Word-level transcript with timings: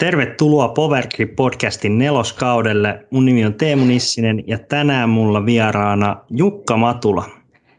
Tervetuloa 0.00 0.68
Powergrip 0.68 1.36
podcastin 1.36 1.98
neloskaudelle. 1.98 3.06
Mun 3.10 3.24
nimi 3.24 3.44
on 3.44 3.54
Teemu 3.54 3.84
Nissinen 3.84 4.48
ja 4.48 4.58
tänään 4.58 5.08
mulla 5.08 5.46
vieraana 5.46 6.16
Jukka 6.30 6.76
Matula. 6.76 7.24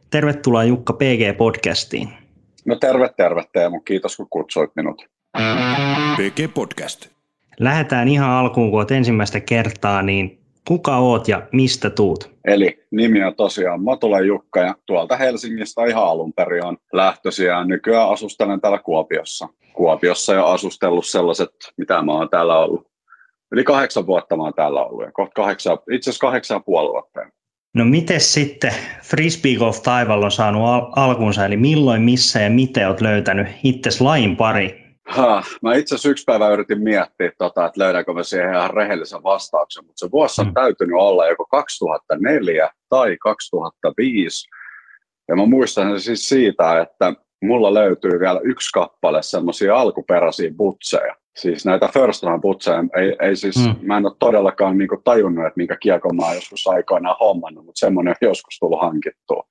Tervetuloa 0.10 0.64
Jukka 0.64 0.94
PG 0.94 1.38
podcastiin. 1.38 2.10
No 2.66 2.76
terve, 2.76 3.10
terve 3.18 3.44
Teemu. 3.54 3.80
Kiitos 3.80 4.18
kun 4.18 4.28
kutsuit 4.30 4.72
minut. 4.76 5.06
PG 6.18 6.54
Podcast. 6.54 7.08
Lähdetään 7.60 8.08
ihan 8.08 8.30
alkuun, 8.30 8.70
kun 8.72 8.80
olet 8.80 8.92
ensimmäistä 8.92 9.40
kertaa, 9.40 10.02
niin 10.02 10.37
kuka 10.68 10.98
oot 10.98 11.28
ja 11.28 11.48
mistä 11.52 11.90
tuut? 11.90 12.32
Eli 12.48 12.84
nimi 12.92 13.24
on 13.24 13.36
tosiaan 13.36 13.84
Matula 13.84 14.20
Jukka 14.20 14.60
ja 14.60 14.76
tuolta 14.86 15.18
Helsingistä 15.18 15.86
ihan 15.86 16.04
alun 16.04 16.34
perin 16.34 16.66
on 16.66 16.78
lähtöisiä 16.94 17.52
ja 17.52 17.64
nykyään 17.64 18.10
asustelen 18.10 18.62
täällä 18.62 18.80
Kuopiossa. 18.80 19.48
Kuopiossa 19.74 20.34
jo 20.34 20.46
asustellut 20.46 21.06
sellaiset, 21.06 21.50
mitä 21.78 22.02
mä 22.02 22.12
oon 22.12 22.30
täällä 22.30 22.60
ollut. 22.60 22.88
Yli 23.52 23.64
kahdeksan 23.64 24.08
vuotta 24.08 24.38
mä 24.38 24.44
oon 24.44 24.54
täällä 24.54 24.86
ollut 24.86 25.06
ja 25.06 25.12
kohta 25.12 25.34
kahdeksan, 25.34 25.78
itse 25.92 26.10
asiassa 26.10 26.28
kahdeksan 26.28 26.64
puoli 26.64 26.92
vuotta. 26.92 27.20
No 27.74 27.86
miten 27.86 28.22
sitten 28.22 28.74
Frisbee 29.04 29.56
Golf 29.56 29.82
Taival 29.82 30.24
on 30.24 30.32
saanut 30.32 30.62
al- 30.68 30.92
alkunsa, 30.96 31.46
eli 31.46 31.58
milloin, 31.58 32.02
missä 32.02 32.42
ja 32.42 32.50
miten 32.50 32.88
olet 32.88 33.02
löytänyt 33.02 33.48
itse 33.64 33.90
lajin 34.04 34.36
pari? 34.36 34.87
Ha, 35.08 35.44
mä 35.62 35.76
itse 35.76 35.96
asiassa 35.96 36.10
yksi 36.10 36.24
päivä 36.24 36.50
yritin 36.50 36.84
miettiä, 36.84 37.32
tota, 37.38 37.66
että 37.66 37.80
löydänkö 37.84 38.14
mä 38.14 38.24
siihen 38.24 38.54
ihan 38.54 38.70
rehellisen 38.70 39.24
vastauksen, 39.24 39.86
mutta 39.86 40.06
se 40.06 40.12
vuosi 40.12 40.42
on 40.42 40.48
mm. 40.48 40.54
täytynyt 40.54 40.96
olla 40.96 41.28
joko 41.28 41.46
2004 41.46 42.70
tai 42.90 43.18
2005. 43.18 44.48
Ja 45.28 45.36
mä 45.36 45.46
muistan 45.46 45.90
sen 45.90 46.00
siis 46.00 46.30
siitä, 46.30 46.82
että 46.82 47.14
mulla 47.44 47.74
löytyy 47.74 48.20
vielä 48.20 48.40
yksi 48.44 48.70
kappale 48.74 49.24
semmoisia 49.24 49.76
alkuperäisiä 49.76 50.52
butseja. 50.58 51.16
Siis 51.38 51.66
näitä 51.66 51.90
first 51.94 52.24
round 52.24 52.42
butseja, 52.42 52.84
ei, 52.96 53.16
ei 53.22 53.36
siis, 53.36 53.56
mm. 53.56 53.76
mä 53.82 53.98
en 53.98 54.06
ole 54.06 54.16
todellakaan 54.20 54.78
niinku 54.78 55.02
tajunnut, 55.04 55.46
että 55.46 55.58
minkä 55.58 55.78
kiekon 55.80 56.16
mä 56.16 56.26
oon 56.26 56.36
joskus 56.36 56.68
aikoinaan 56.68 57.16
hommannut, 57.20 57.66
mutta 57.66 57.80
semmoinen 57.80 58.16
on 58.22 58.28
joskus 58.28 58.60
tullut 58.60 58.82
hankittua 58.82 59.48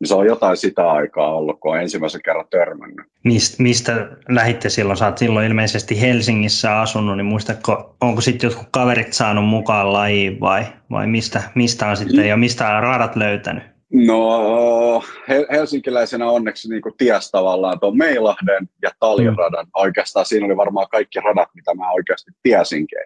niin 0.00 0.08
se 0.08 0.14
on 0.14 0.26
jotain 0.26 0.56
sitä 0.56 0.90
aikaa 0.90 1.34
ollut, 1.34 1.60
kun 1.60 1.72
on 1.72 1.80
ensimmäisen 1.80 2.20
kerran 2.24 2.44
törmännyt. 2.50 3.06
Mist, 3.24 3.58
mistä 3.58 4.08
lähitte 4.28 4.68
silloin? 4.68 4.96
Sä 4.96 5.06
oot 5.06 5.18
silloin 5.18 5.46
ilmeisesti 5.46 6.00
Helsingissä 6.00 6.80
asunut, 6.80 7.16
niin 7.16 7.26
muistatko, 7.26 7.96
onko 8.00 8.20
sitten 8.20 8.48
jotkut 8.48 8.68
kaverit 8.70 9.12
saanut 9.12 9.44
mukaan 9.44 9.92
lajiin 9.92 10.40
vai, 10.40 10.62
vai 10.90 11.06
mistä, 11.06 11.42
mistä 11.54 11.86
on 11.86 11.96
sitten 11.96 12.28
ja 12.28 12.36
mistä 12.36 12.76
on 12.76 12.82
radat 12.82 13.16
löytänyt? 13.16 13.62
No 13.92 15.02
helsinkiläisenä 15.50 16.26
onneksi 16.26 16.68
niin 16.68 16.82
ties 16.98 17.30
tavallaan 17.30 17.80
tuon 17.80 17.96
Meilahden 17.96 18.68
ja 18.82 18.90
Taliradan. 19.00 19.64
Mm. 19.64 19.70
Oikeastaan 19.74 20.26
siinä 20.26 20.46
oli 20.46 20.56
varmaan 20.56 20.86
kaikki 20.90 21.20
radat, 21.20 21.48
mitä 21.54 21.74
mä 21.74 21.90
oikeasti 21.90 22.30
tiesinkin, 22.42 22.98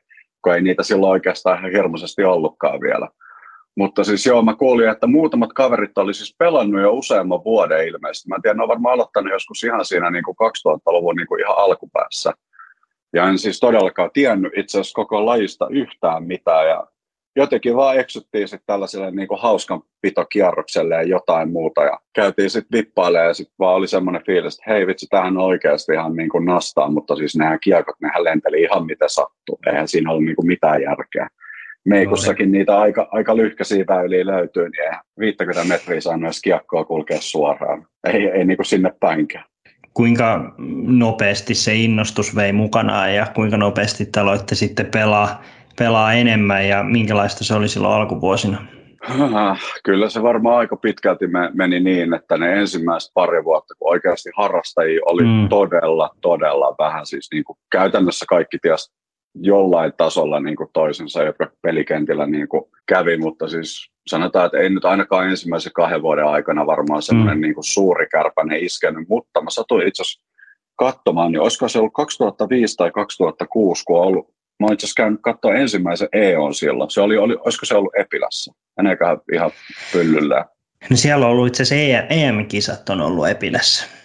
kun 0.45 0.55
ei 0.55 0.63
niitä 0.63 0.83
silloin 0.83 1.11
oikeastaan 1.11 1.59
ihan 1.59 1.73
hirmuisesti 1.73 2.25
ollutkaan 2.25 2.81
vielä. 2.81 3.09
Mutta 3.77 4.05
siis 4.05 4.27
joo, 4.27 4.43
mä 4.43 4.55
kuulin, 4.55 4.89
että 4.89 5.07
muutamat 5.07 5.53
kaverit 5.53 5.99
oli 5.99 6.15
siis 6.15 6.35
pelannut 6.39 6.83
jo 6.83 6.93
useamman 6.93 7.45
vuoden 7.45 7.89
ilmeisesti. 7.89 8.29
Mä 8.29 8.35
en 8.37 8.43
tiedä, 8.43 8.55
ne 8.55 8.63
on 8.63 8.69
varmaan 8.69 8.95
aloittanut 8.95 9.33
joskus 9.33 9.65
ihan 9.65 9.85
siinä 9.85 10.11
niin 10.11 10.25
kuin 10.25 10.37
2000-luvun 10.37 11.17
niin 11.17 11.27
kuin 11.27 11.41
ihan 11.41 11.59
alkupäässä. 11.59 12.33
Ja 13.13 13.29
en 13.29 13.39
siis 13.39 13.61
todellakaan 13.61 14.11
tiennyt 14.13 14.53
itse 14.57 14.81
asiassa 14.81 14.95
koko 14.95 15.27
lajista 15.27 15.69
yhtään 15.71 16.25
mitään. 16.25 16.69
Ja 16.69 16.87
jotenkin 17.37 17.77
vaan 17.77 17.99
eksyttiin 17.99 18.49
sitten 18.49 18.67
tällaiselle 18.67 19.11
niin 19.11 19.29
kuin 19.29 19.41
hauskanpitokierrokselle 19.41 20.95
ja 20.95 21.03
jotain 21.03 21.53
muuta. 21.53 21.85
Ja 21.85 22.01
käytiin 22.13 22.51
sitten 22.51 22.79
vippailemaan 22.79 23.29
ja 23.29 23.35
sitten 23.35 23.55
vaan 23.59 23.75
oli 23.75 23.89
semmoinen 23.89 24.25
fiilis, 24.27 24.55
että 24.55 24.71
hei 24.73 24.87
vitsi, 24.87 25.07
tähän 25.11 25.37
oikeasti 25.37 25.93
ihan 25.93 26.17
niin 26.17 26.29
kuin 26.29 26.45
nastaa, 26.45 26.91
mutta 26.91 27.17
siis 27.17 27.37
nehän 27.37 27.59
kiekot, 27.61 28.01
nehän 28.01 28.25
lenteli 28.25 28.63
ihan 28.63 28.87
miten 28.87 29.11
sattuu. 29.11 29.59
Eihän 29.67 29.89
siinä 29.89 30.11
ollut 30.11 30.25
niin 30.25 30.37
kuin 30.37 30.47
mitään 30.47 30.83
järkeä. 30.83 31.29
Meikussakin 31.85 32.53
niitä 32.53 32.79
aika, 32.79 33.09
aika 33.11 33.37
lyhkäisiä 33.37 33.85
väyliä 33.89 34.27
löytyy, 34.27 34.69
niin 34.69 34.83
ei 34.83 34.99
50 35.19 35.65
metriä 35.65 36.01
saanut 36.01 36.25
edes 36.25 36.41
kiekkoa 36.43 36.85
kulkea 36.85 37.21
suoraan. 37.21 37.87
Ei, 38.05 38.29
ei 38.29 38.45
niin 38.45 38.57
kuin 38.57 38.67
sinne 38.67 38.93
päinkään. 39.01 39.45
Kuinka 39.95 40.55
nopeasti 40.87 41.55
se 41.55 41.75
innostus 41.75 42.37
vei 42.37 42.53
mukanaan 42.53 43.15
ja 43.15 43.27
kuinka 43.35 43.57
nopeasti 43.57 44.07
te 44.07 44.21
aloitte 44.21 44.55
sitten 44.55 44.87
pelaa, 44.87 45.43
pelaa 45.79 46.13
enemmän 46.13 46.69
ja 46.69 46.83
minkälaista 46.83 47.45
se 47.45 47.55
oli 47.55 47.69
silloin 47.69 47.95
alkuvuosina? 47.95 48.67
Kyllä 49.85 50.09
se 50.09 50.23
varmaan 50.23 50.59
aika 50.59 50.77
pitkälti 50.77 51.25
meni 51.55 51.81
niin, 51.81 52.15
että 52.15 52.39
ne 52.39 52.61
ensimmäiset 52.61 53.11
pari 53.15 53.45
vuotta, 53.45 53.75
kun 53.79 53.91
oikeasti 53.91 54.31
harrastajia 54.37 55.01
oli 55.07 55.23
mm. 55.23 55.49
todella, 55.49 56.11
todella 56.21 56.75
vähän. 56.79 57.07
Siis 57.07 57.29
niin 57.33 57.45
kuin 57.45 57.59
käytännössä 57.73 58.25
kaikki 58.29 58.59
ties 58.63 58.93
jollain 59.35 59.93
tasolla 59.97 60.41
niin 60.41 60.57
kuin 60.57 60.71
toisensa, 60.73 61.23
jotka 61.23 61.51
pelikentillä 61.63 62.27
niin 62.27 62.49
kuin 62.49 62.65
kävi, 62.87 63.17
mutta 63.17 63.49
siis 63.49 63.91
sanotaan, 64.07 64.47
että 64.47 64.59
ei 64.59 64.71
nyt 64.71 64.85
ainakaan 64.85 65.29
ensimmäisen 65.29 65.73
kahden 65.73 66.03
vuoden 66.03 66.27
aikana 66.27 66.67
varmaan 66.67 67.03
semmoinen 67.03 67.39
mm. 67.39 67.43
niin 67.43 67.55
kuin 67.55 67.65
suuri 67.65 68.07
kärpäne 68.07 68.59
iskenyt, 68.59 69.09
mutta 69.09 69.43
mä 69.43 69.51
satuin 69.51 69.89
itse 69.89 70.03
asiassa 70.03 70.27
katsomaan, 70.77 71.33
niin 71.33 71.41
olisiko 71.41 71.69
se 71.69 71.79
ollut 71.79 71.93
2005 71.93 72.77
tai 72.77 72.91
2006, 72.91 73.85
kun 73.85 74.01
on 74.01 74.07
ollut, 74.07 74.27
mä 74.61 74.67
oon 74.67 74.73
itse 74.73 74.87
asiassa 74.87 75.03
käynyt 75.03 75.21
katsoa 75.23 75.55
ensimmäisen 75.55 76.09
EOn 76.13 76.55
silloin, 76.55 76.91
se 76.91 77.01
oli, 77.01 77.17
oli, 77.17 77.37
olisiko 77.41 77.67
se 77.67 77.75
ollut 77.75 77.97
Epilässä, 77.97 78.53
Meneekään 78.77 79.19
ihan 79.33 79.51
pyllyllä. 79.93 80.45
No 80.91 80.97
siellä 80.97 81.27
on 81.27 81.33
ollut 81.33 81.47
itse 81.47 81.63
asiassa 81.63 82.07
EM-kisat 82.11 82.89
on 82.89 83.01
ollut 83.01 83.29
Epilässä. 83.29 84.02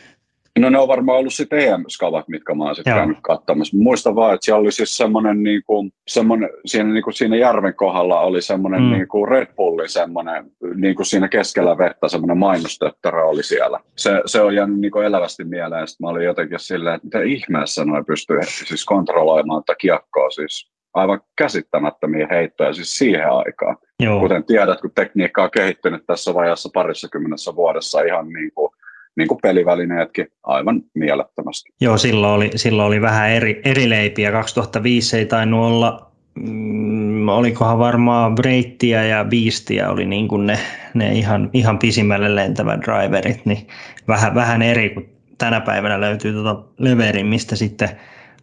No 0.60 0.70
ne 0.70 0.80
on 0.80 0.88
varmaan 0.88 1.18
ollut 1.18 1.34
sitten 1.34 1.60
EM-skavat, 1.60 2.28
mitkä 2.28 2.54
mä 2.54 2.64
oon 2.64 2.76
sitten 2.76 2.94
käynyt 2.94 3.18
katsomassa. 3.22 3.78
Muistan 3.78 4.16
vaan, 4.16 4.34
että 4.34 4.46
siellä 4.46 4.60
oli 4.60 4.72
siis 4.72 4.98
semmoinen, 4.98 5.44
niin 5.44 5.62
kuin, 5.66 5.92
semmoinen 6.08 6.50
siinä, 6.66 6.94
niin 6.94 7.04
kuin 7.04 7.14
siinä 7.14 7.36
järven 7.36 7.76
kohdalla 7.76 8.20
oli 8.20 8.42
semmoinen 8.42 8.82
mm. 8.82 8.92
niin 8.92 9.08
kuin 9.08 9.28
Red 9.28 9.48
Bulli, 9.56 9.90
semmoinen 9.90 10.46
niin 10.76 10.96
kuin 10.96 11.06
siinä 11.06 11.28
keskellä 11.28 11.78
vettä, 11.78 12.08
semmoinen 12.08 12.38
mainostötterä 12.38 13.26
oli 13.26 13.44
siellä. 13.44 13.80
Se, 13.96 14.22
se 14.26 14.42
on 14.42 14.56
jäänyt 14.56 14.80
niin 14.80 14.92
kuin 14.92 15.06
elävästi 15.06 15.44
mieleen. 15.44 15.88
Sitten 15.88 16.06
mä 16.06 16.10
olin 16.10 16.26
jotenkin 16.26 16.60
silleen, 16.60 16.96
että 16.96 17.06
mitä 17.06 17.22
ihmeessä 17.22 17.86
noin 17.86 18.06
pystyy 18.06 18.40
siis 18.44 18.86
kontrolloimaan 18.86 19.64
tätä 19.64 19.78
kiekkoa. 19.80 20.30
Siis 20.30 20.72
aivan 20.94 21.22
käsittämättömiä 21.38 22.28
heittoja 22.32 22.74
siis 22.74 22.98
siihen 22.98 23.30
aikaan. 23.30 23.78
Joo. 24.00 24.20
Kuten 24.20 24.44
tiedät, 24.44 24.82
kun 24.82 24.92
tekniikka 24.96 25.44
on 25.44 25.52
kehittynyt 25.52 26.06
tässä 26.08 26.34
vajassa 26.34 26.70
parissa 26.74 27.08
kymmenessä 27.10 27.56
vuodessa 27.56 28.02
ihan 28.02 28.30
niin 28.30 28.52
kuin 28.56 28.72
niin 29.18 29.28
kuin 29.28 29.40
pelivälineetkin 29.42 30.28
aivan 30.44 30.82
mielettömästi. 30.94 31.70
Joo, 31.82 31.98
silloin 31.98 32.34
oli, 32.34 32.52
silloin 32.56 32.88
oli 32.88 33.02
vähän 33.02 33.30
eri, 33.30 33.62
eri 33.66 33.90
leipiä. 33.90 34.32
2005 34.32 35.18
ei 35.18 35.26
tainnut 35.26 35.66
olla, 35.66 36.12
mm, 36.36 37.30
olikohan 37.30 37.80
varmaan 37.80 38.36
Breittiä 38.36 39.04
ja 39.04 39.26
Beastia 39.26 39.90
oli 39.90 40.06
niin 40.06 40.28
kuin 40.28 40.48
ne, 40.48 40.58
ne 40.94 41.12
ihan, 41.12 41.50
ihan 41.54 41.80
pisimmälle 41.80 42.36
lentävät 42.36 42.82
driverit, 42.82 43.46
niin 43.46 43.68
vähän, 44.08 44.36
vähän 44.36 44.62
eri 44.62 44.90
kuin 44.90 45.10
tänä 45.38 45.62
päivänä 45.62 46.02
löytyy 46.02 46.34
tuota 46.34 46.64
leverin, 46.78 47.26
mistä 47.26 47.56
sitten 47.56 47.90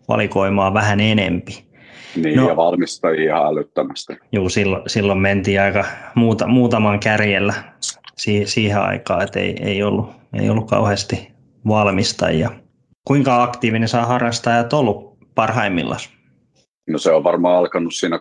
valikoimaa 0.08 0.74
vähän 0.74 1.00
enempi. 1.00 1.64
Niin, 2.16 2.36
no, 2.36 2.48
ja 2.48 2.56
valmistajia 2.56 3.36
ihan 3.36 3.46
älyttömästi. 3.46 4.16
Joo, 4.32 4.48
silloin, 4.48 4.82
silloin 4.86 5.18
mentiin 5.18 5.60
aika 5.60 5.84
muuta, 6.14 6.46
muutaman 6.46 7.00
kärjellä 7.00 7.54
siihen 8.16 8.80
aikaan, 8.80 9.22
että 9.22 9.40
ei, 9.40 9.56
ei, 9.62 9.82
ollut, 9.82 10.10
ei 10.32 10.50
ollut 10.50 10.68
kauheasti 10.68 11.32
valmistajia. 11.68 12.50
Kuinka 13.04 13.42
aktiivinen 13.42 13.88
saa 13.88 14.06
harrastajat 14.06 14.72
ollut 14.72 15.18
parhaimmillaan? 15.34 16.00
No 16.88 16.98
se 16.98 17.12
on 17.12 17.24
varmaan 17.24 17.58
alkanut 17.58 17.94
siinä 17.94 18.16
2007-2013 18.16 18.20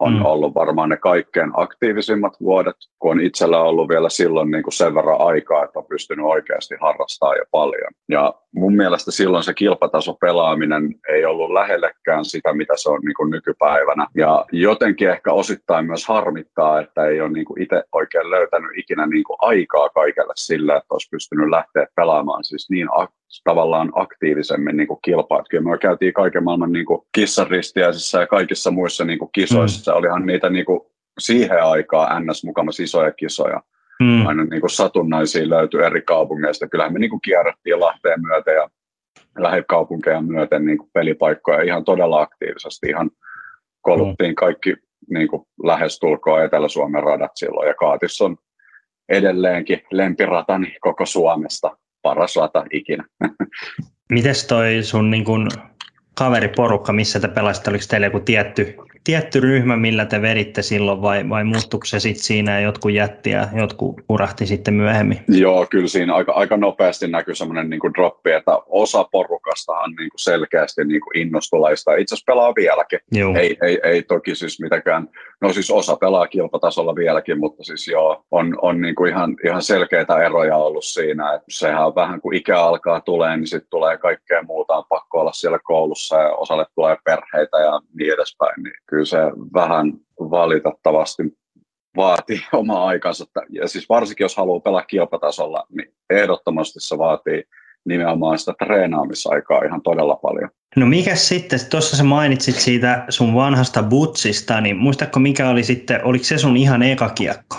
on 0.00 0.12
mm. 0.12 0.24
ollut 0.24 0.54
varmaan 0.54 0.88
ne 0.88 0.96
kaikkein 0.96 1.50
aktiivisimmat 1.54 2.40
vuodet, 2.40 2.76
kun 2.98 3.10
on 3.10 3.20
itsellä 3.20 3.62
ollut 3.62 3.88
vielä 3.88 4.08
silloin 4.08 4.50
niin 4.50 4.62
kuin 4.62 4.72
sen 4.72 4.94
verran 4.94 5.20
aikaa, 5.20 5.64
että 5.64 5.78
on 5.78 5.86
pystynyt 5.86 6.26
oikeasti 6.26 6.74
harrastamaan 6.80 7.36
jo 7.38 7.44
paljon. 7.50 7.92
Ja 8.08 8.34
mun 8.54 8.76
mielestä 8.76 9.10
silloin 9.10 9.44
se 9.44 9.54
kilpataso 9.54 10.14
pelaaminen 10.14 10.94
ei 11.08 11.24
ollut 11.24 11.50
lähellekään 11.50 12.24
sitä, 12.24 12.52
mitä 12.52 12.72
se 12.76 12.90
on 12.90 13.00
niin 13.04 13.14
kuin 13.14 13.30
nykypäivänä. 13.30 14.06
Ja 14.16 14.44
jotenkin 14.52 15.10
ehkä 15.10 15.32
osittain 15.32 15.86
myös 15.86 16.08
harmittaa, 16.08 16.80
että 16.80 17.06
ei 17.06 17.20
ole 17.20 17.30
niin 17.30 17.44
kuin 17.44 17.62
itse 17.62 17.82
oikein 17.92 18.30
löytänyt 18.30 18.70
ikinä 18.76 19.06
niin 19.06 19.24
kuin 19.24 19.36
aikaa 19.40 19.88
kaikelle 19.88 20.32
sillä, 20.36 20.76
että 20.76 20.94
olisi 20.94 21.08
pystynyt 21.10 21.50
lähteä 21.50 21.86
pelaamaan 21.96 22.44
siis 22.44 22.70
niin 22.70 22.88
tavallaan 23.44 23.92
aktiivisemmin 23.94 24.76
niin 24.76 24.88
kuin 24.88 24.98
kilpaa. 25.02 25.44
Kyllä 25.50 25.70
me 25.70 25.78
käytiin 25.78 26.12
kaiken 26.12 26.44
maailman 26.44 26.72
niin 26.72 26.86
kuin 26.86 27.00
kissaristiäisissä 27.14 28.20
ja 28.20 28.26
kaikissa 28.26 28.70
muissa 28.70 29.04
niin 29.04 29.18
kuin 29.18 29.30
kisoissa. 29.32 29.92
Mm. 29.92 29.98
Olihan 29.98 30.26
niitä 30.26 30.50
niin 30.50 30.64
kuin 30.64 30.80
siihen 31.18 31.64
aikaan 31.64 32.26
ns. 32.26 32.44
mukana 32.44 32.70
isoja 32.80 33.12
kisoja. 33.12 33.62
Mm. 34.00 34.26
Aina 34.26 34.44
niin 34.44 34.60
kuin 34.60 34.70
satunnaisia 34.70 35.50
löytyi 35.50 35.84
eri 35.84 36.02
kaupungeista. 36.02 36.68
Kyllähän 36.68 36.92
me 36.92 36.98
niin 36.98 37.10
kuin 37.10 37.20
kierrettiin 37.20 37.80
Lahteen 37.80 38.20
myöten 38.22 38.54
ja 38.54 38.70
lähikaupunkeja 39.38 40.22
myöten 40.22 40.66
niin 40.66 40.78
kuin 40.78 40.90
pelipaikkoja 40.92 41.62
ihan 41.62 41.84
todella 41.84 42.20
aktiivisesti. 42.20 42.86
Ihan 42.88 43.10
koluttiin 43.80 44.30
mm. 44.30 44.34
kaikki 44.34 44.76
niin 45.10 45.28
kuin 45.28 45.42
lähestulkoon 45.62 46.44
Etelä-Suomen 46.44 47.02
radat 47.02 47.30
silloin. 47.34 47.68
Ja 47.68 47.74
Kaatis 47.74 48.20
on 48.20 48.36
edelleenkin 49.08 49.82
lempiratani 49.92 50.76
koko 50.80 51.06
Suomesta 51.06 51.76
paras 52.02 52.36
rata 52.36 52.64
ikinä. 52.72 53.04
Mites 54.10 54.46
toi 54.46 54.82
sun 54.82 55.10
niin 55.10 55.24
kun, 55.24 55.48
kaveriporukka, 56.14 56.92
missä 56.92 57.20
te 57.20 57.28
pelasitte? 57.28 57.70
Oliko 57.70 57.84
teillä 57.88 58.06
joku 58.06 58.20
tietty, 58.20 58.76
tietty 59.04 59.40
ryhmä, 59.40 59.76
millä 59.76 60.04
te 60.04 60.22
veditte 60.22 60.62
silloin 60.62 61.02
vai, 61.02 61.28
vai 61.28 61.44
muuttuiko 61.44 61.86
se 61.86 62.00
sitten 62.00 62.24
siinä 62.24 62.52
ja 62.52 62.60
jotkut 62.60 62.92
jätti 62.92 63.30
ja 63.30 63.48
jotkut 63.56 64.00
urahti 64.08 64.46
sitten 64.46 64.74
myöhemmin? 64.74 65.18
Joo, 65.28 65.66
kyllä 65.70 65.88
siinä 65.88 66.14
aika, 66.14 66.32
aika 66.32 66.56
nopeasti 66.56 67.08
näkyy 67.08 67.34
semmoinen 67.34 67.70
niin 67.70 67.80
droppi, 67.94 68.32
että 68.32 68.52
osa 68.66 69.04
porukastahan 69.04 69.90
niin 69.90 70.10
kuin 70.10 70.20
selkeästi 70.20 70.84
niin 70.84 71.00
kuin 71.00 71.18
innostulaista. 71.18 71.94
Itse 71.94 72.14
asiassa 72.14 72.32
pelaa 72.32 72.54
vieläkin. 72.54 73.00
Ei, 73.38 73.56
ei, 73.62 73.80
ei, 73.82 74.02
toki 74.02 74.34
siis 74.34 74.60
mitenkään, 74.60 75.08
no 75.40 75.52
siis 75.52 75.70
osa 75.70 75.96
pelaa 75.96 76.26
kilpatasolla 76.26 76.94
vieläkin, 76.94 77.40
mutta 77.40 77.64
siis 77.64 77.88
joo, 77.88 78.24
on, 78.30 78.58
on 78.62 78.80
niin 78.80 78.94
kuin 78.94 79.10
ihan, 79.10 79.36
ihan 79.44 79.62
selkeitä 79.62 80.24
eroja 80.24 80.56
ollut 80.56 80.84
siinä. 80.84 81.34
Että 81.34 81.46
sehän 81.48 81.86
on 81.86 81.94
vähän 81.94 82.20
kuin 82.20 82.36
ikä 82.36 82.60
alkaa 82.60 83.00
tulee, 83.00 83.36
niin 83.36 83.46
sitten 83.46 83.70
tulee 83.70 83.98
kaikkea 83.98 84.42
muuta, 84.42 84.76
on 84.76 84.84
pakko 84.88 85.20
olla 85.20 85.32
siellä 85.32 85.58
koulussa 85.64 86.16
ja 86.16 86.30
osalle 86.30 86.66
tulee 86.74 86.96
perheitä 87.04 87.58
ja 87.58 87.80
niin 87.94 88.14
edespäin. 88.14 88.62
Niin 88.62 88.74
kyllä 88.90 89.04
se 89.04 89.18
vähän 89.54 89.92
valitettavasti 90.18 91.22
vaatii 91.96 92.42
omaa 92.52 92.86
aikansa. 92.86 93.24
Ja 93.48 93.68
siis 93.68 93.88
varsinkin 93.88 94.24
jos 94.24 94.36
haluaa 94.36 94.60
pelaa 94.60 94.82
kilpatasolla, 94.82 95.66
niin 95.76 95.94
ehdottomasti 96.10 96.80
se 96.80 96.98
vaatii 96.98 97.44
nimenomaan 97.84 98.38
sitä 98.38 98.54
treenaamisaikaa 98.64 99.64
ihan 99.64 99.82
todella 99.82 100.16
paljon. 100.16 100.50
No 100.76 100.86
mikä 100.86 101.14
sitten, 101.14 101.60
tuossa 101.70 101.96
sä 101.96 102.04
mainitsit 102.04 102.54
siitä 102.54 103.04
sun 103.08 103.34
vanhasta 103.34 103.82
butsista, 103.82 104.60
niin 104.60 104.76
muistatko 104.76 105.20
mikä 105.20 105.48
oli 105.48 105.62
sitten, 105.62 106.04
oliko 106.04 106.24
se 106.24 106.38
sun 106.38 106.56
ihan 106.56 106.82
eka 106.82 107.08
kiekko? 107.08 107.56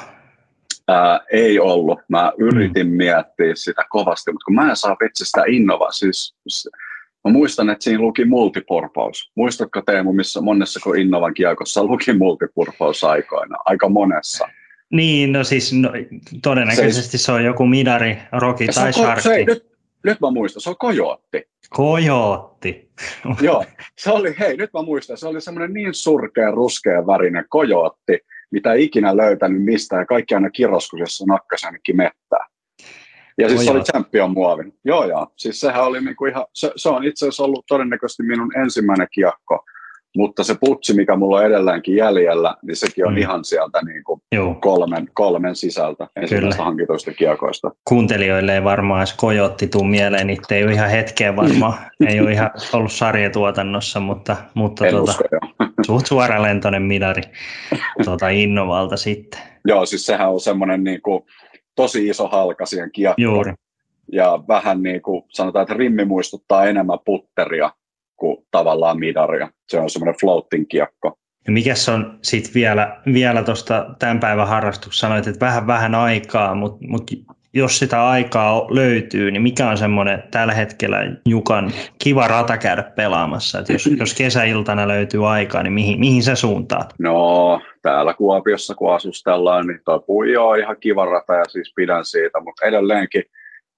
Ää, 0.87 1.19
ei 1.31 1.59
ollut. 1.59 1.99
Mä 2.07 2.31
yritin 2.37 2.87
mm. 2.87 2.93
miettiä 2.93 3.55
sitä 3.55 3.85
kovasti, 3.89 4.31
mutta 4.31 4.45
kun 4.45 4.55
mä 4.55 4.69
en 4.69 4.75
saa 4.75 4.97
vitsi 5.03 5.25
sitä 5.25 5.43
innova, 5.47 5.91
siis 5.91 6.35
Mä 7.25 7.31
muistan, 7.31 7.69
että 7.69 7.83
siinä 7.83 8.01
luki 8.01 8.25
multipurpose. 8.25 9.31
Muistatko 9.35 9.81
Teemu, 9.81 10.13
missä 10.13 10.41
monessa 10.41 10.79
Innovan 10.99 11.33
kiekossa 11.33 11.83
luki 11.83 12.13
multipurpose 12.13 13.07
aikoina? 13.07 13.57
Aika 13.65 13.89
monessa. 13.89 14.47
Niin, 14.91 15.31
no 15.31 15.43
siis 15.43 15.73
no, 15.73 15.91
todennäköisesti 16.41 17.17
se, 17.17 17.23
se 17.23 17.31
on 17.31 17.43
joku 17.43 17.65
midari, 17.65 18.17
roki 18.31 18.67
tai 18.67 18.93
sharkki. 18.93 19.21
Se, 19.23 19.45
nyt, 19.45 19.65
nyt 20.03 20.21
mä 20.21 20.31
muistan, 20.31 20.61
se 20.61 20.69
on 20.69 20.75
kojootti. 20.79 21.43
Kojootti. 21.69 22.89
Joo, 23.41 23.65
se 23.97 24.11
oli, 24.11 24.35
hei, 24.39 24.57
nyt 24.57 24.73
mä 24.73 24.81
muistan, 24.81 25.17
se 25.17 25.27
oli 25.27 25.41
semmoinen 25.41 25.73
niin 25.73 25.93
surkea, 25.93 26.51
ruskea 26.51 27.07
värinen 27.07 27.45
kojootti, 27.49 28.19
mitä 28.51 28.73
ikinä 28.73 29.17
löytänyt 29.17 29.63
mistään, 29.63 30.01
ja 30.01 30.05
kaikki 30.05 30.35
aina 30.35 30.49
kiroskusessa 30.49 31.25
nakkasi 31.27 31.65
ainakin 31.65 31.97
mettää. 31.97 32.47
Ja 33.41 33.49
siis 33.49 33.65
se 33.65 33.71
oli 33.71 33.81
champion 33.81 34.31
muovin. 34.31 34.73
Joo, 34.85 35.05
joo. 35.05 35.27
Siis 35.35 35.59
sehän 35.59 35.83
oli 35.83 36.01
niinku 36.01 36.25
ihan, 36.25 36.45
se, 36.53 36.71
se, 36.75 36.89
on 36.89 37.03
itse 37.03 37.25
asiassa 37.25 37.43
ollut 37.43 37.65
todennäköisesti 37.67 38.23
minun 38.23 38.57
ensimmäinen 38.57 39.07
kiekko, 39.11 39.65
mutta 40.17 40.43
se 40.43 40.55
putsi, 40.59 40.93
mikä 40.93 41.15
mulla 41.15 41.37
on 41.37 41.45
edelleenkin 41.45 41.95
jäljellä, 41.95 42.55
niin 42.61 42.75
sekin 42.75 43.07
on 43.07 43.13
mm. 43.13 43.17
ihan 43.17 43.45
sieltä 43.45 43.79
niin 43.85 44.03
kuin 44.03 44.21
kolmen, 44.61 45.07
kolmen 45.13 45.55
sisältä 45.55 46.07
ensimmäistä 46.15 46.63
hankituista 46.63 47.11
kiekoista. 47.11 47.71
Kuuntelijoille 47.87 48.53
ei 48.53 48.63
varmaan 48.63 48.99
edes 48.99 49.13
kojotti 49.13 49.67
tuu 49.67 49.83
mieleen, 49.83 50.27
niitä 50.27 50.55
ei 50.55 50.63
ole 50.63 50.73
ihan 50.73 50.89
hetkeen 50.89 51.35
varmaan, 51.35 51.73
ei 52.07 52.19
ole 52.19 52.31
ihan 52.31 52.51
ollut 52.73 52.91
sarjatuotannossa, 52.91 53.99
mutta, 53.99 54.35
mutta 54.53 54.87
en 54.87 54.91
tuota, 54.91 55.11
usko, 55.11 55.23
suht 55.85 56.05
suoralentoinen 56.05 56.81
midari 56.81 57.21
tuota 58.05 58.29
Innovalta 58.29 58.97
sitten. 58.97 59.39
Joo, 59.65 59.85
siis 59.85 60.05
sehän 60.05 60.29
on 60.29 60.39
semmoinen 60.39 60.83
niin 60.83 61.01
kuin, 61.01 61.23
tosi 61.75 62.07
iso 62.07 62.27
halka 62.27 62.65
siihen 62.65 62.91
kiekkoon. 62.91 63.23
Juuri. 63.23 63.53
Ja 64.11 64.43
vähän 64.47 64.83
niin 64.83 65.01
kuin 65.01 65.23
sanotaan, 65.29 65.63
että 65.63 65.73
rimmi 65.73 66.05
muistuttaa 66.05 66.65
enemmän 66.65 66.99
putteria 67.05 67.71
kuin 68.15 68.37
tavallaan 68.51 68.99
midaria. 68.99 69.49
Se 69.67 69.79
on 69.79 69.89
semmoinen 69.89 70.19
floating 70.19 70.65
kiekko. 70.69 71.17
Ja 71.45 71.51
mikä 71.51 71.75
se 71.75 71.91
on 71.91 72.19
sitten 72.21 72.53
vielä, 72.53 73.01
vielä 73.13 73.43
tuosta 73.43 73.95
tämän 73.99 74.19
päivän 74.19 74.47
harrastuksessa, 74.47 75.07
sanoit, 75.07 75.27
että 75.27 75.45
vähän 75.45 75.67
vähän 75.67 75.95
aikaa, 75.95 76.55
mutta 76.55 76.87
mut 76.87 77.11
jos 77.53 77.79
sitä 77.79 78.07
aikaa 78.09 78.67
löytyy, 78.69 79.31
niin 79.31 79.41
mikä 79.41 79.69
on 79.69 79.77
semmoinen 79.77 80.23
tällä 80.31 80.53
hetkellä 80.53 80.97
Jukan 81.25 81.71
kiva 82.03 82.27
rata 82.27 82.57
käydä 82.57 82.83
pelaamassa? 82.83 83.59
Et 83.59 83.69
jos, 83.69 83.89
jos 83.99 84.13
kesäiltana 84.13 84.87
löytyy 84.87 85.29
aikaa, 85.29 85.63
niin 85.63 85.73
mihin, 85.73 85.99
mihin 85.99 86.23
sä 86.23 86.35
suuntaat? 86.35 86.93
No, 86.99 87.61
täällä 87.81 88.13
Kuopiossa 88.13 88.75
kun 88.75 88.93
asustellaan, 88.93 89.67
niin 89.67 89.79
tuo 89.85 89.99
Puijo 89.99 90.47
on 90.47 90.59
ihan 90.59 90.75
kiva 90.79 91.05
rata 91.05 91.33
ja 91.33 91.45
siis 91.45 91.73
pidän 91.75 92.05
siitä, 92.05 92.39
mutta 92.39 92.65
edelleenkin 92.65 93.23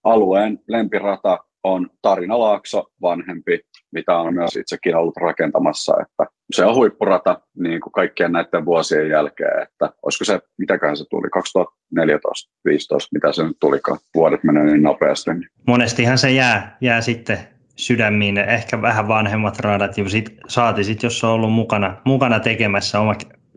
alueen 0.04 0.60
lempirata 0.68 1.40
on 1.64 1.90
Tarina 2.02 2.40
Laakso, 2.40 2.84
vanhempi, 3.02 3.60
mitä 3.92 4.18
on 4.18 4.34
myös 4.34 4.56
itsekin 4.56 4.96
ollut 4.96 5.18
rakentamassa, 5.18 5.94
että 6.02 6.26
se 6.52 6.66
on 6.66 6.76
huippurata 6.76 7.42
niin 7.58 7.82
kuin 7.82 7.92
kaikkien 7.94 8.32
näiden 8.32 8.66
vuosien 8.66 9.10
jälkeen, 9.10 9.62
että 9.62 9.90
olisiko 10.04 10.26
se, 10.26 10.40
mitäköhän 10.58 10.98
se 10.98 11.06
tuli, 11.10 11.30
2014, 11.30 12.50
2015, 12.64 13.10
mitä 13.14 13.32
se 13.32 13.44
nyt 13.44 13.58
tulikaan, 13.60 14.00
vuodet 14.16 14.44
menee 14.44 14.64
niin 14.64 14.84
nopeasti. 14.84 15.32
Monestihan 15.68 16.18
se 16.18 16.32
jää, 16.32 16.78
jää 16.82 17.02
sitten 17.02 17.38
sydämiin, 17.76 18.38
ehkä 18.38 18.82
vähän 18.82 19.08
vanhemmat 19.08 19.60
radat, 19.60 19.98
ja 19.98 20.10
sit, 20.10 20.38
saati 20.48 20.84
sit, 20.84 21.04
jos 21.04 21.24
on 21.24 21.30
ollut 21.30 21.54
mukana, 21.54 21.98
mukana 22.06 22.40
tekemässä 22.40 23.00
oma 23.00 23.16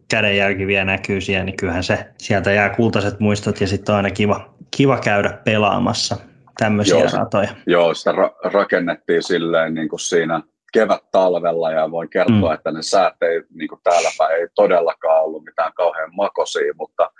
kädenjälki 0.08 0.66
vielä 0.66 0.84
näkyy 0.84 1.20
siellä, 1.20 1.44
niin 1.44 1.56
kyllähän 1.56 1.84
se 1.84 2.06
sieltä 2.18 2.52
jää 2.52 2.70
kultaiset 2.70 3.20
muistot 3.20 3.60
ja 3.60 3.66
sitten 3.66 3.92
on 3.92 3.96
aina 3.96 4.10
kiva, 4.10 4.54
kiva 4.76 4.98
käydä 4.98 5.38
pelaamassa 5.44 6.16
tämmöisiä 6.58 6.98
joo, 6.98 7.08
ratoja. 7.12 7.48
Joo, 7.66 7.94
sitä 7.94 8.12
ra- 8.12 8.50
rakennettiin 8.52 9.22
silleen 9.22 9.74
niin 9.74 9.88
kuin 9.88 10.00
siinä 10.00 10.40
kevät-talvella 10.72 11.72
ja 11.72 11.90
voin 11.90 12.08
kertoa, 12.08 12.50
mm. 12.50 12.54
että 12.54 12.72
ne 12.72 12.82
säät 12.82 13.22
ei 13.22 13.42
niin 13.54 13.68
kuin 13.68 13.80
täälläpä 13.84 14.26
ei 14.26 14.48
todellakaan 14.54 15.24
ollut 15.24 15.44
mitään 15.44 15.72
kauhean 15.72 16.10
makosia, 16.14 16.72
mutta 16.76 17.10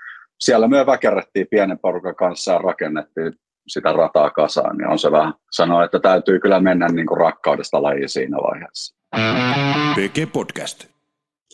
siellä 0.40 0.68
me 0.68 0.86
väkerrettiin 0.86 1.46
pienen 1.50 1.78
porukan 1.78 2.14
kanssa 2.14 2.52
ja 2.52 2.58
rakennettiin 2.58 3.32
sitä 3.68 3.92
rataa 3.92 4.30
kasaan, 4.30 4.76
niin 4.76 4.88
on 4.88 4.98
se 4.98 5.12
vähän 5.12 5.34
sanoa, 5.50 5.84
että 5.84 5.98
täytyy 6.00 6.40
kyllä 6.40 6.60
mennä 6.60 6.88
niin 6.88 7.06
kuin 7.06 7.20
rakkaudesta 7.20 7.82
lajiin 7.82 8.08
siinä 8.08 8.36
vaiheessa. 8.36 8.96
PG 9.94 10.32
Podcast. 10.32 10.95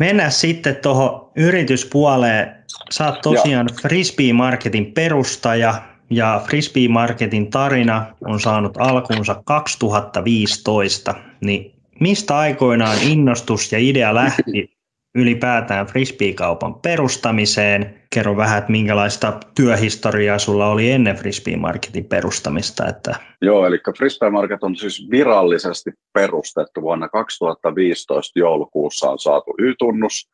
Mennään 0.00 0.32
sitten 0.32 0.76
tuohon 0.76 1.30
yrityspuoleen. 1.36 2.56
Sä 2.90 3.06
oot 3.06 3.20
tosiaan 3.20 3.66
ja. 3.70 3.76
Frisbee 3.82 4.32
Marketin 4.32 4.92
perustaja 4.92 5.82
ja 6.10 6.42
Frisbee 6.46 6.88
Marketin 6.88 7.50
tarina 7.50 8.06
on 8.24 8.40
saanut 8.40 8.76
alkunsa 8.78 9.42
2015. 9.44 11.14
Niin 11.40 11.74
mistä 12.00 12.38
aikoinaan 12.38 12.98
innostus 13.02 13.72
ja 13.72 13.78
idea 13.78 14.14
lähti 14.14 14.71
ylipäätään 15.14 15.86
frisbee-kaupan 15.86 16.74
perustamiseen. 16.74 17.94
Kerro 18.14 18.36
vähän, 18.36 18.58
että 18.58 18.72
minkälaista 18.72 19.40
työhistoriaa 19.54 20.38
sulla 20.38 20.68
oli 20.68 20.90
ennen 20.90 21.16
Frisbee 21.16 21.56
Marketin 21.56 22.04
perustamista. 22.04 22.86
Että... 22.86 23.16
Joo, 23.42 23.66
eli 23.66 23.78
Frisbee 23.98 24.30
Market 24.30 24.62
on 24.62 24.76
siis 24.76 25.10
virallisesti 25.10 25.90
perustettu 26.12 26.82
vuonna 26.82 27.08
2015 27.08 28.38
joulukuussa 28.38 29.10
on 29.10 29.18
saatu 29.18 29.54
Y-tunnus. 29.58 30.30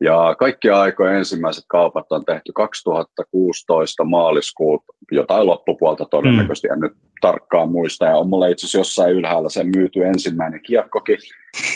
Ja 0.00 0.34
kaikki 0.38 0.70
aikojen 0.70 1.14
ensimmäiset 1.14 1.64
kaupat 1.68 2.12
on 2.12 2.24
tehty 2.24 2.52
2016 2.52 4.04
maaliskuuta, 4.04 4.84
jotain 5.12 5.46
loppupuolta 5.46 6.04
todennäköisesti, 6.04 6.68
mm. 6.68 6.74
en 6.74 6.80
nyt 6.80 6.92
tarkkaan 7.20 7.70
muista. 7.70 8.04
Ja 8.04 8.16
on 8.16 8.28
mulla 8.28 8.46
itse 8.46 8.66
asiassa 8.66 8.78
jossain 8.78 9.12
ylhäällä 9.12 9.48
sen 9.48 9.70
myyty 9.76 10.04
ensimmäinen 10.04 10.60
kiekkokin. 10.62 11.18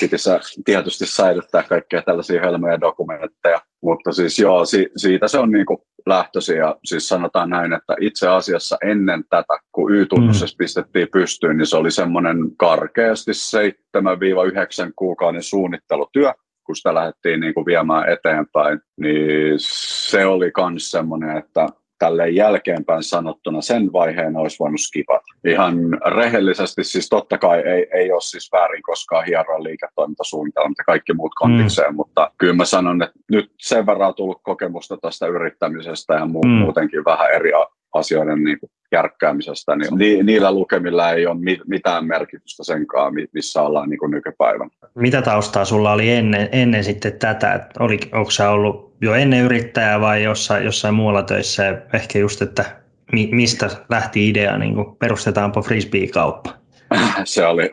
Piti 0.00 0.16
tietysti 0.64 1.06
säilyttää 1.06 1.62
kaikkea 1.62 2.02
tällaisia 2.02 2.40
hölmöjä 2.40 2.80
dokumentteja. 2.80 3.60
Mutta 3.82 4.12
siis 4.12 4.38
joo, 4.38 4.64
si- 4.64 4.90
siitä 4.96 5.28
se 5.28 5.38
on 5.38 5.50
niin 5.50 5.66
kuin 5.66 5.78
lähtöisin. 6.06 6.56
Ja 6.56 6.76
siis 6.84 7.08
sanotaan 7.08 7.50
näin, 7.50 7.72
että 7.72 7.96
itse 8.00 8.28
asiassa 8.28 8.78
ennen 8.84 9.24
tätä, 9.30 9.58
kun 9.72 9.94
Y-tunnusessa 9.94 10.54
mm. 10.54 10.58
pistettiin 10.58 11.08
pystyyn, 11.12 11.56
niin 11.56 11.66
se 11.66 11.76
oli 11.76 11.90
semmoinen 11.90 12.36
karkeasti 12.56 13.30
7-9 13.30 14.92
kuukauden 14.96 15.42
suunnittelutyö 15.42 16.32
kun 16.66 16.76
sitä 16.76 16.94
lähdettiin 16.94 17.40
niin 17.40 17.54
kuin 17.54 17.66
viemään 17.66 18.08
eteenpäin, 18.08 18.80
niin 19.00 19.54
se 19.58 20.26
oli 20.26 20.52
myös 20.70 20.90
semmoinen, 20.90 21.36
että 21.36 21.66
tälle 21.98 22.28
jälkeenpäin 22.28 23.02
sanottuna 23.02 23.60
sen 23.60 23.92
vaiheen 23.92 24.36
olisi 24.36 24.58
voinut 24.58 24.80
skipata. 24.80 25.24
Ihan 25.44 25.76
rehellisesti 26.16 26.84
siis 26.84 27.08
totta 27.08 27.38
kai 27.38 27.60
ei, 27.60 27.86
ei 27.92 28.12
ole 28.12 28.20
siis 28.20 28.52
väärin 28.52 28.82
koskaan 28.82 29.26
hieroa 29.26 29.62
liiketoimintasuunnitelma 29.62 30.74
ja 30.78 30.84
kaikki 30.84 31.12
muut 31.12 31.32
kontikseen, 31.36 31.90
mm. 31.90 31.96
mutta 31.96 32.30
kyllä 32.38 32.54
mä 32.54 32.64
sanon, 32.64 33.02
että 33.02 33.18
nyt 33.30 33.52
sen 33.60 33.86
verran 33.86 34.08
on 34.08 34.14
tullut 34.14 34.40
kokemusta 34.42 34.96
tästä 34.96 35.26
yrittämisestä 35.26 36.14
ja 36.14 36.20
mu- 36.20 36.46
mm. 36.46 36.50
muutenkin 36.50 37.04
vähän 37.04 37.30
eri 37.30 37.50
asioiden 37.94 38.44
niin 38.44 38.60
kuin 38.60 38.70
järkkäämisestä, 38.94 39.76
niin 39.76 39.98
ni, 39.98 40.22
niillä 40.22 40.52
lukemilla 40.52 41.10
ei 41.10 41.26
ole 41.26 41.38
mit, 41.38 41.60
mitään 41.66 42.06
merkitystä 42.06 42.64
senkaan, 42.64 43.12
missä 43.32 43.62
ollaan 43.62 43.90
niin 43.90 44.10
nykypäivän. 44.10 44.70
Mitä 44.94 45.22
taustaa 45.22 45.64
sulla 45.64 45.92
oli 45.92 46.10
ennen, 46.10 46.48
ennen 46.52 46.84
sitten 46.84 47.12
tätä? 47.12 47.68
Oli, 47.78 47.98
onko 48.12 48.30
sä 48.30 48.50
ollut 48.50 48.94
jo 49.00 49.14
ennen 49.14 49.44
yrittäjää 49.44 50.00
vai 50.00 50.22
jossain, 50.22 50.64
jossain 50.64 50.94
muualla 50.94 51.22
töissä? 51.22 51.82
Ehkä 51.92 52.18
just, 52.18 52.42
että 52.42 52.64
mi, 53.12 53.28
mistä 53.32 53.70
lähti 53.88 54.28
idea, 54.28 54.58
niin 54.58 54.74
kuin 54.74 54.96
perustetaanpa 54.96 55.62
frisbee-kauppa? 55.62 56.50
Se 57.24 57.46
oli, 57.46 57.70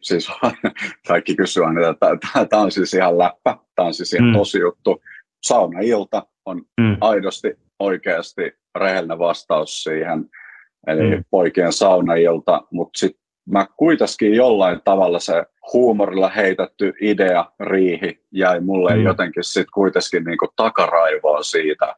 siis 0.00 0.28
kaikki 1.08 1.36
kysyvät, 1.36 1.68
että 1.92 2.46
tämä 2.46 2.62
on 2.62 2.72
siis 2.72 2.94
ihan 2.94 3.18
läppä, 3.18 3.56
tämä 3.74 3.86
on 3.86 3.94
siis 3.94 4.12
ihan 4.12 4.28
mm. 4.28 4.32
tosi 4.32 4.58
juttu. 4.58 5.02
Saunailta 5.42 6.26
on 6.44 6.62
mm. 6.80 6.96
aidosti, 7.00 7.58
oikeasti 7.78 8.52
rehellinen 8.74 9.18
vastaus 9.18 9.82
siihen, 9.82 10.24
eli 10.86 11.16
mm. 11.16 11.24
poikien 11.30 11.72
saunailta, 11.72 12.62
mutta 12.70 12.98
sitten 12.98 13.26
mä 13.50 13.66
kuitenkin 13.76 14.34
jollain 14.34 14.80
tavalla 14.84 15.18
se 15.18 15.44
huumorilla 15.72 16.28
heitetty 16.28 16.92
idea, 17.00 17.44
riihi, 17.60 18.20
jäi 18.32 18.60
mulle 18.60 18.96
mm. 18.96 19.02
jotenkin 19.02 19.44
sitten 19.44 19.72
kuitenkin 19.74 20.24
niinku 20.24 20.48
takaraivoa 20.56 21.42
siitä. 21.42 21.94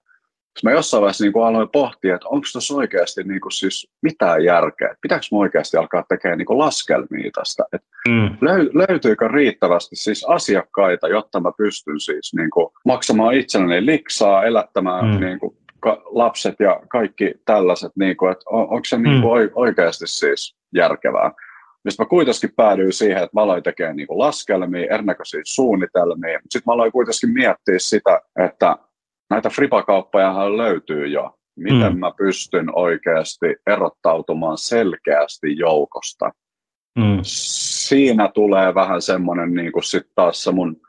Mä 0.64 0.70
jossain 0.70 1.00
vaiheessa 1.00 1.24
niinku 1.24 1.42
aloin 1.42 1.68
pohtia, 1.68 2.14
että 2.14 2.28
onko 2.28 2.46
tässä 2.52 2.74
oikeasti 2.74 3.22
niinku 3.24 3.50
siis 3.50 3.90
mitään 4.02 4.44
järkeä. 4.44 4.94
Pitääkö 5.00 5.26
mä 5.32 5.38
oikeasti 5.38 5.76
alkaa 5.76 6.04
tekemään 6.08 6.38
niinku 6.38 6.58
laskelmia 6.58 7.30
tästä? 7.34 7.64
Et 7.72 7.82
mm. 8.08 8.26
löy- 8.26 8.70
löytyykö 8.72 9.28
riittävästi 9.28 9.96
siis 9.96 10.24
asiakkaita, 10.24 11.08
jotta 11.08 11.40
mä 11.40 11.52
pystyn 11.56 12.00
siis 12.00 12.34
niinku 12.34 12.72
maksamaan 12.84 13.34
itselleni 13.34 13.86
liksaa, 13.86 14.44
elättämään 14.44 15.04
mm. 15.04 15.20
niinku 15.20 15.57
ka- 15.80 16.02
lapset 16.04 16.54
ja 16.60 16.80
kaikki 16.88 17.34
tällaiset, 17.44 17.92
niinku, 17.96 18.26
että 18.26 18.44
on, 18.46 18.62
onko 18.62 18.84
se 18.86 18.98
niinku 18.98 19.28
mm. 19.28 19.50
oikeasti 19.54 20.06
siis 20.06 20.56
järkevää. 20.74 21.32
Mistä 21.84 22.02
mä 22.02 22.08
kuitenkin 22.08 22.52
päädyin 22.56 22.92
siihen, 22.92 23.22
että 23.22 23.30
mä 23.34 23.42
aloin 23.42 23.62
tekemään 23.62 23.96
niin 23.96 24.06
kuin 24.06 24.18
laskelmia, 24.18 24.94
erinäköisiä 24.94 25.40
suunnitelmia. 25.44 26.38
Sitten 26.38 26.62
mä 26.66 26.72
aloin 26.72 26.92
kuitenkin 26.92 27.30
miettiä 27.30 27.78
sitä, 27.78 28.20
että 28.44 28.76
näitä 29.30 29.50
fripakauppojahan 29.50 30.56
löytyy 30.56 31.06
jo. 31.06 31.34
Miten 31.56 31.92
mm. 31.92 31.98
mä 31.98 32.12
pystyn 32.16 32.76
oikeasti 32.76 33.56
erottautumaan 33.66 34.58
selkeästi 34.58 35.58
joukosta. 35.58 36.30
Mm. 36.98 37.18
Siinä 37.22 38.28
tulee 38.34 38.74
vähän 38.74 39.02
semmoinen 39.02 39.54
niin 39.54 39.72
kuin 39.72 39.84
sit 39.84 40.06
taas 40.14 40.44
se 40.44 40.52
mun 40.52 40.80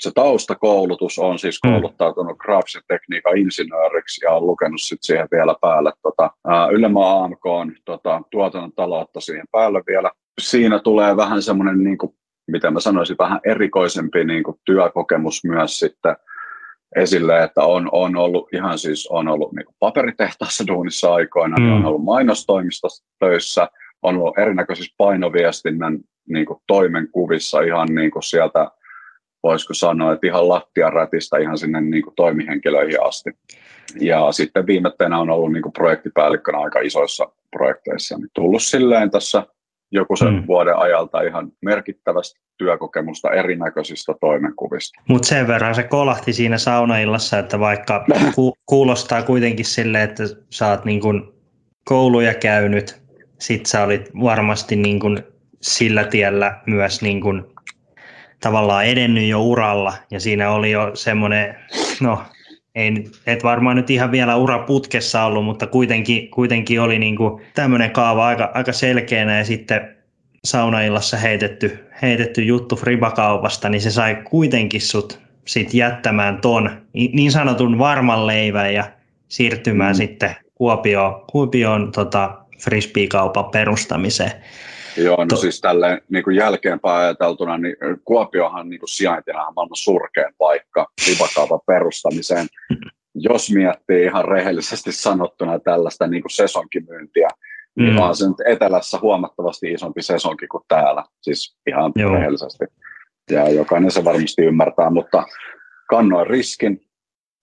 se 0.00 0.10
taustakoulutus 0.14 1.18
on 1.18 1.38
siis 1.38 1.60
mm. 1.64 1.70
kouluttautunut 1.70 2.38
graafisen 2.38 2.82
tekniikan 2.88 3.38
insinööriksi 3.38 4.24
ja 4.24 4.30
on 4.32 4.46
lukenut 4.46 4.80
sit 4.80 4.98
siihen 5.02 5.28
vielä 5.32 5.54
päälle 5.60 5.92
tota, 6.02 6.30
ylemmä 6.72 7.22
AMK 7.24 7.46
on 7.46 7.72
tota, 7.84 8.22
tuotannon 8.30 8.72
taloutta 8.72 9.20
siihen 9.20 9.46
päälle 9.52 9.82
vielä. 9.86 10.10
Siinä 10.40 10.78
tulee 10.78 11.16
vähän 11.16 11.42
semmoinen, 11.42 11.84
niin 11.84 11.98
kuin, 11.98 12.14
miten 12.46 12.72
mä 12.72 12.80
sanoisin, 12.80 13.16
vähän 13.18 13.40
erikoisempi 13.44 14.24
niin 14.24 14.42
kuin, 14.42 14.56
työkokemus 14.64 15.44
myös 15.44 15.78
sitten 15.78 16.16
esille, 16.96 17.42
että 17.42 17.64
on, 17.64 17.88
on 17.92 18.16
ollut 18.16 18.54
ihan 18.54 18.78
siis 18.78 19.06
on 19.10 19.28
ollut 19.28 19.52
niin 19.52 19.66
kuin 19.66 19.76
paperitehtaassa 19.78 20.66
duunissa 20.66 21.14
aikoina, 21.14 21.56
mm. 21.56 21.62
niin 21.62 21.74
on 21.74 21.84
ollut 21.84 22.04
mainostoimistossa 22.04 23.04
töissä, 23.18 23.68
on 24.02 24.16
ollut 24.16 24.38
erinäköisissä 24.38 24.94
painoviestinnän 24.98 25.98
niin 26.28 26.46
kuin, 26.46 26.58
toimenkuvissa 26.66 27.60
ihan 27.60 27.88
niin 27.94 28.10
kuin 28.10 28.22
sieltä 28.22 28.70
voisiko 29.42 29.74
sanoa, 29.74 30.12
että 30.12 30.26
ihan 30.26 30.48
lattiaratista 30.48 31.36
ihan 31.36 31.58
sinne 31.58 31.80
niin 31.80 32.02
kuin 32.02 32.14
toimihenkilöihin 32.16 33.02
asti. 33.02 33.30
Ja 34.00 34.32
sitten 34.32 34.66
viimetteenä 34.66 35.18
on 35.18 35.30
ollut 35.30 35.52
niin 35.52 35.62
kuin 35.62 35.72
projektipäällikkönä 35.72 36.58
aika 36.58 36.80
isoissa 36.80 37.28
projekteissa, 37.50 38.18
niin 38.18 38.28
tullut 38.34 38.62
silleen 38.62 39.10
tässä 39.10 39.46
joku 39.90 40.16
sen 40.16 40.34
mm. 40.34 40.46
vuoden 40.46 40.76
ajalta 40.76 41.22
ihan 41.22 41.52
merkittävästä 41.60 42.40
työkokemusta 42.58 43.30
erinäköisistä 43.30 44.14
toimenkuvista. 44.20 45.02
Mutta 45.08 45.28
sen 45.28 45.46
verran 45.48 45.74
se 45.74 45.82
kolahti 45.82 46.32
siinä 46.32 46.58
saunaillassa, 46.58 47.38
että 47.38 47.60
vaikka 47.60 48.04
ku- 48.34 48.56
kuulostaa 48.66 49.22
kuitenkin 49.22 49.64
sille, 49.64 50.02
että 50.02 50.22
sä 50.50 50.68
oot 50.68 50.84
niin 50.84 51.00
kun 51.00 51.34
kouluja 51.84 52.34
käynyt, 52.34 53.02
sit 53.38 53.66
sä 53.66 53.84
olit 53.84 54.10
varmasti 54.22 54.76
niin 54.76 55.00
kun 55.00 55.18
sillä 55.60 56.04
tiellä 56.04 56.60
myös 56.66 57.02
niin 57.02 57.20
kun 57.20 57.51
tavallaan 58.42 58.86
edennyt 58.86 59.28
jo 59.28 59.42
uralla 59.42 59.92
ja 60.10 60.20
siinä 60.20 60.50
oli 60.50 60.70
jo 60.70 60.90
semmoinen, 60.94 61.56
no 62.00 62.22
ei, 62.74 63.04
et 63.26 63.44
varmaan 63.44 63.76
nyt 63.76 63.90
ihan 63.90 64.12
vielä 64.12 64.36
uraputkessa 64.36 65.24
ollut, 65.24 65.44
mutta 65.44 65.66
kuitenkin, 65.66 66.30
kuitenkin 66.30 66.80
oli 66.80 66.98
niin 66.98 67.16
kuin 67.16 67.42
tämmöinen 67.54 67.90
kaava 67.90 68.26
aika, 68.26 68.50
aika 68.54 68.72
selkeänä 68.72 69.38
ja 69.38 69.44
sitten 69.44 69.96
saunaillassa 70.44 71.16
heitetty, 71.16 71.88
heitetty 72.02 72.42
juttu 72.42 72.76
Fribakaupasta, 72.76 73.68
niin 73.68 73.80
se 73.80 73.90
sai 73.90 74.14
kuitenkin 74.14 74.80
sut 74.80 75.20
sit 75.44 75.74
jättämään 75.74 76.40
ton 76.40 76.70
niin 76.92 77.32
sanotun 77.32 77.78
varman 77.78 78.26
leivän 78.26 78.74
ja 78.74 78.84
siirtymään 79.28 79.94
mm. 79.94 79.96
sitten 79.96 80.36
Kuopioon, 80.54 81.24
Kuopioon 81.30 81.92
tota, 81.92 82.38
frisbee-kaupan 82.58 83.44
perustamiseen. 83.44 84.32
Joo, 84.96 85.16
no 85.16 85.26
to- 85.26 85.36
siis 85.36 85.60
tälleen 85.60 86.00
niin 86.08 86.24
kuin 86.24 86.36
jälkeenpäin 86.36 86.96
ajateltuna, 86.96 87.58
niin 87.58 87.76
Kuopiohan 88.04 88.68
niin 88.68 88.80
kuin 88.80 88.88
sijaintina 88.88 89.46
on 89.46 89.54
maailman 89.54 89.76
surkein 89.76 90.34
paikka 90.38 90.86
ribakaupan 91.08 91.60
perustamiseen. 91.66 92.46
Jos 93.14 93.50
miettii 93.50 94.04
ihan 94.04 94.24
rehellisesti 94.24 94.92
sanottuna 94.92 95.58
tällaista 95.58 96.06
niin 96.06 96.22
kuin 96.22 96.30
sesonkimyyntiä, 96.30 97.28
niin 97.76 97.88
mm. 97.88 97.94
niin 97.94 98.04
on 98.04 98.16
se 98.16 98.28
nyt 98.28 98.40
etelässä 98.46 98.98
huomattavasti 99.02 99.72
isompi 99.72 100.02
sesonki 100.02 100.46
kuin 100.46 100.64
täällä, 100.68 101.04
siis 101.20 101.56
ihan 101.66 101.92
Joo. 101.96 102.12
rehellisesti. 102.12 102.64
Ja 103.30 103.50
jokainen 103.50 103.90
se 103.90 104.04
varmasti 104.04 104.42
ymmärtää, 104.42 104.90
mutta 104.90 105.24
kannoin 105.88 106.26
riskin, 106.26 106.80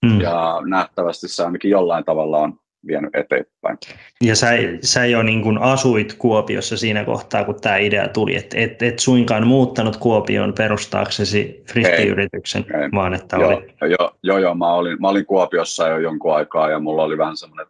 mm. 0.05 0.21
ja 0.21 0.61
nähtävästi 0.69 1.27
se 1.27 1.43
ainakin 1.43 1.71
jollain 1.71 2.05
tavalla 2.05 2.37
on 2.37 2.59
vienyt 2.87 3.15
eteenpäin. 3.15 3.77
Ja 4.21 4.35
sä, 4.35 4.47
sä 4.81 5.05
jo 5.05 5.23
niin 5.23 5.41
kuin 5.41 5.57
asuit 5.57 6.13
Kuopiossa 6.13 6.77
siinä 6.77 7.05
kohtaa, 7.05 7.43
kun 7.43 7.61
tämä 7.61 7.77
idea 7.77 8.07
tuli, 8.07 8.35
että 8.35 8.57
et, 8.57 8.81
et 8.81 8.99
suinkaan 8.99 9.47
muuttanut 9.47 9.97
Kuopioon 9.97 10.53
perustaaksesi 10.53 11.63
friskiyrityksen, 11.71 12.65
vaan 12.95 13.13
että 13.13 13.37
joo, 13.37 13.49
oli... 13.49 13.89
Joo, 13.89 14.11
joo, 14.23 14.37
joo 14.37 14.55
mä, 14.55 14.73
olin, 14.73 14.97
mä 15.01 15.09
olin 15.09 15.25
Kuopiossa 15.25 15.87
jo 15.87 15.97
jonkun 15.97 16.35
aikaa 16.35 16.69
ja 16.69 16.79
mulla 16.79 17.03
oli 17.03 17.17
vähän 17.17 17.37
semmoinen, 17.37 17.67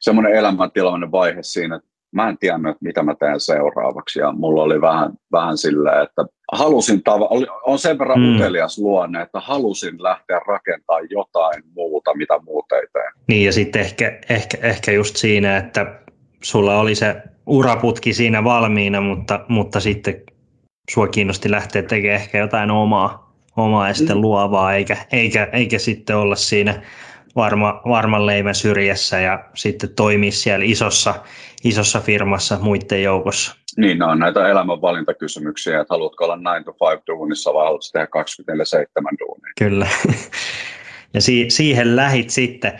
semmoinen 0.00 0.34
elämäntilanne 0.34 1.10
vaihe 1.10 1.42
siinä, 1.42 1.76
että 1.76 1.91
mä 2.12 2.28
en 2.28 2.38
tiennyt, 2.38 2.76
mitä 2.80 3.02
mä 3.02 3.14
teen 3.14 3.40
seuraavaksi 3.40 4.18
ja 4.18 4.32
mulla 4.32 4.62
oli 4.62 4.80
vähän, 4.80 5.12
vähän 5.32 5.58
silleen, 5.58 6.02
että 6.02 6.24
halusin, 6.52 6.98
tava- 6.98 7.60
on 7.66 7.78
sen 7.78 7.98
verran 7.98 8.20
mm. 8.20 8.34
utelias 8.34 8.78
luonne, 8.78 9.22
että 9.22 9.40
halusin 9.40 10.02
lähteä 10.02 10.40
rakentamaan 10.46 11.06
jotain 11.10 11.62
muuta, 11.74 12.16
mitä 12.16 12.38
muut 12.44 12.72
ei 12.72 12.86
tee. 12.92 13.10
Niin 13.28 13.46
ja 13.46 13.52
sitten 13.52 13.82
ehkä, 13.82 14.18
ehkä, 14.28 14.58
ehkä 14.62 14.92
just 14.92 15.16
siinä, 15.16 15.56
että 15.56 16.00
sulla 16.42 16.80
oli 16.80 16.94
se 16.94 17.22
uraputki 17.46 18.14
siinä 18.14 18.44
valmiina, 18.44 19.00
mutta, 19.00 19.44
mutta 19.48 19.80
sitten 19.80 20.22
sua 20.90 21.08
kiinnosti 21.08 21.50
lähteä 21.50 21.82
tekemään 21.82 22.20
ehkä 22.20 22.38
jotain 22.38 22.70
omaa, 22.70 23.34
omaa 23.56 23.88
ja 23.88 23.94
sitten 23.94 24.16
mm. 24.16 24.20
luovaa, 24.20 24.74
eikä, 24.74 24.96
eikä, 25.12 25.48
eikä 25.52 25.78
sitten 25.78 26.16
olla 26.16 26.36
siinä 26.36 26.82
varma, 27.36 27.82
varman 27.88 28.26
leivän 28.26 28.54
syrjässä 28.54 29.20
ja 29.20 29.44
sitten 29.54 29.94
toimia 29.94 30.32
siellä 30.32 30.64
isossa, 30.64 31.14
isossa 31.64 32.00
firmassa 32.00 32.58
muiden 32.60 33.02
joukossa. 33.02 33.56
Niin, 33.76 33.98
ne 33.98 34.04
on 34.04 34.18
näitä 34.18 34.48
elämänvalintakysymyksiä, 34.48 35.80
että 35.80 35.94
haluatko 35.94 36.24
olla 36.24 36.36
9 36.36 36.64
to 36.64 36.72
5 36.72 37.02
duunissa 37.06 37.54
vai 37.54 37.64
haluatko 37.64 37.88
tehdä 37.92 38.06
24-7 38.06 39.16
duunia. 39.18 39.52
Kyllä. 39.58 39.86
Ja 41.14 41.20
si- 41.20 41.50
siihen 41.50 41.96
lähit 41.96 42.30
sitten. 42.30 42.72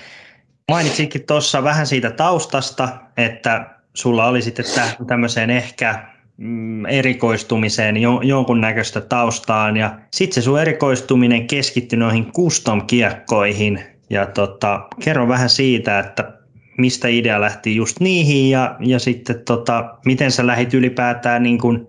Mainitsitkin 0.70 1.26
tuossa 1.26 1.64
vähän 1.64 1.86
siitä 1.86 2.10
taustasta, 2.10 2.88
että 3.16 3.70
sulla 3.94 4.26
oli 4.26 4.42
sitten 4.42 4.64
tämmöiseen 5.06 5.50
ehkä 5.50 6.04
mm, 6.36 6.86
erikoistumiseen 6.86 7.96
jo, 7.96 8.20
jonkunnäköistä 8.22 9.00
taustaan 9.00 9.76
ja 9.76 9.98
sitten 10.10 10.34
se 10.34 10.44
sun 10.44 10.60
erikoistuminen 10.60 11.46
keskittyi 11.46 11.98
noihin 11.98 12.32
custom-kiekkoihin 12.32 13.91
ja 14.12 14.26
tota, 14.26 14.88
kerro 15.04 15.28
vähän 15.28 15.48
siitä, 15.48 15.98
että 15.98 16.32
mistä 16.78 17.08
idea 17.08 17.40
lähti 17.40 17.76
just 17.76 18.00
niihin 18.00 18.50
ja, 18.50 18.76
ja 18.80 18.98
sitten 18.98 19.44
tota, 19.44 19.94
miten 20.04 20.32
sä 20.32 20.46
lähit 20.46 20.74
ylipäätään 20.74 21.42
niin 21.42 21.58
kuin 21.58 21.86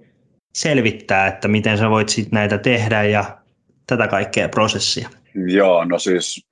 selvittää, 0.53 1.27
että 1.27 1.47
miten 1.47 1.77
sä 1.77 1.89
voit 1.89 2.09
sit 2.09 2.31
näitä 2.31 2.57
tehdä 2.57 3.03
ja 3.03 3.37
tätä 3.87 4.07
kaikkea 4.07 4.49
prosessia. 4.49 5.09
Joo, 5.47 5.85
no 5.85 5.99
siis 5.99 6.45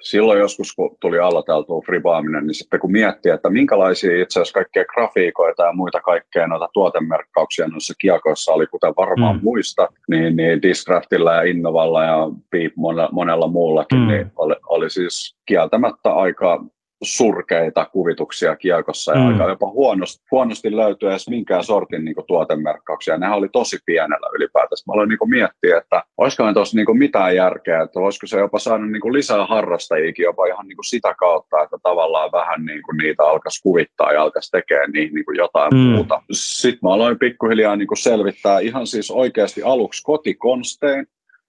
silloin 0.00 0.38
joskus, 0.38 0.74
kun 0.74 0.96
tuli 1.00 1.18
aloiteltua 1.18 1.82
fribaaminen, 1.86 2.46
niin 2.46 2.54
sitten 2.54 2.80
kun 2.80 2.92
miettii, 2.92 3.32
että 3.32 3.50
minkälaisia 3.50 4.22
itse 4.22 4.40
asiassa 4.40 4.54
kaikkea 4.54 4.84
grafiikoita 4.84 5.62
ja 5.62 5.72
muita 5.72 6.00
kaikkea 6.00 6.46
noita 6.46 6.68
tuotemerkkauksia 6.72 7.68
noissa 7.68 7.94
kiekoissa 7.98 8.52
oli, 8.52 8.66
kuten 8.66 8.94
varmaan 8.96 9.36
mm. 9.36 9.42
muista, 9.42 9.88
niin, 10.08 10.36
niin 10.36 10.62
Discraftilla 10.62 11.34
ja 11.34 11.42
Innovalla 11.42 12.04
ja 12.04 12.30
Beep 12.50 12.72
monella, 12.76 13.08
monella 13.12 13.48
muullakin, 13.48 13.98
mm. 13.98 14.08
niin 14.08 14.32
oli, 14.36 14.54
oli 14.68 14.90
siis 14.90 15.36
kieltämättä 15.46 16.10
aika 16.10 16.64
surkeita 17.02 17.86
kuvituksia 17.92 18.56
kiekossa 18.56 19.12
ja 19.12 19.18
mm. 19.18 19.26
aika 19.26 19.48
jopa 19.48 19.66
huonosti, 19.70 20.24
huonosti 20.30 20.76
löytyy 20.76 21.10
edes 21.10 21.28
minkään 21.28 21.64
sortin 21.64 22.04
niin 22.04 22.14
tuotemerkkauksia. 22.26 23.18
Nehän 23.18 23.38
oli 23.38 23.48
tosi 23.48 23.78
pienellä 23.86 24.30
ylipäätänsä. 24.34 24.84
Mä 24.86 24.92
aloin 24.92 25.08
niin 25.08 25.30
miettiä, 25.30 25.78
että 25.78 26.02
olisiko 26.16 26.52
tuossa 26.52 26.76
niin 26.76 26.98
mitään 26.98 27.36
järkeä, 27.36 27.82
että 27.82 28.00
olisiko 28.00 28.26
se 28.26 28.38
jopa 28.38 28.58
saanut 28.58 28.90
niin 28.90 29.12
lisää 29.12 29.46
harrastajiakin 29.46 30.22
jopa 30.22 30.46
ihan 30.46 30.68
niin 30.68 30.76
sitä 30.88 31.14
kautta, 31.18 31.62
että 31.62 31.76
tavallaan 31.82 32.32
vähän 32.32 32.64
niin 32.64 32.82
niitä 33.02 33.24
alkaisi 33.24 33.62
kuvittaa 33.62 34.12
ja 34.12 34.22
alkaisi 34.22 34.50
tekemään 34.50 34.90
niihin 34.90 35.14
niin 35.14 35.24
jotain 35.36 35.74
mm. 35.74 35.78
muuta. 35.80 36.22
Sitten 36.32 36.80
mä 36.82 36.92
aloin 36.92 37.18
pikkuhiljaa 37.18 37.76
niin 37.76 37.88
selvittää 37.98 38.58
ihan 38.58 38.86
siis 38.86 39.10
oikeasti 39.10 39.62
aluksi 39.62 40.02
kotikonstein, 40.02 41.06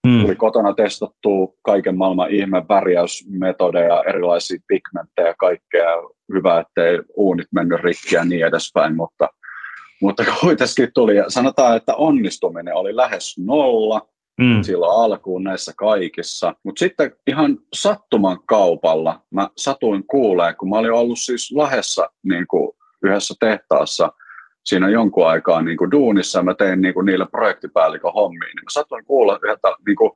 Mm. 0.07 0.21
Tuli 0.21 0.35
kotona 0.35 0.73
testattu 0.73 1.57
kaiken 1.61 1.97
maailman 1.97 2.31
ihme 2.31 2.65
värjäysmetodeja, 2.69 4.03
erilaisia 4.07 4.59
pigmenttejä, 4.67 5.33
kaikkea. 5.39 5.89
Hyvä, 6.33 6.59
ettei 6.59 6.99
uunit 7.15 7.47
mennyt 7.51 7.79
rikki 7.79 8.15
ja 8.15 8.25
niin 8.25 8.45
edespäin, 8.45 8.95
mutta, 8.95 9.29
mutta 10.01 10.23
kuitenkin 10.41 10.89
tuli. 10.93 11.15
Ja 11.15 11.29
sanotaan, 11.29 11.77
että 11.77 11.95
onnistuminen 11.95 12.75
oli 12.75 12.95
lähes 12.95 13.37
nolla 13.37 14.07
mm. 14.41 14.63
silloin 14.63 15.03
alkuun 15.03 15.43
näissä 15.43 15.73
kaikissa. 15.77 16.55
Mutta 16.63 16.79
sitten 16.79 17.11
ihan 17.27 17.57
sattuman 17.73 18.39
kaupalla 18.45 19.21
mä 19.31 19.49
satuin 19.57 20.03
kuuleen, 20.07 20.55
kun 20.55 20.69
mä 20.69 20.77
olin 20.77 20.93
ollut 20.93 21.19
siis 21.19 21.51
Lahessa 21.51 22.09
niin 22.23 22.47
kuin 22.47 22.71
yhdessä 23.03 23.33
tehtaassa– 23.39 24.11
siinä 24.69 24.89
jonkun 24.89 25.27
aikaa 25.27 25.61
niin 25.61 25.77
kuin 25.77 25.91
duunissa, 25.91 26.43
mä 26.43 26.53
tein 26.53 26.81
niin 26.81 26.93
kuin 26.93 27.05
niille 27.05 27.27
projektipäällikön 27.31 28.13
hommiin, 28.13 28.55
niin 28.55 28.63
mä 28.63 28.69
satuin 28.69 29.05
kuulla 29.05 29.39
yhdeltä 29.43 29.75
niin 29.87 29.95
kuin 29.95 30.11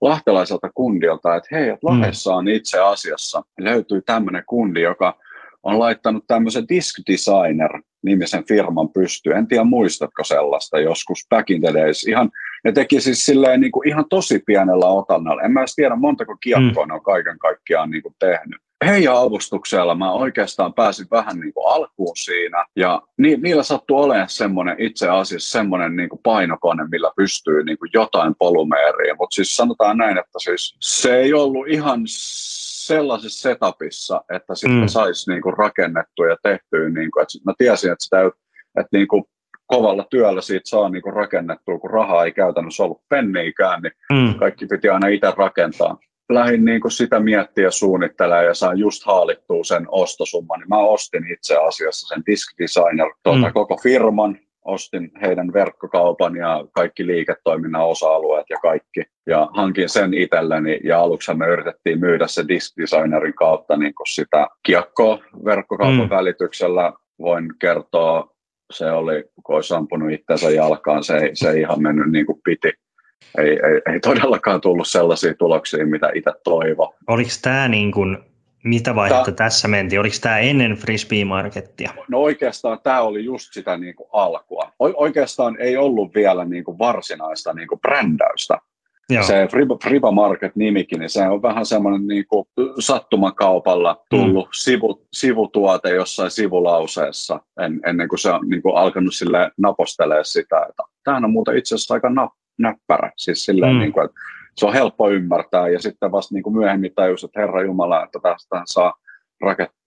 lahtelaiselta 0.00 0.70
kundilta, 0.74 1.36
että 1.36 1.48
hei, 1.52 1.68
että 1.68 1.86
Lahdessa 1.86 2.34
on 2.34 2.48
itse 2.48 2.80
asiassa, 2.80 3.42
löytyy 3.60 4.02
tämmöinen 4.02 4.42
kundi, 4.46 4.82
joka 4.82 5.18
on 5.62 5.78
laittanut 5.78 6.24
tämmöisen 6.26 6.68
Disk 6.68 6.98
Designer 7.10 7.82
nimisen 8.02 8.44
firman 8.44 8.88
pystyyn. 8.88 9.36
En 9.36 9.46
tiedä 9.46 9.64
muistatko 9.64 10.24
sellaista 10.24 10.80
joskus 10.80 11.26
back 11.30 11.50
in 11.50 11.62
the 11.62 11.74
days. 11.74 12.04
Ihan, 12.04 12.30
ne 12.64 12.72
teki 12.72 13.00
siis 13.00 13.26
silleen 13.26 13.60
niin 13.60 13.72
kuin 13.72 13.88
ihan 13.88 14.04
tosi 14.08 14.42
pienellä 14.46 14.86
otannalla. 14.86 15.42
En 15.42 15.52
mä 15.52 15.60
edes 15.60 15.74
tiedä 15.74 15.96
montako 15.96 16.36
kiekkoa 16.36 16.84
mm. 16.84 16.88
ne 16.88 16.94
on 16.94 17.02
kaiken 17.02 17.38
kaikkiaan 17.38 17.90
niin 17.90 18.02
kuin 18.02 18.14
tehnyt 18.18 18.60
heidän 18.86 19.16
avustuksella 19.16 19.94
mä 19.94 20.12
oikeastaan 20.12 20.74
pääsin 20.74 21.06
vähän 21.10 21.40
niin 21.40 21.52
kuin 21.54 21.74
alkuun 21.74 22.16
siinä. 22.16 22.66
Ja 22.76 23.02
ni, 23.18 23.36
niillä 23.36 23.62
sattui 23.62 24.04
olemaan 24.04 24.28
semmoinen 24.28 24.76
itse 24.78 25.08
asiassa 25.08 25.50
semmoinen 25.58 25.96
niin 25.96 26.08
kuin 26.08 26.20
painokone, 26.22 26.86
millä 26.90 27.10
pystyy 27.16 27.64
niin 27.64 27.78
kuin 27.78 27.90
jotain 27.94 28.34
polumeeriin. 28.38 29.16
Mutta 29.18 29.34
siis 29.34 29.56
sanotaan 29.56 29.96
näin, 29.96 30.18
että 30.18 30.38
siis 30.38 30.76
se 30.80 31.16
ei 31.16 31.34
ollut 31.34 31.68
ihan 31.68 32.00
sellaisessa 32.06 33.42
setupissa, 33.42 34.24
että 34.34 34.54
sitten 34.54 34.80
mm. 34.80 34.88
saisi 34.88 35.30
niin 35.30 35.42
kuin 35.42 35.56
rakennettua 35.56 36.26
ja 36.26 36.36
tehtyä. 36.42 36.88
Niin 36.88 37.10
kuin, 37.10 37.22
että 37.22 37.38
mä 37.46 37.52
tiesin, 37.58 37.92
että, 37.92 38.04
sitä, 38.04 38.20
että 38.78 38.88
niin 38.92 39.08
kuin 39.08 39.24
kovalla 39.66 40.06
työllä 40.10 40.40
siitä 40.40 40.68
saa 40.68 40.88
niin 40.88 41.02
kuin 41.02 41.14
rakennettua, 41.14 41.78
kun 41.78 41.90
rahaa 41.90 42.24
ei 42.24 42.32
käytännössä 42.32 42.82
ollut 42.82 43.02
penniikään, 43.08 43.82
niin 43.82 43.92
mm. 44.12 44.34
kaikki 44.38 44.66
piti 44.66 44.88
aina 44.88 45.08
itse 45.08 45.32
rakentaa 45.36 45.98
lähdin 46.28 46.64
niin 46.64 46.80
kuin 46.80 46.92
sitä 46.92 47.20
miettiä 47.20 47.64
ja 47.64 47.70
suunnittelemaan 47.70 48.46
ja 48.46 48.54
sain 48.54 48.78
just 48.78 49.04
haalittua 49.06 49.64
sen 49.64 49.86
ostosumman, 49.88 50.60
niin 50.60 50.68
mä 50.68 50.78
ostin 50.78 51.32
itse 51.32 51.56
asiassa 51.56 52.14
sen 52.14 52.22
Disk 52.26 52.58
Designer 52.58 53.12
tuota, 53.22 53.46
mm. 53.46 53.52
koko 53.52 53.76
firman, 53.82 54.38
ostin 54.64 55.10
heidän 55.22 55.52
verkkokaupan 55.52 56.36
ja 56.36 56.64
kaikki 56.72 57.06
liiketoiminnan 57.06 57.86
osa-alueet 57.86 58.46
ja 58.50 58.56
kaikki. 58.62 59.02
Ja 59.26 59.48
hankin 59.52 59.88
sen 59.88 60.14
itselleni 60.14 60.80
ja 60.84 61.00
aluksi 61.00 61.34
me 61.34 61.46
yritettiin 61.46 62.00
myydä 62.00 62.26
se 62.26 62.48
Disk 62.48 62.76
Designerin 62.80 63.34
kautta 63.34 63.76
niin 63.76 63.94
kuin 63.94 64.06
sitä 64.06 64.46
kiekkoa 64.62 65.18
verkkokaupan 65.44 66.06
mm. 66.06 66.10
välityksellä. 66.10 66.92
Voin 67.18 67.48
kertoa, 67.60 68.30
se 68.72 68.90
oli, 68.90 69.24
kun 69.44 69.54
olisi 69.54 69.74
ampunut 69.74 70.12
itseensä 70.12 70.50
jalkaan, 70.50 71.04
se 71.04 71.16
ei, 71.16 71.30
se 71.34 71.50
ei 71.50 71.60
ihan 71.60 71.82
mennyt 71.82 72.10
niin 72.10 72.26
kuin 72.26 72.40
piti 72.44 72.72
ei, 73.38 73.48
ei, 73.48 73.92
ei 73.92 74.00
todellakaan 74.00 74.60
tullut 74.60 74.88
sellaisia 74.88 75.34
tuloksia, 75.34 75.86
mitä 75.86 76.10
itse 76.14 76.32
toivo. 76.44 76.94
Oliko 77.06 77.30
tämä 77.42 77.68
niin 77.68 77.92
kuin, 77.92 78.18
mitä 78.64 78.94
vaihetta 78.94 79.24
tämä, 79.24 79.36
tässä 79.36 79.68
mentiin? 79.68 80.00
Oliko 80.00 80.16
tämä 80.20 80.38
ennen 80.38 80.72
Frisbee-markettia? 80.72 81.90
No 82.08 82.18
oikeastaan 82.18 82.78
tämä 82.82 83.00
oli 83.00 83.24
just 83.24 83.52
sitä 83.52 83.76
niin 83.76 83.94
kuin 83.94 84.08
alkua. 84.12 84.72
O, 84.78 85.02
oikeastaan 85.02 85.56
ei 85.60 85.76
ollut 85.76 86.14
vielä 86.14 86.44
niin 86.44 86.64
kuin 86.64 86.78
varsinaista 86.78 87.52
niin 87.52 87.68
kuin 87.68 87.80
brändäystä. 87.80 88.58
Joo. 89.10 89.22
Se 89.22 89.48
Friba, 89.50 89.78
Friba 89.82 90.10
Market-nimikin, 90.10 90.98
niin 90.98 91.10
se 91.10 91.28
on 91.28 91.42
vähän 91.42 91.66
semmoinen 91.66 92.06
niin 92.06 92.26
kuin 92.26 92.46
sattumakaupalla 92.78 94.04
tullut 94.10 94.46
mm. 94.46 94.52
sivu, 94.52 95.06
sivutuote 95.12 95.90
jossain 95.90 96.30
sivulauseessa, 96.30 97.40
en, 97.60 97.80
ennen 97.86 98.08
kuin 98.08 98.18
se 98.18 98.30
on 98.30 98.48
niin 98.48 98.62
kuin 98.62 98.76
alkanut 98.76 99.14
sille 99.14 99.50
napostelemaan 99.56 100.24
sitä, 100.24 100.66
että 100.68 100.82
tämähän 101.04 101.24
on 101.24 101.32
muuten 101.32 101.58
itse 101.58 101.74
asiassa 101.74 101.94
aika 101.94 102.10
nap, 102.10 102.32
näppärä. 102.58 103.12
Siis 103.16 103.44
silleen, 103.44 103.72
mm. 103.72 103.78
niin 103.78 103.92
kuin, 103.92 104.04
että 104.04 104.20
se 104.56 104.66
on 104.66 104.72
helppo 104.72 105.10
ymmärtää 105.10 105.68
ja 105.68 105.78
sitten 105.78 106.12
vasta 106.12 106.34
niin 106.34 106.42
kuin 106.42 106.56
myöhemmin 106.56 106.92
tajus, 106.94 107.24
että 107.24 107.40
Herra 107.40 107.62
Jumala, 107.62 108.04
että 108.04 108.18
tästä 108.22 108.62
saa 108.64 108.94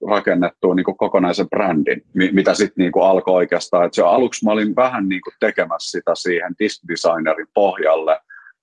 rakennettua 0.09 0.75
niin 0.75 0.83
kuin 0.83 0.97
kokonaisen 0.97 1.49
brändin, 1.49 2.03
mitä 2.13 2.53
sitten 2.53 2.83
niin 2.83 2.91
kuin 2.91 3.05
alkoi 3.05 3.33
oikeastaan. 3.33 3.85
Että 3.85 3.95
se 3.95 4.01
aluksi 4.01 4.45
mä 4.45 4.51
olin 4.51 4.75
vähän 4.75 5.09
niin 5.09 5.21
kuin 5.21 5.33
tekemässä 5.39 5.91
sitä 5.91 6.15
siihen 6.15 6.55
disk 6.59 6.81
designerin 6.87 7.47
pohjalle, 7.53 8.19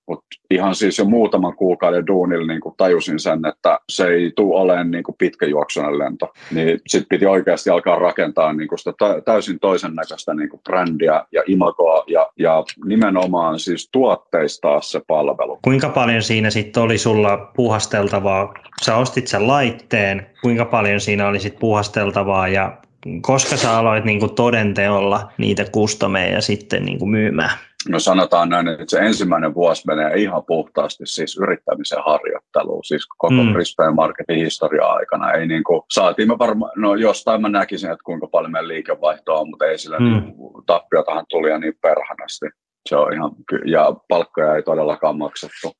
mutta 0.07 0.25
ihan 0.51 0.75
siis 0.75 0.97
jo 0.97 1.05
muutaman 1.05 1.55
kuukauden 1.55 2.07
duunilla 2.07 2.47
niin 2.47 2.61
kuin 2.61 2.75
tajusin 2.77 3.19
sen, 3.19 3.45
että 3.45 3.79
se 3.89 4.07
ei 4.07 4.31
tule 4.35 4.61
olemaan 4.61 4.91
niin 4.91 5.03
kuin 5.03 5.15
pitkäjuoksunen 5.17 5.99
lento. 5.99 6.33
Niin 6.51 6.79
sitten 6.87 7.09
piti 7.09 7.25
oikeasti 7.25 7.69
alkaa 7.69 7.99
rakentaa 7.99 8.53
niin 8.53 8.67
kuin 8.67 8.79
sitä 8.79 8.93
täysin 9.25 9.59
toisen 9.59 9.95
näköistä 9.95 10.33
niin 10.33 10.49
kuin 10.49 10.61
brändiä 10.63 11.25
ja 11.31 11.43
imagoa 11.47 12.03
ja, 12.07 12.29
ja 12.39 12.63
nimenomaan 12.85 13.59
siis 13.59 13.89
tuotteistaa 13.91 14.81
se 14.81 15.01
palvelu. 15.07 15.59
Kuinka 15.61 15.89
paljon 15.89 16.21
siinä 16.21 16.49
sitten 16.49 16.83
oli 16.83 16.97
sulla 16.97 17.51
puhasteltavaa? 17.55 18.53
Sä 18.81 18.97
ostit 18.97 19.27
sen 19.27 19.47
laitteen, 19.47 20.25
kuinka 20.41 20.65
paljon 20.65 20.99
siinä 20.99 21.27
oli 21.27 21.39
sitten 21.39 21.59
puhasteltavaa 21.59 22.47
ja 22.47 22.77
koska 23.21 23.57
sä 23.57 23.77
aloit 23.77 24.05
niin 24.05 24.19
kuin 24.19 24.35
todenteolla 24.35 25.31
niitä 25.37 25.65
kustomeja 25.71 26.41
sitten 26.41 26.85
niin 26.85 26.99
kuin 26.99 27.11
myymään? 27.11 27.51
No 27.89 27.99
sanotaan 27.99 28.49
näin, 28.49 28.67
että 28.67 28.85
se 28.87 28.99
ensimmäinen 28.99 29.53
vuosi 29.53 29.83
menee 29.87 30.13
ihan 30.15 30.43
puhtaasti 30.47 31.05
siis 31.05 31.37
yrittämisen 31.37 32.03
harjoitteluun, 32.05 32.83
siis 32.83 33.07
koko 33.07 33.33
mm. 33.33 33.53
Brisbane 33.53 33.91
Marketin 33.91 34.37
historia-aikana. 34.37 35.31
Ei 35.31 35.47
niin 35.47 35.63
kuin, 35.63 35.81
saatiin 35.91 36.27
me 36.27 36.39
varmaan, 36.39 36.71
no 36.75 36.95
jostain 36.95 37.41
mä 37.41 37.49
näkisin, 37.49 37.91
että 37.91 38.03
kuinka 38.03 38.27
paljon 38.27 38.51
meidän 38.51 38.67
liikevaihtoa 38.67 39.39
on, 39.39 39.49
mutta 39.49 39.65
ei 39.65 39.77
sillä 39.77 39.99
mm. 39.99 40.05
niin, 40.05 40.33
tappiotahan 40.65 41.25
tuli 41.29 41.49
ja 41.49 41.59
niin 41.59 41.77
perhanasti. 41.81 42.45
Se 42.89 42.95
on 42.95 43.13
ihan, 43.13 43.31
ja 43.65 43.95
palkkoja 44.09 44.55
ei 44.55 44.63
todellakaan 44.63 45.17
maksettu. 45.17 45.71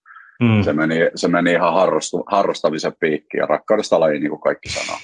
Mm. 0.42 0.64
Se, 0.64 0.74
meni, 0.74 0.96
se 1.16 1.28
meni 1.28 1.52
ihan 1.52 1.74
harrastu, 1.74 2.24
harrastamisen 2.28 2.94
piikkiin 3.00 3.40
ja 3.40 3.46
rakkaudesta 3.46 4.00
laji, 4.00 4.20
niin 4.20 4.30
kuin 4.30 4.42
kaikki 4.42 4.70
sanoo 4.70 4.98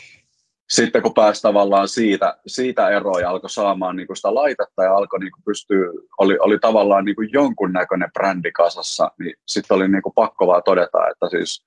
sitten 0.69 1.01
kun 1.01 1.13
pääsi 1.13 1.41
tavallaan 1.41 1.87
siitä, 1.87 2.37
siitä 2.47 2.89
eroon 2.89 3.21
ja 3.21 3.29
alkoi 3.29 3.49
saamaan 3.49 3.95
niin 3.95 4.07
sitä 4.13 4.35
laitetta 4.35 4.83
ja 4.83 4.95
alkoi 4.95 5.19
niin 5.19 5.31
pystyä, 5.45 5.85
oli, 6.17 6.37
oli 6.39 6.59
tavallaan 6.59 7.05
niin 7.05 7.15
jonkunnäköinen 7.33 8.11
brändi 8.13 8.51
kasassa, 8.51 9.11
niin 9.19 9.35
sitten 9.47 9.75
oli 9.75 9.87
niin 9.87 10.01
pakko 10.15 10.47
vaan 10.47 10.61
todeta, 10.65 11.07
että 11.07 11.29
siis 11.29 11.65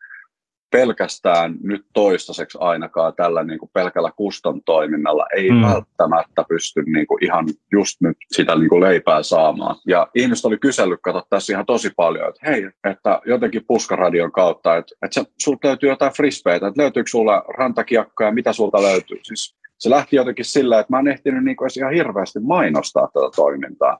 pelkästään 0.73 1.55
nyt 1.63 1.87
toistaiseksi 1.93 2.59
ainakaan 2.61 3.13
tällä 3.17 3.45
niin 3.45 3.59
kuin 3.59 3.71
pelkällä 3.73 4.11
kuston 4.17 4.63
toiminnalla 4.63 5.27
ei 5.37 5.51
mm. 5.51 5.63
välttämättä 5.63 6.45
pysty 6.49 6.83
niin 6.83 7.07
kuin 7.07 7.25
ihan 7.25 7.47
just 7.73 8.01
nyt 8.01 8.17
sitä 8.33 8.57
niin 8.57 8.69
kuin 8.69 8.83
leipää 8.83 9.23
saamaan. 9.23 9.77
Ja 9.87 10.07
ihmiset 10.15 10.45
oli 10.45 10.59
kysellyt, 10.59 11.01
kato 11.03 11.23
tässä 11.31 11.53
ihan 11.53 11.67
tosi 11.67 11.91
paljon, 11.97 12.29
että 12.29 12.51
hei, 12.51 12.71
että 12.91 13.21
jotenkin 13.27 13.65
puskaradion 13.67 14.33
kautta, 14.33 14.77
että, 14.77 14.95
että 15.03 15.25
sulta 15.43 15.69
löytyy 15.69 15.89
jotain 15.89 16.13
frisbeitä, 16.13 16.67
että 16.67 16.83
löytyykö 16.83 17.11
sulla 17.11 17.45
rantakiekkoja, 17.59 18.33
mitä 18.33 18.53
sulta 18.53 18.83
löytyy. 18.83 19.19
Siis 19.23 19.57
se 19.79 19.91
lähti 19.91 20.17
jotenkin 20.17 20.45
sillä, 20.45 20.81
että 20.81 20.93
mä 20.93 20.99
en 20.99 21.09
ehtinyt 21.09 21.45
niin 21.45 21.57
kuin 21.57 21.71
ihan 21.77 21.93
hirveästi 21.93 22.41
mainostaa 22.41 23.07
tätä 23.07 23.31
toimintaa. 23.37 23.99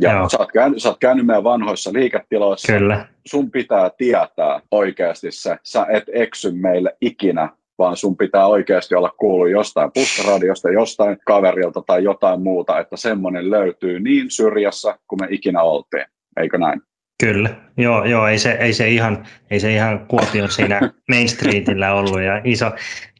Ja 0.00 0.28
sä 0.28 0.38
oot, 0.38 0.52
käynyt, 0.52 0.82
sä 0.82 0.88
oot 0.88 0.98
käynyt 1.00 1.26
meidän 1.26 1.44
vanhoissa 1.44 1.92
liiketiloissa. 1.92 2.72
Kyllä. 2.72 3.06
Sun 3.26 3.50
pitää 3.50 3.90
tietää 3.98 4.60
oikeasti 4.70 5.32
se. 5.32 5.56
Sä 5.62 5.86
et 5.90 6.04
eksy 6.12 6.52
meille 6.52 6.96
ikinä, 7.00 7.48
vaan 7.78 7.96
sun 7.96 8.16
pitää 8.16 8.46
oikeasti 8.46 8.94
olla 8.94 9.14
kuullut 9.16 9.50
jostain 9.50 9.90
puskaradiosta, 9.94 10.70
jostain 10.70 11.18
kaverilta 11.26 11.82
tai 11.86 12.04
jotain 12.04 12.42
muuta, 12.42 12.78
että 12.78 12.96
semmoinen 12.96 13.50
löytyy 13.50 14.00
niin 14.00 14.30
syrjässä 14.30 14.98
kuin 15.08 15.20
me 15.20 15.26
ikinä 15.30 15.62
oltiin. 15.62 16.04
Eikö 16.40 16.58
näin? 16.58 16.82
Kyllä, 17.24 17.50
joo, 17.76 18.04
joo 18.04 18.26
ei, 18.26 18.38
se, 18.38 18.50
ei, 18.50 18.72
se 18.72 18.88
ihan, 18.88 19.24
ei 19.50 19.60
se 19.60 19.74
ihan 19.74 20.06
Kuopion 20.06 20.50
siinä 20.50 20.80
Main 21.10 21.28
Streetillä 21.28 21.94
ollut 21.94 22.22
ja 22.22 22.40
iso, 22.44 22.70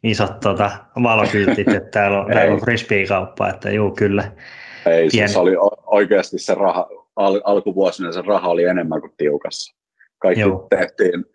isot 0.03 0.39
tota, 0.39 0.71
valokyltit, 1.03 1.67
että 1.67 1.89
täällä 1.91 2.21
on, 2.21 2.31
täällä 2.31 2.53
on 2.53 2.59
frisbee-kauppa, 2.59 3.49
että 3.49 3.69
joo, 3.69 3.91
kyllä. 3.91 4.31
Ei, 4.85 5.09
siis 5.09 5.37
oli 5.37 5.51
oikeasti 5.85 6.39
se 6.39 6.55
raha, 6.55 6.89
al, 7.15 7.41
alkuvuosina 7.43 8.11
se 8.11 8.21
raha 8.21 8.49
oli 8.49 8.63
enemmän 8.63 9.01
kuin 9.01 9.13
tiukassa. 9.17 9.75
Kaikki 10.17 10.41
Joo. 10.41 10.67
tehtiin 10.69 11.25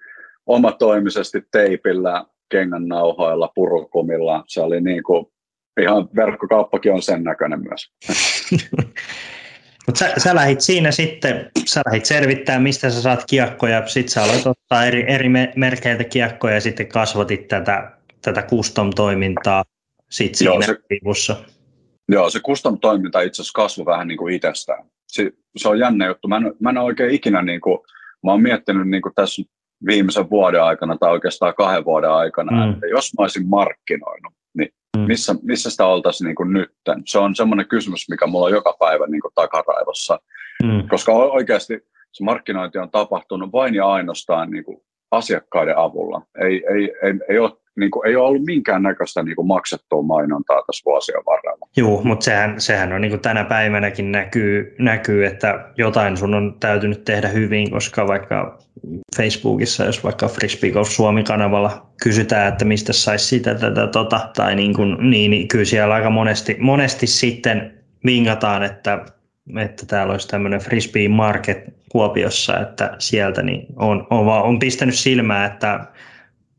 omatoimisesti 0.47 1.43
teipillä, 1.51 2.25
kengän 2.49 2.89
nauhoilla, 2.89 3.53
purukumilla. 3.55 4.45
Se 4.49 4.61
oli 4.61 4.81
niin 4.81 5.03
kuin, 5.03 5.27
ihan 5.81 6.09
verkkokauppakin 6.17 6.93
on 6.93 7.03
sen 7.03 7.25
näköinen 7.25 7.61
myös. 7.61 7.93
Mutta 9.87 9.99
sä, 9.99 10.13
sä 10.17 10.35
lähit 10.35 10.61
siinä 10.61 10.91
sitten, 10.91 11.51
sä 11.67 11.83
lähit 11.87 12.05
selvittää, 12.05 12.59
mistä 12.59 12.91
sä 12.91 13.03
saat 13.03 13.25
kiekkoja, 13.27 13.87
sitten 13.87 14.13
sä 14.13 14.23
aloit 14.23 14.47
ottaa 14.47 14.85
eri, 14.85 15.13
eri 15.13 15.29
merkeiltä 15.57 16.05
kiekkoja 16.05 16.55
ja 16.55 16.61
sitten 16.61 16.89
kasvatit 16.89 17.49
tätä, 17.49 17.93
tätä 18.23 18.43
custom-toimintaa 18.43 19.65
sit 20.11 20.35
siinä 20.35 20.55
Joo, 20.55 20.63
se, 20.63 20.77
vivussa. 20.91 21.37
Joo, 22.09 22.31
se 22.31 22.41
custom-toiminta 22.41 23.21
itse 23.21 23.43
asiassa 23.43 23.63
kasvoi 23.63 23.87
vähän 23.87 24.09
niin 24.09 24.19
kuin 24.19 24.35
itsestään. 24.35 24.85
Se, 25.09 25.31
se 25.57 25.69
on 25.69 25.79
jännä 25.79 26.07
juttu. 26.07 26.29
Mä 26.29 26.37
en, 26.37 26.55
mä 26.61 26.71
en 26.71 26.79
oikein 26.79 27.11
ikinä, 27.11 27.43
niin 27.43 27.61
kuin, 27.61 27.79
mä 28.25 28.31
oon 28.31 28.43
miettinyt 28.43 28.89
niin 28.89 29.03
kuin 29.03 29.15
tässä 29.15 29.43
viimeisen 29.87 30.31
vuoden 30.31 30.63
aikana 30.63 30.97
tai 30.97 31.13
oikeastaan 31.13 31.55
kahden 31.55 31.85
vuoden 31.85 32.11
aikana, 32.11 32.67
mm. 32.67 32.73
että 32.73 32.87
jos 32.87 33.13
mä 33.19 33.23
olisin 33.23 33.49
markkinoinut, 33.49 34.33
niin 34.55 34.69
mm. 34.97 35.03
missä, 35.03 35.35
missä 35.43 35.71
sitä 35.71 35.87
oltaisiin 35.87 36.27
niin 36.27 36.53
nytten? 36.53 37.03
Se 37.07 37.19
on 37.19 37.35
semmoinen 37.35 37.69
kysymys, 37.69 38.09
mikä 38.09 38.27
mulla 38.27 38.47
on 38.47 38.53
joka 38.53 38.77
päivä 38.79 39.07
niin 39.07 39.21
kuin 39.21 39.35
takaraivossa, 39.35 40.21
mm. 40.63 40.89
koska 40.89 41.13
oikeasti 41.13 41.81
se 42.13 42.25
markkinointi 42.25 42.79
on 42.79 42.91
tapahtunut 42.91 43.53
vain 43.53 43.75
ja 43.75 43.87
ainoastaan 43.87 44.51
niin 44.51 44.65
kuin 44.65 44.81
asiakkaiden 45.11 45.79
avulla. 45.79 46.23
Ei, 46.39 46.65
ei, 46.75 46.93
ei, 47.03 47.15
ei 47.29 47.39
ole 47.39 47.53
niin 47.77 47.91
kuin, 47.91 48.09
ei 48.09 48.17
ole 48.17 48.29
ollut 48.29 48.45
minkäännäköistä 48.45 49.23
niin 49.23 49.37
kuin 49.37 49.47
maksettua 49.47 50.03
mainontaa 50.03 50.63
tässä 50.67 50.83
vuosien 50.85 51.23
varrella. 51.27 51.69
Joo, 51.77 52.03
mutta 52.05 52.25
sehän, 52.25 52.61
sehän 52.61 52.93
on 52.93 53.01
niin 53.01 53.11
kuin 53.11 53.21
tänä 53.21 53.45
päivänäkin 53.45 54.13
näkyy, 54.13 54.75
näkyy, 54.79 55.27
että 55.27 55.69
jotain 55.79 56.17
sun 56.17 56.35
on 56.35 56.57
täytynyt 56.61 57.05
tehdä 57.05 57.29
hyvin, 57.29 57.71
koska 57.71 58.07
vaikka 58.07 58.59
Facebookissa, 59.17 59.85
jos 59.85 60.05
vaikka 60.05 60.29
Frisbee 60.29 60.71
Golf 60.71 60.89
Suomi-kanavalla 60.89 61.87
kysytään, 62.03 62.49
että 62.49 62.65
mistä 62.65 62.93
saisi 62.93 63.27
sitä, 63.27 63.55
tätä, 63.55 63.87
tota, 63.87 64.21
tai 64.37 64.55
niin, 64.57 64.75
kuin, 64.75 65.11
niin, 65.11 65.31
niin 65.31 65.49
kyllä 65.49 65.65
siellä 65.65 65.95
aika 65.95 66.11
monesti, 66.11 66.57
monesti 66.61 67.07
sitten 67.07 67.75
vingataan, 68.05 68.63
että 68.63 69.05
että 69.59 69.87
täällä 69.87 70.13
olisi 70.13 70.29
tämmöinen 70.29 70.61
frisbee 70.61 71.09
market 71.09 71.75
Kuopiossa, 71.89 72.61
että 72.61 72.97
sieltä 72.99 73.43
niin 73.43 73.67
on, 73.77 74.07
on, 74.11 74.29
on 74.29 74.59
pistänyt 74.59 74.95
silmää, 74.95 75.47
että 75.47 75.87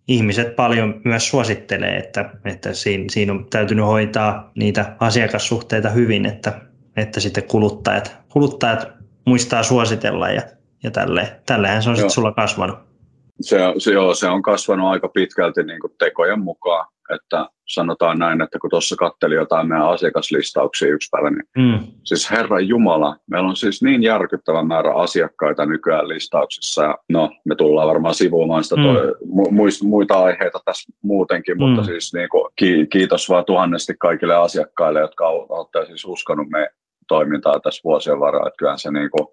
ihmiset 0.08 0.56
paljon 0.56 1.02
myös 1.04 1.30
suosittelee, 1.30 1.98
että, 1.98 2.30
että 2.46 2.74
siinä, 2.74 3.06
siinä 3.12 3.34
on 3.34 3.46
täytynyt 3.50 3.86
hoitaa 3.86 4.52
niitä 4.56 4.96
asiakassuhteita 5.00 5.90
hyvin, 5.90 6.26
että, 6.26 6.62
että 6.96 7.20
sitten 7.20 7.44
kuluttajat, 7.44 8.18
kuluttajat 8.30 8.88
muistaa 9.26 9.64
suositella 9.64 10.30
ja, 10.30 10.42
ja 10.84 10.92
tälleen. 10.92 11.28
Tälleenhän 11.46 11.84
se 11.84 11.90
on 11.90 11.96
sitten 11.96 12.12
sulla 12.12 12.32
kasvanut. 12.32 12.80
Se, 13.42 13.58
se, 13.78 13.92
joo, 13.92 14.14
se 14.14 14.28
on 14.28 14.42
kasvanut 14.42 14.88
aika 14.88 15.08
pitkälti 15.08 15.64
niin 15.64 15.80
tekojen 16.00 16.40
mukaan 16.40 16.88
että 17.16 17.50
sanotaan 17.68 18.20
näin, 18.20 18.42
että 18.42 18.60
kun 18.60 18.70
tuossa 18.70 18.96
katteli 18.96 19.36
jotain 19.36 19.68
meidän 19.68 19.88
asiakaslistauksia 19.88 20.94
yksi 20.94 21.10
päivä, 21.12 21.30
niin 21.30 21.44
mm. 21.58 21.88
siis 22.04 22.32
Herran 22.32 22.68
Jumala, 22.68 23.16
meillä 23.32 23.50
on 23.50 23.56
siis 23.56 23.84
niin 23.84 24.04
järkyttävä 24.04 24.64
määrä 24.64 24.94
asiakkaita 24.94 25.66
nykyään 25.66 26.08
listauksissa, 26.08 26.84
ja 26.84 26.98
no, 27.10 27.32
me 27.46 27.56
tullaan 27.56 27.88
varmaan 27.88 28.16
sivuumaan 28.16 28.64
sitä 28.64 28.76
mm. 28.76 28.84
toi, 28.84 29.16
mu, 29.26 29.46
muita 29.84 30.24
aiheita 30.24 30.60
tässä 30.66 30.94
muutenkin, 31.02 31.58
mm. 31.58 31.64
mutta 31.64 31.84
siis 31.84 32.14
niin 32.14 32.30
kuin, 32.30 32.54
ki, 32.56 32.88
kiitos 32.88 33.30
vaan 33.30 33.46
tuhannesti 33.46 33.94
kaikille 34.00 34.36
asiakkaille, 34.36 35.00
jotka 35.00 35.28
olette 35.28 35.86
siis 35.86 36.06
uskonut 36.06 36.50
me 36.50 36.70
toimintaa 37.08 37.60
tässä 37.60 37.82
vuosien 37.84 38.20
varrella, 38.20 38.48
että 38.48 38.58
kyllähän 38.58 38.80
se 38.80 38.92
niin 38.92 39.10
kuin, 39.10 39.28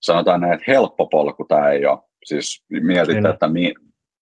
sanotaan 0.00 0.40
näin, 0.40 0.52
että 0.52 0.64
helppo 0.68 1.06
polku 1.06 1.44
tämä 1.44 1.70
ei 1.70 1.86
ole. 1.86 1.98
Siis 2.24 2.64
mietitte, 2.68 3.28
että 3.28 3.48
mi, 3.48 3.74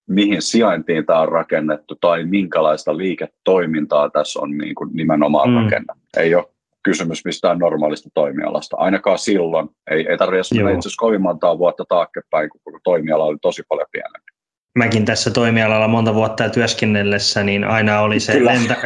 mihin 0.06 0.42
sijaintiin 0.42 1.06
tämä 1.06 1.20
on 1.20 1.28
rakennettu 1.28 1.94
tai 2.00 2.24
minkälaista 2.24 2.96
liiketoimintaa 2.96 4.10
tässä 4.10 4.40
on 4.40 4.58
niin 4.58 4.74
kuin 4.74 4.90
nimenomaan 4.92 5.50
mm. 5.50 5.56
rakennettu. 5.56 6.04
Ei 6.16 6.34
ole 6.34 6.44
kysymys 6.82 7.24
mistään 7.24 7.58
normaalista 7.58 8.08
toimialasta. 8.14 8.76
Ainakaan 8.76 9.18
silloin. 9.18 9.68
Ei, 9.90 10.06
ei 10.08 10.18
tarvitse 10.18 10.54
mennä 10.54 10.70
itse 10.70 10.88
asiassa 10.88 11.04
kovin 11.04 11.22
montaa 11.22 11.58
vuotta 11.58 11.84
taaksepäin, 11.88 12.50
kun 12.50 12.80
toimiala 12.84 13.24
oli 13.24 13.38
tosi 13.42 13.62
paljon 13.68 13.86
pienempi. 13.92 14.34
Mäkin 14.78 15.04
tässä 15.04 15.30
toimialalla 15.30 15.88
monta 15.88 16.14
vuotta 16.14 16.48
työskennellessä, 16.48 17.44
niin 17.44 17.64
aina 17.64 18.00
oli 18.00 18.20
se 18.20 18.44
lentä, 18.44 18.76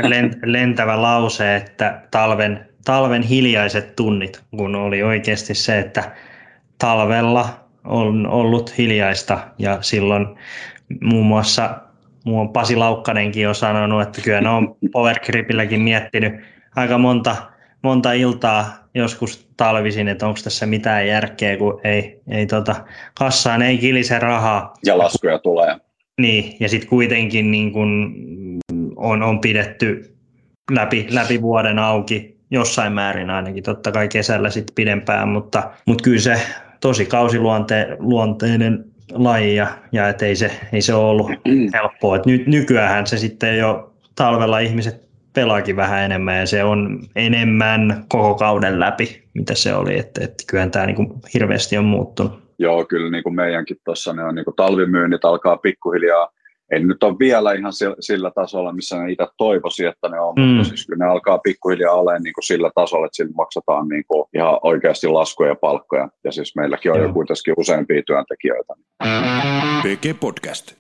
lentävä 0.44 1.02
lause, 1.02 1.56
että 1.56 2.02
talven, 2.10 2.68
talven 2.84 3.22
hiljaiset 3.22 3.96
tunnit, 3.96 4.42
kun 4.56 4.74
oli 4.74 5.02
oikeasti 5.02 5.54
se, 5.54 5.78
että 5.78 6.12
talvella 6.78 7.48
on 7.84 8.26
ollut 8.26 8.78
hiljaista 8.78 9.38
ja 9.58 9.78
silloin 9.80 10.26
muun 11.00 11.26
muassa 11.26 11.80
muun 12.24 12.52
Pasi 12.52 12.76
Laukkanenkin 12.76 13.48
on 13.48 13.54
sanonut, 13.54 14.02
että 14.02 14.20
kyllä 14.20 14.40
ne 14.40 14.48
on 14.48 14.76
Powergripilläkin 14.92 15.80
miettinyt 15.80 16.34
aika 16.76 16.98
monta, 16.98 17.36
monta 17.82 18.12
iltaa 18.12 18.88
joskus 18.94 19.48
talvisin, 19.56 20.08
että 20.08 20.26
onko 20.26 20.40
tässä 20.44 20.66
mitään 20.66 21.06
järkeä, 21.06 21.56
kun 21.56 21.80
ei, 21.84 22.20
ei 22.28 22.46
tota, 22.46 22.74
kassaan 23.18 23.62
ei 23.62 23.78
kilise 23.78 24.18
rahaa. 24.18 24.74
Ja 24.84 24.98
laskuja 24.98 25.38
tulee. 25.38 25.76
Niin, 26.20 26.56
ja 26.60 26.68
sitten 26.68 26.88
kuitenkin 26.88 27.50
niin 27.50 27.72
kun 27.72 28.14
on, 28.96 29.22
on 29.22 29.40
pidetty 29.40 30.16
läpi, 30.70 31.06
läpi 31.10 31.42
vuoden 31.42 31.78
auki 31.78 32.38
jossain 32.50 32.92
määrin 32.92 33.30
ainakin, 33.30 33.62
totta 33.62 33.92
kai 33.92 34.08
kesällä 34.08 34.50
sitten 34.50 34.74
pidempään, 34.74 35.28
mutta, 35.28 35.70
mutta 35.86 36.04
kyllä 36.04 36.20
se 36.20 36.40
tosi 36.80 37.06
kausiluonteinen 37.06 38.84
laji 39.12 39.56
ja, 39.56 39.66
ja 39.92 40.08
et 40.08 40.22
ei, 40.22 40.36
se, 40.36 40.50
ei 40.72 40.82
se 40.82 40.94
ole 40.94 41.10
ollut 41.10 41.30
helppoa. 41.74 42.16
Et 42.16 42.26
nyt, 42.26 42.46
nykyään 42.46 43.06
se 43.06 43.18
sitten 43.18 43.58
jo 43.58 43.92
talvella 44.14 44.58
ihmiset 44.58 45.08
pelaakin 45.34 45.76
vähän 45.76 46.02
enemmän 46.02 46.38
ja 46.38 46.46
se 46.46 46.64
on 46.64 47.00
enemmän 47.16 48.04
koko 48.08 48.34
kauden 48.34 48.80
läpi, 48.80 49.22
mitä 49.34 49.54
se 49.54 49.74
oli. 49.74 49.98
Että 49.98 50.24
et 50.24 50.34
kyllähän 50.50 50.70
tämä 50.70 50.86
niinku 50.86 51.20
hirveästi 51.34 51.78
on 51.78 51.84
muuttunut. 51.84 52.48
Joo, 52.58 52.84
kyllä 52.84 53.10
niin 53.10 53.22
kuin 53.22 53.34
meidänkin 53.34 53.76
tuossa 53.84 54.12
ne 54.12 54.24
on 54.24 54.34
niin 54.34 54.44
kuin 54.44 54.56
talvimyynnit 54.56 55.24
alkaa 55.24 55.56
pikkuhiljaa 55.56 56.32
ei 56.72 56.84
nyt 56.84 57.02
ole 57.02 57.18
vielä 57.18 57.52
ihan 57.52 57.72
sillä 58.00 58.30
tasolla, 58.34 58.72
missä 58.72 58.98
ne 58.98 59.12
itse 59.12 59.26
toivoisi, 59.36 59.84
että 59.84 60.08
ne 60.08 60.20
on, 60.20 60.34
mm. 60.36 60.42
mutta 60.42 60.68
siis 60.68 60.86
kyllä 60.86 61.04
ne 61.04 61.10
alkaa 61.10 61.38
pikkuhiljaa 61.38 61.94
olemaan 61.94 62.22
niin 62.22 62.34
kuin 62.34 62.44
sillä 62.44 62.70
tasolla, 62.74 63.06
että 63.06 63.16
sillä 63.16 63.32
maksataan 63.34 63.88
niin 63.88 64.04
kuin 64.08 64.28
ihan 64.34 64.58
oikeasti 64.62 65.06
laskuja 65.06 65.48
ja 65.48 65.54
palkkoja. 65.54 66.08
Ja 66.24 66.32
siis 66.32 66.56
meilläkin 66.56 66.92
on 66.92 67.00
jo 67.00 67.12
kuitenkin 67.12 67.54
useampia 67.56 68.02
työntekijöitä. 68.06 68.74
PG 69.82 70.20
Podcast. 70.20 70.72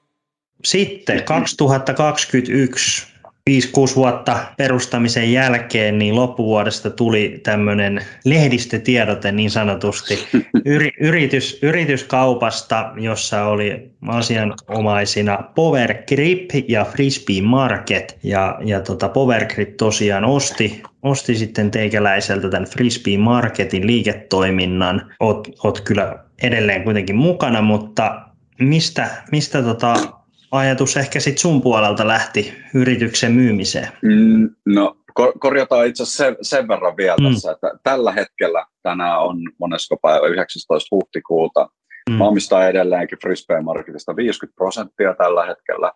Sitten 0.64 1.24
2021 1.24 3.17
5-6 3.48 3.96
vuotta 3.96 4.38
perustamisen 4.56 5.32
jälkeen, 5.32 5.98
niin 5.98 6.16
loppuvuodesta 6.16 6.90
tuli 6.90 7.40
tämmöinen 7.42 8.04
lehdistötiedote 8.24 9.32
niin 9.32 9.50
sanotusti 9.50 10.18
Yri, 10.64 10.92
yritys, 11.00 11.58
yrityskaupasta, 11.62 12.92
jossa 12.96 13.44
oli 13.44 13.90
asianomaisina 14.06 15.38
Power 15.54 15.94
Grip 15.94 16.50
ja 16.68 16.84
Frisbee 16.84 17.42
Market. 17.42 18.18
Ja, 18.22 18.58
ja 18.64 18.80
tota 18.80 19.08
Power 19.08 19.44
Grip 19.46 19.76
tosiaan 19.76 20.24
osti, 20.24 20.82
osti 21.02 21.34
sitten 21.34 21.70
teikäläiseltä 21.70 22.50
tämän 22.50 22.68
Frisbee 22.68 23.18
Marketin 23.18 23.86
liiketoiminnan. 23.86 25.14
Oot, 25.20 25.48
oot 25.64 25.80
kyllä 25.80 26.18
edelleen 26.42 26.84
kuitenkin 26.84 27.16
mukana, 27.16 27.62
mutta 27.62 28.20
mistä, 28.60 29.08
mistä 29.32 29.62
tota 29.62 30.17
ajatus 30.50 30.96
ehkä 30.96 31.20
sitten 31.20 31.40
sun 31.40 31.62
puolelta 31.62 32.08
lähti 32.08 32.54
yrityksen 32.74 33.32
myymiseen? 33.32 33.88
Mm, 34.02 34.50
no 34.66 34.96
korjataan 35.40 35.86
itse 35.86 36.02
asiassa 36.02 36.24
sen, 36.24 36.36
sen 36.42 36.68
verran 36.68 36.96
vielä 36.96 37.16
mm. 37.20 37.32
tässä, 37.32 37.52
että 37.52 37.70
tällä 37.82 38.12
hetkellä 38.12 38.66
tänään 38.82 39.20
on 39.20 39.38
monesko 39.60 39.96
päivä 40.02 40.26
19. 40.26 40.96
huhtikuuta. 40.96 41.68
Mm. 42.10 42.16
Mä 42.16 42.24
omistan 42.24 42.68
edelleenkin 42.68 43.18
Frisbee 43.22 43.60
Marketista 43.60 44.16
50 44.16 44.56
prosenttia 44.56 45.14
tällä 45.14 45.46
hetkellä. 45.46 45.92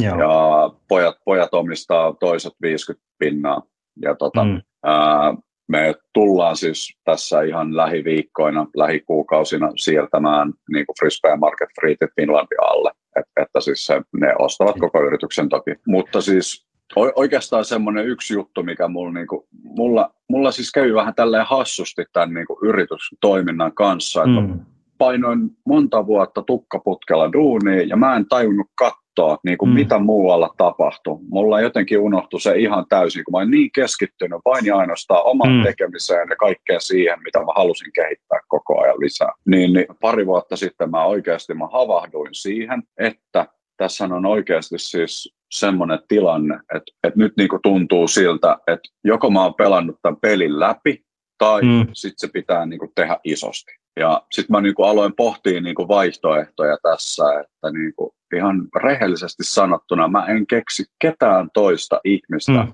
Joo. 0.00 0.18
Ja 0.20 0.70
pojat, 0.88 1.16
pojat 1.24 1.54
omistaa 1.54 2.14
toiset 2.20 2.52
50 2.62 3.06
pinnaa. 3.18 3.62
Ja 4.02 4.14
tota, 4.14 4.44
mm. 4.44 4.62
ää, 4.84 5.34
me 5.68 5.94
tullaan 6.14 6.56
siis 6.56 6.98
tässä 7.04 7.42
ihan 7.42 7.76
lähiviikkoina, 7.76 8.66
lähikuukausina 8.76 9.72
siirtämään 9.76 10.52
niin 10.72 10.86
Frisbee 11.00 11.36
Market 11.36 11.68
Free 11.80 11.96
Finlandia 12.16 12.60
alle. 12.60 12.90
Et, 13.18 13.42
että 13.42 13.60
siis 13.60 13.86
se, 13.86 14.02
ne 14.12 14.34
ostavat 14.38 14.76
koko 14.80 15.02
yrityksen 15.02 15.48
toki. 15.48 15.70
Mutta 15.86 16.20
siis 16.20 16.66
oikeastaan 16.96 17.64
semmoinen 17.64 18.06
yksi 18.06 18.34
juttu, 18.34 18.62
mikä 18.62 18.88
mulla, 18.88 19.12
niinku, 19.12 19.48
mulla, 19.62 20.10
mulla 20.28 20.50
siis 20.50 20.72
kävi 20.72 20.94
vähän 20.94 21.14
tälleen 21.14 21.46
hassusti 21.46 22.04
tämän 22.12 22.34
niinku 22.34 22.58
yritystoiminnan 22.62 23.74
kanssa, 23.74 24.24
että 24.24 24.40
mm. 24.40 24.60
Painoin 24.98 25.50
monta 25.66 26.06
vuotta 26.06 26.42
tukkaputkella 26.42 27.32
duunia 27.32 27.82
ja 27.82 27.96
mä 27.96 28.16
en 28.16 28.26
tajunnut 28.28 28.66
katsoa, 28.78 29.38
niin 29.44 29.58
kuin 29.58 29.68
mm. 29.68 29.74
mitä 29.74 29.98
muualla 29.98 30.54
tapahtui. 30.56 31.18
Mulla 31.30 31.60
jotenkin 31.60 31.98
unohtui 31.98 32.40
se 32.40 32.58
ihan 32.58 32.86
täysin, 32.88 33.24
kun 33.24 33.32
mä 33.32 33.38
olin 33.38 33.50
niin 33.50 33.70
keskittynyt 33.74 34.40
vain 34.44 34.66
ja 34.66 34.76
ainoastaan 34.76 35.24
oman 35.24 35.52
mm. 35.52 35.62
tekemiseen 35.62 36.28
ja 36.30 36.36
kaikkeen 36.36 36.80
siihen, 36.80 37.22
mitä 37.24 37.38
mä 37.38 37.52
halusin 37.56 37.92
kehittää 37.94 38.38
koko 38.48 38.80
ajan 38.80 39.00
lisää. 39.00 39.32
Niin, 39.46 39.72
niin 39.72 39.86
pari 40.00 40.26
vuotta 40.26 40.56
sitten 40.56 40.90
mä 40.90 41.04
oikeasti 41.04 41.54
mä 41.54 41.66
havahduin 41.72 42.34
siihen, 42.34 42.82
että 42.98 43.46
tässä 43.76 44.04
on 44.04 44.26
oikeasti 44.26 44.78
siis 44.78 45.34
semmoinen 45.52 45.98
tilanne, 46.08 46.54
että, 46.54 46.92
että 47.04 47.18
nyt 47.18 47.32
niin 47.36 47.48
kuin 47.48 47.62
tuntuu 47.62 48.08
siltä, 48.08 48.56
että 48.66 48.88
joko 49.04 49.30
mä 49.30 49.42
oon 49.42 49.54
pelannut 49.54 49.96
tämän 50.02 50.20
pelin 50.20 50.60
läpi, 50.60 51.04
tai 51.38 51.62
mm. 51.62 51.86
sitten 51.92 52.18
se 52.18 52.28
pitää 52.32 52.66
niin 52.66 52.78
kuin 52.78 52.92
tehdä 52.94 53.16
isosti. 53.24 53.70
Ja 53.98 54.22
sitten 54.32 54.56
mä 54.56 54.60
niin 54.60 54.74
kuin 54.74 54.88
aloin 54.88 55.12
pohtia 55.16 55.60
niin 55.60 55.74
kuin 55.74 55.88
vaihtoehtoja 55.88 56.76
tässä, 56.82 57.40
että 57.40 57.70
niin 57.72 57.92
kuin 57.96 58.10
ihan 58.36 58.68
rehellisesti 58.82 59.44
sanottuna 59.44 60.08
mä 60.08 60.26
en 60.26 60.46
keksi 60.46 60.84
ketään 60.98 61.50
toista 61.54 62.00
ihmistä 62.04 62.52
mm. 62.52 62.72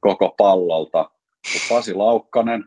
koko 0.00 0.34
pallolta 0.38 1.10
kuin 1.52 1.76
Pasi 1.76 1.94
Laukkanen, 1.94 2.64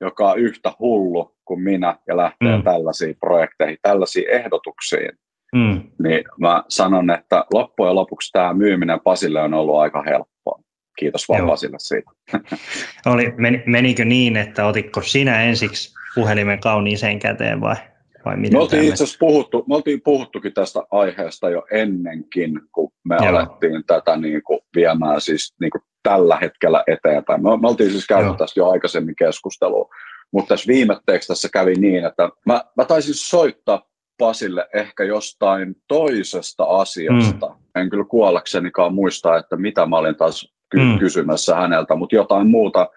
joka 0.00 0.30
on 0.30 0.38
yhtä 0.38 0.72
hullu 0.78 1.34
kuin 1.44 1.60
minä 1.60 1.96
ja 2.06 2.16
lähtee 2.16 2.56
mm. 2.56 2.62
tällaisiin 2.62 3.16
projekteihin, 3.20 3.78
tällaisiin 3.82 4.30
ehdotuksiin. 4.30 5.10
Mm. 5.54 5.82
Niin 6.02 6.24
mä 6.40 6.64
sanon, 6.68 7.10
että 7.10 7.44
loppujen 7.54 7.94
lopuksi 7.94 8.32
tämä 8.32 8.54
myyminen 8.54 9.00
Pasille 9.04 9.40
on 9.40 9.54
ollut 9.54 9.76
aika 9.76 10.02
helppoa. 10.02 10.60
Kiitos 10.98 11.28
vaan 11.28 11.40
Joo. 11.40 11.56
Siitä. 11.78 12.10
Oli, 13.12 13.34
menikö 13.66 14.04
niin, 14.04 14.36
että 14.36 14.66
otitko 14.66 15.02
sinä 15.02 15.42
ensiksi 15.42 15.94
puhelimen 16.14 16.60
kauniiseen 16.60 17.18
käteen 17.18 17.60
vai? 17.60 17.76
vai 18.24 18.36
miten 18.36 18.58
me 18.58 18.62
oltiin 18.62 18.82
itse 18.82 19.04
asiassa 19.04 19.18
puhuttu, 19.20 19.64
me 19.68 19.74
oltiin 19.74 20.00
puhuttukin 20.04 20.52
tästä 20.52 20.80
aiheesta 20.90 21.50
jo 21.50 21.66
ennenkin, 21.70 22.60
kun 22.72 22.92
me 23.04 23.16
Joo. 23.20 23.28
alettiin 23.28 23.84
tätä 23.86 24.16
niin 24.16 24.42
kuin 24.42 24.60
viemään 24.76 25.20
siis 25.20 25.54
niin 25.60 25.70
kuin 25.70 25.82
tällä 26.02 26.36
hetkellä 26.36 26.84
eteenpäin. 26.86 27.42
Me, 27.42 27.48
me 27.62 27.68
oltiin 27.68 27.90
siis 27.90 28.06
käynyt 28.06 28.26
Joo. 28.26 28.36
tästä 28.36 28.60
jo 28.60 28.70
aikaisemmin 28.70 29.16
keskustelua, 29.16 29.88
mutta 30.32 30.48
tässä 30.48 30.68
viimetteeksi 30.68 31.28
tässä 31.28 31.48
kävi 31.52 31.74
niin, 31.74 32.04
että 32.04 32.28
mä, 32.46 32.64
mä 32.76 32.84
taisin 32.84 33.14
soittaa 33.14 33.90
Pasille 34.18 34.68
ehkä 34.74 35.04
jostain 35.04 35.76
toisesta 35.88 36.64
asiasta. 36.64 37.46
Mm. 37.46 37.80
En 37.80 37.90
kyllä 37.90 38.04
kuollaksenikaan 38.04 38.94
muista, 38.94 39.36
että 39.36 39.56
mitä 39.56 39.86
mä 39.86 39.96
olin 39.96 40.16
taas 40.16 40.54
ky- 40.70 40.78
mm. 40.78 40.98
kysymässä 40.98 41.56
häneltä, 41.56 41.94
mutta 41.94 42.16
jotain 42.16 42.46
muuta. 42.46 42.88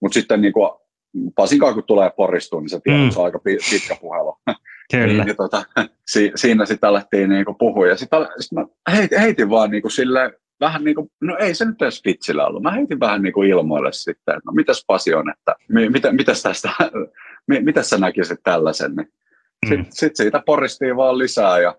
Mutta 0.00 0.14
sitten 0.14 0.40
niin 0.40 0.52
kuin 0.52 0.70
Pasinkaan 1.34 1.74
kun 1.74 1.84
tulee 1.84 2.10
poristuun, 2.16 2.62
niin 2.62 2.70
se 2.70 2.80
tiedät, 2.80 3.02
mm. 3.02 3.10
se 3.10 3.18
on 3.18 3.24
aika 3.24 3.38
pitkä 3.70 3.96
puhelu. 4.00 4.36
Kyllä. 4.92 5.06
niin, 5.06 5.26
niin, 5.26 5.36
tota, 5.36 5.64
si, 6.06 6.32
siinä 6.34 6.66
sitten 6.66 6.88
alettiin 6.88 7.28
niinku 7.28 7.54
puhua. 7.54 7.86
Ja 7.86 7.96
sitten 7.96 8.26
sit 8.38 8.52
mä 8.52 8.66
heitin, 8.92 9.20
heitin 9.20 9.50
vaan 9.50 9.70
niinku 9.70 9.90
sille 9.90 10.32
vähän 10.60 10.84
niin 10.84 10.94
kuin, 10.94 11.10
no 11.20 11.36
ei 11.36 11.54
se 11.54 11.64
nyt 11.64 11.82
edes 11.82 12.04
vitsillä 12.04 12.46
ollut. 12.46 12.62
Mä 12.62 12.70
heitin 12.70 13.00
vähän 13.00 13.22
niin 13.22 13.32
kuin 13.32 13.50
ilmoille 13.50 13.92
sitten, 13.92 14.36
että 14.36 14.42
no 14.46 14.52
mitäs 14.52 14.84
Pasi 14.86 15.14
on, 15.14 15.30
että 15.30 15.54
mi, 15.68 15.88
mitä, 15.88 16.12
mitäs 16.12 16.42
tästä, 16.42 16.68
mi, 17.48 17.60
mitäs 17.60 17.90
sä 17.90 17.98
näkisit 17.98 18.40
tällaisen. 18.42 18.94
Niin 18.96 19.12
sitten 19.66 19.86
mm. 19.86 19.90
sit 19.90 20.16
siitä 20.16 20.42
poristiin 20.46 20.96
vaan 20.96 21.18
lisää 21.18 21.60
ja 21.60 21.74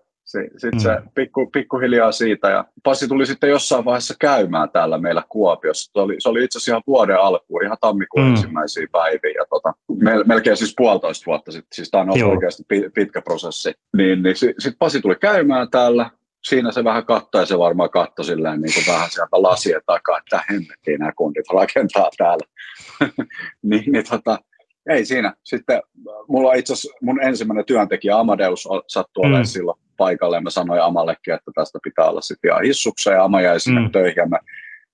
sitten 0.56 0.78
mm. 0.78 0.78
se 0.78 1.00
pikku, 1.14 1.46
pikkuhiljaa 1.46 2.12
siitä. 2.12 2.50
Ja 2.50 2.64
Pasi 2.82 3.08
tuli 3.08 3.26
sitten 3.26 3.50
jossain 3.50 3.84
vaiheessa 3.84 4.14
käymään 4.20 4.70
täällä 4.70 4.98
meillä 4.98 5.22
Kuopiossa. 5.28 5.90
Se 5.92 6.00
oli, 6.00 6.16
se 6.18 6.28
oli 6.28 6.44
itse 6.44 6.58
asiassa 6.58 6.72
ihan 6.72 6.82
vuoden 6.86 7.20
alkuun, 7.20 7.64
ihan 7.64 7.76
tammikuun 7.80 8.24
mm. 8.24 8.30
ensimmäisiä 8.30 8.86
päiviä. 8.92 9.30
Ja 9.36 9.44
tota, 9.50 9.72
mel, 10.02 10.24
melkein 10.26 10.56
siis 10.56 10.74
puolitoista 10.76 11.26
vuotta 11.26 11.52
sitten. 11.52 11.68
Siis 11.74 11.90
tämä 11.90 12.02
on 12.02 12.10
ollut 12.10 12.32
oikeasti 12.32 12.62
pitkä 12.94 13.22
prosessi. 13.22 13.72
Niin, 13.96 14.22
niin 14.22 14.36
sitten 14.36 14.60
sit 14.60 14.74
Pasi 14.78 15.00
tuli 15.00 15.16
käymään 15.16 15.70
täällä. 15.70 16.10
Siinä 16.44 16.72
se 16.72 16.84
vähän 16.84 17.06
katsoi 17.06 17.42
ja 17.42 17.46
se 17.46 17.58
varmaan 17.58 17.90
katsoi 17.90 18.24
silleen 18.24 18.60
niin 18.60 18.74
kuin 18.74 18.94
vähän 18.94 19.10
sieltä 19.10 19.42
lasien 19.42 19.80
takaa, 19.86 20.18
että 20.18 20.44
hemmettiin 20.50 20.98
nämä 20.98 21.12
kundit 21.16 21.48
rakentaa 21.54 22.10
täällä. 22.18 22.46
niin, 23.62 23.92
niin 23.92 24.04
tota, 24.10 24.38
ei 24.88 25.04
siinä. 25.04 25.34
Sitten 25.42 25.82
mulla 26.28 26.54
itse 26.54 26.72
asiassa 26.72 26.98
mun 27.02 27.22
ensimmäinen 27.22 27.64
työntekijä 27.64 28.18
Amadeus 28.18 28.68
sattui 28.86 29.22
mm. 29.22 29.26
olemaan 29.26 29.46
silloin 29.46 29.78
paikalle 29.96 30.36
ja 30.36 30.40
mä 30.40 30.50
sanoin 30.50 30.82
Amallekin, 30.82 31.34
että 31.34 31.50
tästä 31.54 31.78
pitää 31.82 32.10
olla 32.10 32.20
sitten 32.20 32.50
ihan 32.50 32.64
hissukseen 32.64 33.14
ja 33.14 33.24
Ama 33.24 33.40
jäi 33.40 33.60
sinne 33.60 33.80
mm. 33.80 33.90
töihin 33.90 34.16
ja 34.16 34.26
me, 34.26 34.38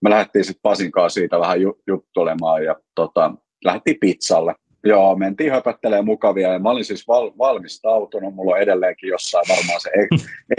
me 0.01 0.11
lähdettiin 0.11 0.45
sitten 0.45 0.63
Pasin 0.63 0.93
kanssa 0.93 1.21
siitä 1.21 1.41
vähän 1.41 1.61
ju, 1.61 1.79
juttulemaan 1.87 2.65
ja 2.65 2.77
tota, 2.95 3.35
lähdettiin 3.65 3.97
pizzalle. 4.01 4.55
Joo, 4.85 5.17
mentiin 5.17 5.53
höpöttelemään 5.53 6.05
mukavia 6.05 6.53
ja 6.53 6.59
mä 6.59 6.71
olin 6.71 6.85
siis 6.85 7.09
val, 7.09 7.31
valmistautunut, 7.39 8.35
mulla 8.35 8.53
on 8.53 8.61
edelleenkin 8.61 9.09
jossain 9.09 9.45
varmaan 9.49 9.81
se 9.81 9.91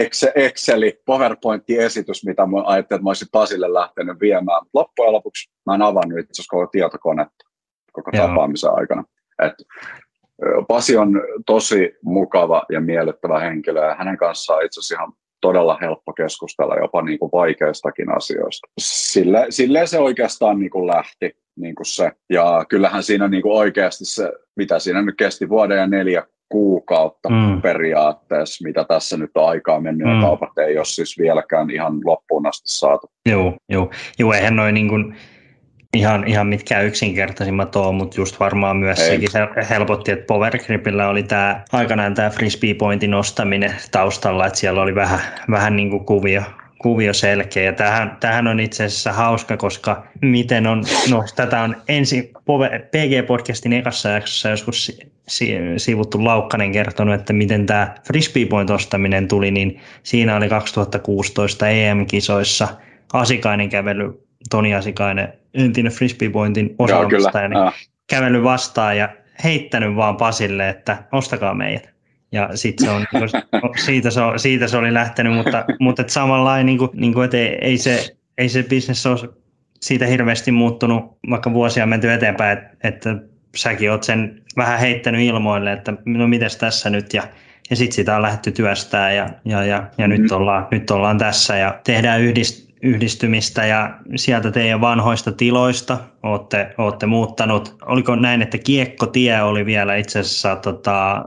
Excel, 0.00 0.32
Exceli, 0.34 1.00
PowerPoint-esitys, 1.06 2.24
mitä 2.26 2.46
mä 2.46 2.62
ajattelin, 2.64 2.98
että 2.98 3.04
mä 3.04 3.10
olisin 3.10 3.28
Pasille 3.32 3.72
lähtenyt 3.72 4.20
viemään. 4.20 4.62
Loppujen 4.74 5.12
lopuksi 5.12 5.50
mä 5.66 5.74
en 5.74 5.82
avannut 5.82 6.18
itse 6.18 6.30
asiassa 6.30 6.50
koko 6.50 6.66
tietokonetta 6.66 7.52
koko 7.92 8.10
Joo. 8.12 8.28
tapaamisen 8.28 8.70
aikana. 8.74 9.04
Et 9.42 9.54
Pasi 10.68 10.96
on 10.96 11.22
tosi 11.46 11.94
mukava 12.02 12.62
ja 12.70 12.80
miellyttävä 12.80 13.40
henkilö 13.40 13.86
ja 13.86 13.94
hänen 13.94 14.16
kanssaan 14.16 14.64
itse 14.64 14.80
asiassa 14.80 14.94
ihan 14.94 15.12
todella 15.40 15.78
helppo 15.80 16.12
keskustella 16.12 16.76
jopa 16.76 17.02
niin 17.02 17.18
kuin 17.18 17.30
vaikeistakin 17.32 18.16
asioista. 18.16 18.68
Sille, 18.80 19.46
silleen 19.50 19.88
se 19.88 19.98
oikeastaan 19.98 20.58
niin 20.58 20.70
kuin 20.70 20.86
lähti 20.86 21.36
niin 21.56 21.74
kuin 21.74 21.86
se. 21.86 22.12
Ja 22.30 22.64
kyllähän 22.68 23.02
siinä 23.02 23.28
niin 23.28 23.42
kuin 23.42 23.58
oikeasti 23.58 24.04
se, 24.04 24.32
mitä 24.56 24.78
siinä 24.78 25.02
nyt 25.02 25.16
kesti 25.18 25.48
vuoden 25.48 25.78
ja 25.78 25.86
neljä 25.86 26.26
kuukautta 26.48 27.28
mm. 27.28 27.62
periaatteessa, 27.62 28.64
mitä 28.64 28.84
tässä 28.84 29.16
nyt 29.16 29.30
on 29.34 29.48
aikaa 29.48 29.80
mennyt, 29.80 30.06
mm. 30.06 30.14
ja 30.14 30.20
kaupat 30.20 30.58
ei 30.58 30.76
ole 30.76 30.84
siis 30.84 31.18
vieläkään 31.18 31.70
ihan 31.70 32.00
loppuun 32.04 32.46
asti 32.46 32.68
saatu. 32.68 33.06
Joo, 33.28 33.56
joo. 33.68 33.90
joo 34.18 34.32
eihän 34.32 34.56
noin 34.56 34.74
niin 34.74 34.88
kuin 34.88 35.16
ihan, 35.96 36.28
ihan 36.28 36.46
mitkä 36.46 36.80
yksinkertaisimmat 36.80 37.76
on, 37.76 37.94
mutta 37.94 38.20
just 38.20 38.40
varmaan 38.40 38.76
myös 38.76 38.98
Ei. 38.98 39.06
sekin 39.08 39.28
helpotti, 39.70 40.12
että 40.12 40.26
Power 40.26 40.58
Gripillä 40.58 41.08
oli 41.08 41.22
tämä, 41.22 41.62
aikanaan 41.72 42.14
tämä 42.14 42.30
frisbee 42.30 42.74
pointin 42.74 43.10
nostaminen 43.10 43.74
taustalla, 43.90 44.46
että 44.46 44.58
siellä 44.58 44.82
oli 44.82 44.94
vähän, 44.94 45.20
vähän 45.50 45.76
niin 45.76 45.90
kuin 45.90 46.04
kuvio, 46.04 46.42
kuvio 46.78 47.14
selkeä. 47.14 47.62
Ja 47.62 47.72
tämähän, 47.72 48.16
tämähän 48.20 48.46
on 48.46 48.60
itse 48.60 48.84
asiassa 48.84 49.12
hauska, 49.12 49.56
koska 49.56 50.06
miten 50.22 50.66
on, 50.66 50.84
no 51.10 51.24
tätä 51.36 51.60
on 51.60 51.76
ensin 51.88 52.30
PG-podcastin 52.90 53.72
ekassa 53.72 54.08
jaksossa 54.08 54.48
joskus 54.48 54.98
sivuttu 55.76 56.24
Laukkanen 56.24 56.72
kertonut, 56.72 57.14
että 57.14 57.32
miten 57.32 57.66
tämä 57.66 57.94
frisbee 58.06 58.46
point 58.46 58.70
ostaminen 58.70 59.28
tuli, 59.28 59.50
niin 59.50 59.80
siinä 60.02 60.36
oli 60.36 60.48
2016 60.48 61.68
EM-kisoissa 61.68 62.68
Asikainen 63.12 63.68
kävely 63.68 64.22
Toni 64.50 64.74
Asikainen, 64.74 65.32
entinen 65.54 65.92
Pointin 66.32 66.74
osaamistaja, 66.78 67.48
niin 67.48 67.72
kävellyt 68.10 68.42
vastaan 68.42 68.98
ja 68.98 69.08
heittänyt 69.44 69.96
vaan 69.96 70.16
Pasille, 70.16 70.68
että 70.68 71.04
ostakaa 71.12 71.54
meidät. 71.54 71.92
Ja 72.32 72.50
sit 72.54 72.78
se 72.78 72.90
on, 72.90 73.06
niinku, 73.12 73.38
siitä, 73.86 74.10
se, 74.10 74.20
on, 74.20 74.38
siitä 74.38 74.68
se 74.68 74.76
oli 74.76 74.94
lähtenyt, 74.94 75.34
mutta, 75.34 75.64
mutta 75.80 76.02
et 76.02 76.10
samanlainen, 76.10 76.66
niin 76.66 76.78
kuin, 76.78 76.90
niin 76.94 77.14
kuin, 77.14 77.24
että 77.24 77.36
ei, 77.36 77.58
ei, 77.60 77.78
se, 77.78 78.16
ei 78.38 78.48
se 78.48 78.62
bisnes 78.62 79.06
ole 79.06 79.28
siitä 79.80 80.06
hirveästi 80.06 80.52
muuttunut, 80.52 81.18
vaikka 81.30 81.52
vuosia 81.52 81.86
menty 81.86 82.12
eteenpäin, 82.12 82.58
että, 82.58 82.88
että 82.88 83.16
säkin 83.56 83.90
oot 83.90 84.02
sen 84.02 84.42
vähän 84.56 84.78
heittänyt 84.78 85.20
ilmoille, 85.20 85.72
että 85.72 85.92
no 86.04 86.28
mites 86.28 86.56
tässä 86.56 86.90
nyt, 86.90 87.14
ja, 87.14 87.22
ja 87.70 87.76
sitten 87.76 87.94
sitä 87.94 88.16
on 88.16 88.22
lähdetty 88.22 88.52
työstää 88.52 89.12
ja, 89.12 89.28
ja, 89.44 89.64
ja, 89.64 89.64
ja 89.98 90.08
mm-hmm. 90.08 90.22
nyt, 90.22 90.32
ollaan, 90.32 90.68
nyt 90.70 90.90
ollaan 90.90 91.18
tässä 91.18 91.56
ja 91.56 91.80
tehdään 91.84 92.20
yhdist, 92.20 92.71
yhdistymistä 92.82 93.66
ja 93.66 93.98
sieltä 94.16 94.50
teidän 94.50 94.80
vanhoista 94.80 95.32
tiloista 95.32 95.98
olette, 96.22 96.74
olette 96.78 97.06
muuttanut. 97.06 97.76
Oliko 97.86 98.16
näin, 98.16 98.42
että 98.42 98.58
Kiekkotie 98.58 99.42
oli 99.42 99.66
vielä 99.66 99.96
itse 99.96 100.18
asiassa 100.18 100.56
tota, 100.56 101.24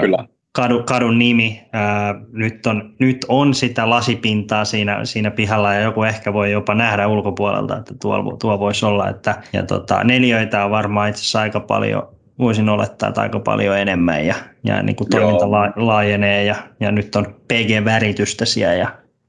Kyllä. 0.00 0.26
Kadu, 0.52 0.82
kadun 0.82 1.18
nimi. 1.18 1.62
Ää, 1.72 2.14
nyt, 2.32 2.66
on, 2.66 2.94
nyt 2.98 3.24
on 3.28 3.54
sitä 3.54 3.90
lasipintaa 3.90 4.64
siinä, 4.64 5.04
siinä 5.04 5.30
pihalla 5.30 5.74
ja 5.74 5.80
joku 5.80 6.02
ehkä 6.02 6.32
voi 6.32 6.52
jopa 6.52 6.74
nähdä 6.74 7.08
ulkopuolelta, 7.08 7.76
että 7.76 7.94
tuo, 8.02 8.36
tuo 8.40 8.58
voisi 8.58 8.86
olla. 8.86 9.08
Että, 9.08 9.42
ja 9.52 9.62
tota, 9.62 10.04
neljöitä 10.04 10.64
on 10.64 10.70
varmaan 10.70 11.08
itse 11.08 11.20
asiassa 11.20 11.40
aika 11.40 11.60
paljon, 11.60 12.08
voisin 12.38 12.68
olettaa, 12.68 13.08
että 13.08 13.20
aika 13.20 13.40
paljon 13.40 13.78
enemmän 13.78 14.26
ja, 14.26 14.34
ja 14.64 14.82
niin 14.82 14.96
kuin 14.96 15.10
toiminta 15.10 15.50
la, 15.50 15.72
laajenee 15.76 16.44
ja, 16.44 16.56
ja 16.80 16.92
nyt 16.92 17.16
on 17.16 17.26
PG-väritystä 17.48 18.44
siellä 18.44 18.74
ja 18.74 18.88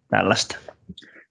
tällaista. 0.09 0.72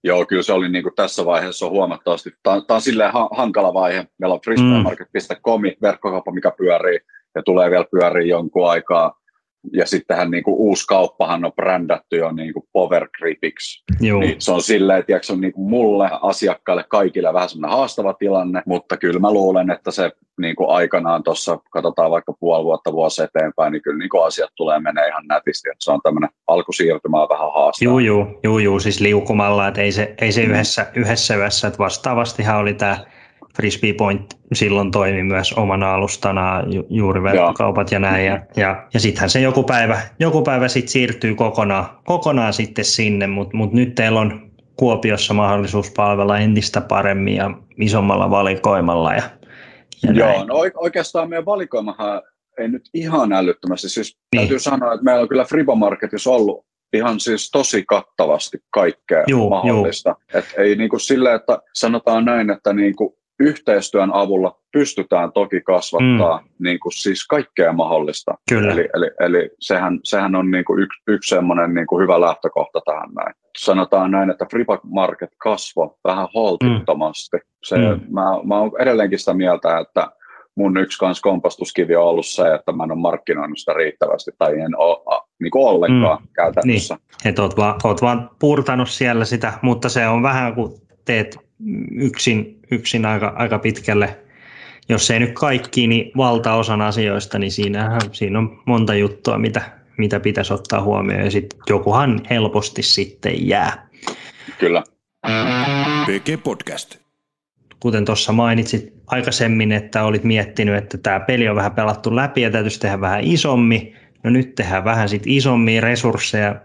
Joo, 0.05 0.27
kyllä 0.27 0.43
se 0.43 0.53
oli 0.53 0.69
niin 0.69 0.83
kuin 0.83 0.95
tässä 0.95 1.25
vaiheessa 1.25 1.69
huomattavasti. 1.69 2.31
Tämä, 2.43 2.62
tämä 2.67 2.77
on 2.77 2.83
silleen 2.83 3.12
ha- 3.12 3.31
hankala 3.33 3.75
vaihe. 3.75 4.07
Meillä 4.19 4.35
on 4.35 4.41
freestylemarket.com 4.45 5.62
verkkokauppa, 5.83 6.33
mikä 6.33 6.53
pyörii 6.59 7.01
ja 7.35 7.43
tulee 7.43 7.71
vielä 7.71 7.85
pyörii 7.91 8.29
jonkun 8.29 8.71
aikaa 8.71 9.23
ja 9.73 9.87
sittenhän 9.87 10.31
niin 10.31 10.45
kuin 10.45 10.57
uusi 10.57 10.87
kauppahan 10.87 11.45
on 11.45 11.53
brändätty 11.53 12.17
jo 12.17 12.33
niin 12.33 12.53
kuin 12.53 12.69
Power 12.73 13.09
Gripiksi. 13.19 13.85
Niin 14.01 14.41
se 14.41 14.53
on 14.53 14.62
silleen, 14.62 15.01
että 15.01 15.19
se 15.23 15.33
on 15.33 15.41
niin 15.41 15.53
kuin 15.53 15.71
mulle, 15.71 16.11
asiakkaille, 16.23 16.85
kaikille 16.88 17.33
vähän 17.33 17.49
semmoinen 17.49 17.77
haastava 17.77 18.15
tilanne, 18.15 18.62
mutta 18.67 18.97
kyllä 18.97 19.21
mä 19.21 19.33
luulen, 19.33 19.71
että 19.71 19.91
se 19.91 20.11
niin 20.40 20.57
kuin 20.57 20.71
aikanaan 20.71 21.23
tuossa, 21.23 21.59
katsotaan 21.71 22.11
vaikka 22.11 22.33
puoli 22.40 22.64
vuotta 22.64 22.92
vuosi 22.92 23.23
eteenpäin, 23.23 23.73
niin 23.73 23.83
kyllä 23.83 23.99
niin 23.99 24.09
kuin 24.09 24.25
asiat 24.25 24.51
tulee 24.57 24.81
menee 24.81 25.09
ihan 25.09 25.27
nätisti, 25.27 25.68
että 25.68 25.85
se 25.85 25.92
on 25.92 26.01
tämmöinen 26.03 26.31
alkusiirtymä 26.47 27.18
vähän 27.18 27.53
haastava. 27.55 27.90
Joo, 27.90 27.99
joo, 27.99 28.38
joo, 28.42 28.59
joo, 28.59 28.79
siis 28.79 29.01
liukumalla, 29.01 29.68
että 29.68 29.81
ei 29.81 29.92
se, 29.92 30.14
ei 30.21 30.33
se 30.33 30.42
yhdessä, 30.42 30.87
yhdessä 30.95 31.37
yössä, 31.37 31.68
että 31.68 31.79
vastaavastihan 31.79 32.59
oli 32.59 32.75
tämä 32.75 32.99
Frisbee 33.57 33.92
Point 33.92 34.38
silloin 34.53 34.90
toimi 34.90 35.23
myös 35.23 35.53
omana 35.53 35.95
alustana 35.95 36.62
ju, 36.66 36.87
juuri 36.90 37.23
verkkokaupat 37.23 37.92
ja 37.92 37.99
näin. 37.99 38.27
Ja, 38.27 38.40
ja, 38.57 38.87
ja 38.95 39.01
sittenhän 39.01 39.31
se 39.31 39.40
joku 39.40 39.62
päivä, 39.62 40.01
joku 40.18 40.42
päivä 40.42 40.68
sit 40.68 40.88
siirtyy 40.88 41.35
kokonaan, 41.35 41.87
kokonaan 42.05 42.53
sitten 42.53 42.85
sinne, 42.85 43.27
mutta 43.27 43.57
mut 43.57 43.73
nyt 43.73 43.95
teillä 43.95 44.21
on 44.21 44.53
Kuopiossa 44.77 45.35
mahdollisuus 45.35 45.90
palvella 45.90 46.38
entistä 46.38 46.81
paremmin 46.81 47.37
ja 47.37 47.51
isommalla 47.77 48.31
valikoimalla. 48.31 49.14
Ja, 49.14 49.23
ja 50.03 50.12
Joo, 50.12 50.29
näin. 50.29 50.47
no 50.47 50.55
oikeastaan 50.75 51.29
meidän 51.29 51.47
valikoimahan 51.47 52.23
ei 52.59 52.69
nyt 52.69 52.83
ihan 52.95 53.33
älyttömästi. 53.33 53.88
Siis 53.88 54.17
niin. 54.35 54.41
täytyy 54.41 54.59
sanoa, 54.59 54.95
että 54.95 55.05
meillä 55.05 55.23
on 55.23 55.29
kyllä 55.29 55.45
Fribo 55.45 55.75
Marketissa 55.75 56.31
ollut 56.31 56.67
ihan 56.93 57.21
siis 57.21 57.51
tosi 57.51 57.85
kattavasti 57.87 58.59
kaikkea 58.71 59.25
juu, 59.27 59.51
mahdollista. 59.51 60.11
Juu. 60.11 60.41
Et 60.41 60.45
ei 60.59 60.77
niin 60.77 60.91
kuin 60.91 61.01
sille, 61.01 61.35
että 61.35 61.59
sanotaan 61.75 62.25
näin, 62.25 62.51
että 62.51 62.73
niin 62.73 62.97
kuin 62.97 63.15
yhteistyön 63.40 64.12
avulla 64.12 64.59
pystytään 64.73 65.33
toki 65.33 65.61
kasvattaa 65.61 66.38
mm. 66.38 66.49
niin 66.59 66.81
kuin 66.81 66.92
siis 66.92 67.27
kaikkea 67.27 67.73
mahdollista. 67.73 68.35
Kyllä. 68.49 68.73
Eli, 68.73 68.88
eli, 68.95 69.11
eli 69.21 69.51
sehän, 69.61 70.01
sehän 70.05 70.35
on 70.35 70.51
niin 70.51 70.64
kuin 70.64 70.83
yksi, 70.83 71.03
yksi 71.07 71.35
semmoinen 71.35 71.75
niin 71.75 71.87
kuin 71.87 72.03
hyvä 72.03 72.21
lähtökohta 72.21 72.81
tähän 72.85 73.14
näin. 73.14 73.35
Sanotaan 73.59 74.11
näin, 74.11 74.31
että 74.31 74.47
Free 74.51 74.64
Market 74.83 75.31
kasvoi 75.38 75.90
vähän 76.05 76.29
holtittomasti. 76.35 77.37
Mm. 77.37 77.42
Se, 77.64 77.77
mm. 77.77 78.01
Mä, 78.11 78.25
mä 78.45 78.61
olen 78.61 78.73
edelleenkin 78.79 79.18
sitä 79.18 79.35
mieltä, 79.35 79.79
että 79.79 80.09
mun 80.55 80.77
yksi 80.77 80.99
kans 80.99 81.21
kompastuskivi 81.21 81.97
on 81.97 82.05
ollut 82.05 82.27
se, 82.27 82.55
että 82.55 82.73
mä 82.73 82.85
en 82.85 82.92
ole 82.92 83.01
markkinoinut 83.01 83.59
sitä 83.59 83.73
riittävästi 83.73 84.31
tai 84.38 84.61
en 84.61 84.79
ole 84.79 85.23
niin 85.40 85.51
kuin 85.51 85.66
ollenkaan 85.66 86.23
mm. 86.23 86.29
käytännössä. 86.33 86.95
Niin. 86.95 87.31
että 87.31 87.42
oot 87.42 87.57
vaan, 87.57 87.81
oot 87.85 88.03
vaan 88.03 88.31
purtanut 88.38 88.88
siellä 88.88 89.25
sitä, 89.25 89.53
mutta 89.62 89.88
se 89.88 90.09
on 90.09 90.23
vähän 90.23 90.55
kuin 90.55 90.73
teet 91.05 91.38
yksin, 91.94 92.59
yksin 92.70 93.07
aika, 93.07 93.33
aika 93.37 93.59
pitkälle, 93.59 94.18
jos 94.88 95.11
ei 95.11 95.20
nyt 95.20 95.33
kaikki, 95.33 95.87
niin 95.87 96.12
valtaosan 96.16 96.81
asioista, 96.81 97.38
niin 97.38 97.53
siinähän, 97.53 98.01
siinä 98.12 98.38
on 98.38 98.62
monta 98.66 98.94
juttua, 98.94 99.38
mitä, 99.38 99.62
mitä 99.98 100.20
pitäisi 100.20 100.55
ottaa 100.55 100.83
huomioon, 100.83 101.25
ja 101.25 101.31
sitten 101.31 101.59
jokuhan 101.68 102.20
helposti 102.31 102.83
sitten 102.83 103.48
jää. 103.48 103.88
Kyllä. 104.59 104.83
PG 106.07 106.42
Podcast. 106.42 106.96
Kuten 107.81 108.05
tuossa 108.05 108.33
mainitsit 108.33 108.92
aikaisemmin, 109.07 109.72
että 109.72 110.05
olit 110.05 110.25
miettinyt, 110.25 110.75
että 110.75 110.98
tämä 110.98 111.20
peli 111.20 111.48
on 111.48 111.57
vähän 111.57 111.72
pelattu 111.72 112.16
läpi 112.16 112.42
ja 112.42 112.51
täytyisi 112.51 112.81
tehdä 112.81 113.01
vähän 113.01 113.25
isommin, 113.25 113.96
No 114.24 114.30
nyt 114.30 114.54
tehdään 114.54 114.85
vähän 114.85 115.08
sit 115.08 115.22
isommia 115.26 115.80
resursseja, 115.80 116.56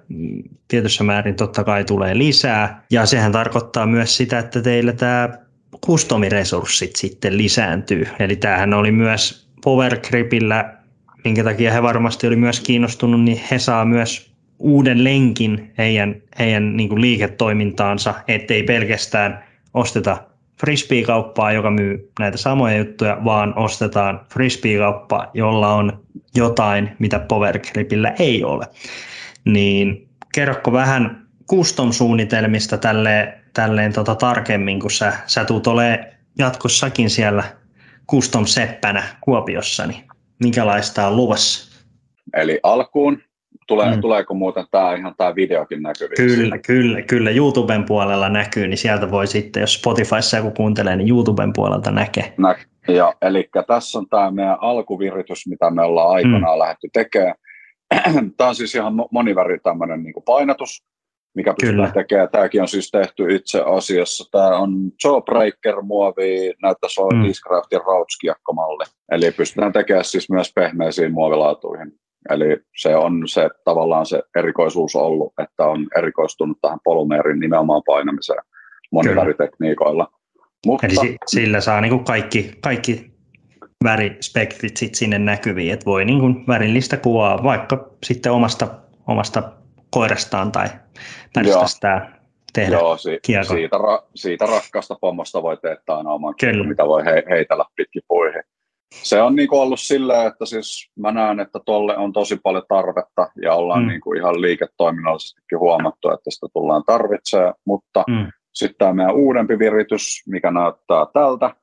tietyssä 0.67 1.03
määrin 1.03 1.35
totta 1.35 1.63
kai 1.63 1.83
tulee 1.83 2.17
lisää. 2.17 2.83
Ja 2.91 3.05
sehän 3.05 3.31
tarkoittaa 3.31 3.85
myös 3.85 4.17
sitä, 4.17 4.39
että 4.39 4.61
teillä 4.61 4.93
tämä 4.93 5.29
kustomiresurssit 5.81 6.95
sitten 6.95 7.37
lisääntyy. 7.37 8.07
Eli 8.19 8.35
tämähän 8.35 8.73
oli 8.73 8.91
myös 8.91 9.47
Powergripillä, 9.63 10.73
minkä 11.23 11.43
takia 11.43 11.73
he 11.73 11.81
varmasti 11.81 12.27
oli 12.27 12.35
myös 12.35 12.59
kiinnostunut, 12.59 13.21
niin 13.21 13.41
he 13.51 13.59
saa 13.59 13.85
myös 13.85 14.31
uuden 14.59 15.03
lenkin 15.03 15.73
heidän, 15.77 16.15
heidän 16.39 16.77
niin 16.77 16.89
kuin 16.89 17.01
liiketoimintaansa, 17.01 18.13
ettei 18.27 18.63
pelkästään 18.63 19.43
osteta 19.73 20.17
frisbee-kauppaa, 20.59 21.51
joka 21.51 21.71
myy 21.71 22.11
näitä 22.19 22.37
samoja 22.37 22.77
juttuja, 22.77 23.17
vaan 23.25 23.57
ostetaan 23.57 24.25
frisbee-kauppa, 24.33 25.31
jolla 25.33 25.73
on 25.73 26.03
jotain, 26.35 26.89
mitä 26.99 27.19
Power 27.19 27.59
Gripillä 27.59 28.15
ei 28.19 28.43
ole. 28.43 28.65
Niin 29.45 30.09
kerrokko 30.33 30.71
vähän 30.71 31.27
custom-suunnitelmista 31.51 32.77
tälleen, 32.77 33.33
tälleen 33.53 33.93
tota 33.93 34.15
tarkemmin, 34.15 34.79
kun 34.79 34.91
sä, 34.91 35.13
sä 35.25 35.45
tuut 35.45 35.67
jatkossakin 36.37 37.09
siellä 37.09 37.43
custom-seppänä 38.11 39.03
Kuopiossa, 39.21 39.87
niin 39.87 40.03
minkälaista 40.39 41.07
on 41.07 41.15
luvassa? 41.15 41.81
Eli 42.33 42.59
alkuun 42.63 43.21
Tulee, 43.67 43.95
mm. 43.95 44.01
Tuleeko 44.01 44.34
muuten 44.34 44.65
tämä 44.71 44.93
ihan 44.93 45.15
tämä 45.17 45.36
videokin 45.36 45.84
näkyviin? 45.84 46.15
Kyllä, 46.15 46.58
kyllä, 46.58 47.01
kyllä. 47.01 47.32
YouTuben 47.32 47.86
puolella 47.86 48.30
näkyy, 48.30 48.67
niin 48.67 48.77
sieltä 48.77 49.12
voi 49.12 49.27
sitten, 49.27 49.62
jos 49.62 49.73
Spotifyssa 49.73 50.38
joku 50.38 50.51
kuuntelee, 50.51 50.95
niin 50.95 51.10
YouTuben 51.10 51.53
puolelta 51.53 51.91
näkee. 51.91 52.34
Nä, 52.38 52.56
ja, 52.88 53.13
eli 53.21 53.49
tässä 53.67 53.99
on 53.99 54.08
tämä 54.10 54.32
meidän 54.32 54.58
alkuviritys, 54.62 55.47
mitä 55.47 55.69
me 55.71 55.82
ollaan 55.82 56.15
aikanaan 56.15 56.58
mm. 56.58 56.60
lähdetty 56.60 56.89
tekemään. 56.93 57.36
tämä 58.38 58.49
on 58.49 58.56
siis 58.56 58.75
ihan 58.75 58.93
moniväri 59.12 59.60
tämmöinen 59.60 60.03
niin 60.03 60.13
painatus, 60.25 60.84
mikä 61.36 61.53
pystytään 61.62 61.91
tekemään. 61.93 62.30
Tämäkin 62.30 62.62
on 62.62 62.67
siis 62.67 62.91
tehty 62.91 63.36
itse 63.36 63.62
asiassa. 63.65 64.32
Tämä 64.32 64.58
on 64.58 64.71
Jawbreaker 65.03 65.82
muovi, 65.82 66.53
näyttäisi 66.62 67.01
olla 67.01 67.17
mm. 67.17 67.27
Discraftin 67.27 67.80
Rautskiakkomalli. 67.88 68.86
Eli 69.12 69.32
pystytään 69.32 69.73
tekemään 69.73 70.06
siis 70.06 70.30
myös 70.30 70.51
pehmeisiin 70.56 71.12
muovilaatuihin. 71.12 71.91
Eli 72.30 72.58
se 72.77 72.95
on 72.95 73.27
se 73.27 73.49
tavallaan 73.65 74.06
se 74.06 74.21
erikoisuus 74.36 74.95
ollut, 74.95 75.34
että 75.43 75.65
on 75.65 75.88
erikoistunut 75.97 76.58
tähän 76.62 76.80
polymeerin 76.84 77.39
nimenomaan 77.39 77.82
painamiseen 77.86 78.43
moniväritekniikoilla. 78.91 80.08
Mutta, 80.65 80.88
Eli 80.88 81.17
sillä 81.25 81.62
saa 81.62 81.82
niin 81.82 81.91
kuin 81.91 82.03
kaikki, 82.03 82.51
kaikki 82.62 83.12
värispektrit 83.84 84.77
sit 84.77 84.95
sinne 84.95 85.19
näkyviin, 85.19 85.73
että 85.73 85.86
voi 85.86 86.06
niin 86.06 86.19
kuin 86.19 86.47
värillistä 86.47 86.97
kuvaa 86.97 87.43
vaikka 87.43 87.89
sitten 88.06 88.32
omasta, 88.32 88.67
omasta 89.08 89.51
koirastaan 89.89 90.51
tai 90.51 90.67
pärstästään 91.34 92.17
tehdä 92.53 92.75
Joo, 92.75 92.97
si- 92.97 93.19
siitä, 93.47 93.77
ra- 93.77 94.08
siitä 94.15 94.45
rakkaasta 94.45 94.97
pommosta 95.01 95.43
voi 95.43 95.58
tehdä 95.58 95.82
aina 95.88 96.12
oman 96.12 96.34
Kyllä. 96.39 96.63
mitä 96.63 96.86
voi 96.86 97.06
he- 97.06 97.23
heitellä 97.30 97.65
pitkin 97.75 98.01
puihin 98.08 98.43
se 98.95 99.21
on 99.21 99.36
niin 99.36 99.47
kuin 99.47 99.62
ollut 99.62 99.80
silleen, 99.80 100.28
että 100.28 100.45
siis 100.45 100.91
mä 101.00 101.12
näen, 101.12 101.39
että 101.39 101.60
tolle 101.65 101.97
on 101.97 102.13
tosi 102.13 102.38
paljon 102.43 102.63
tarvetta 102.69 103.32
ja 103.41 103.54
ollaan 103.54 103.82
mm. 103.82 103.88
niin 103.88 104.02
kuin 104.02 104.19
ihan 104.19 104.41
liiketoiminnallisestikin 104.41 105.60
huomattu, 105.60 106.10
että 106.10 106.32
sitä 106.32 106.47
tullaan 106.54 106.84
tarvitsemaan, 106.86 107.54
mutta 107.65 108.04
mm. 108.08 108.32
sitten 108.54 108.78
tämä 108.78 108.93
meidän 108.93 109.15
uudempi 109.15 109.60
viritys, 109.60 110.23
mikä 110.28 110.52
näyttää 110.52 111.06
tältä, 111.13 111.56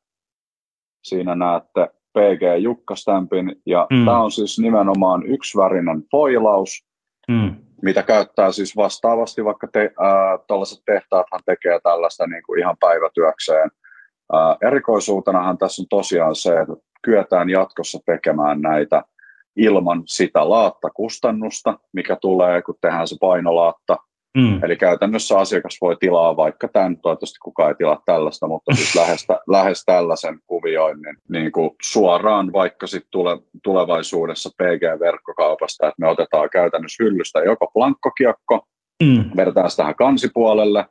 siinä 1.04 1.34
näette 1.34 1.88
PG 2.12 2.62
Jukkastämpin 2.62 3.56
ja 3.66 3.86
mm. 3.90 4.04
tämä 4.04 4.22
on 4.22 4.30
siis 4.30 4.58
nimenomaan 4.58 5.26
yksivärinen 5.26 6.02
foilaus, 6.10 6.86
mm. 7.28 7.56
mitä 7.82 8.02
käyttää 8.02 8.52
siis 8.52 8.76
vastaavasti, 8.76 9.44
vaikka 9.44 9.68
te, 9.72 9.80
äh, 9.80 10.40
tällaiset 10.46 10.82
tehtaathan 10.86 11.40
tekee 11.46 11.80
tällaista 11.82 12.26
niin 12.26 12.42
kuin 12.42 12.60
ihan 12.60 12.76
päivätyökseen. 12.80 13.70
Äh, 14.34 14.68
erikoisuutenahan 14.68 15.58
tässä 15.58 15.82
on 15.82 15.86
tosiaan 15.90 16.34
se, 16.34 16.60
että 16.60 16.74
kyetään 17.04 17.50
jatkossa 17.50 17.98
tekemään 18.06 18.60
näitä 18.60 19.02
ilman 19.56 20.02
sitä 20.06 20.48
laattakustannusta, 20.50 21.78
mikä 21.92 22.16
tulee, 22.16 22.62
kun 22.62 22.74
tehdään 22.80 23.08
se 23.08 23.16
painolaatta. 23.20 23.96
Mm. 24.36 24.64
Eli 24.64 24.76
käytännössä 24.76 25.38
asiakas 25.38 25.78
voi 25.80 25.96
tilaa 25.96 26.36
vaikka 26.36 26.68
tämän, 26.68 26.96
toivottavasti 26.96 27.38
kukaan 27.42 27.68
ei 27.68 27.74
tilaa 27.74 28.02
tällaista, 28.06 28.48
mutta 28.48 28.74
siis 28.74 28.94
lähes, 29.00 29.26
lähes 29.48 29.84
tällaisen 29.84 30.38
kuvioinnin 30.46 31.16
niin 31.28 31.52
kuin 31.52 31.70
suoraan 31.82 32.52
vaikka 32.52 32.86
sit 32.86 33.06
tule, 33.10 33.38
tulevaisuudessa 33.64 34.50
PG-verkkokaupasta, 34.62 35.86
että 35.86 36.00
me 36.00 36.08
otetaan 36.08 36.50
käytännössä 36.50 37.04
hyllystä 37.04 37.38
joko 37.38 37.70
plankkokiekko, 37.74 38.66
mm. 39.02 39.30
vedetään 39.36 39.70
sitä 39.70 39.82
tähän 39.82 39.94
kansipuolelle, 39.94 40.84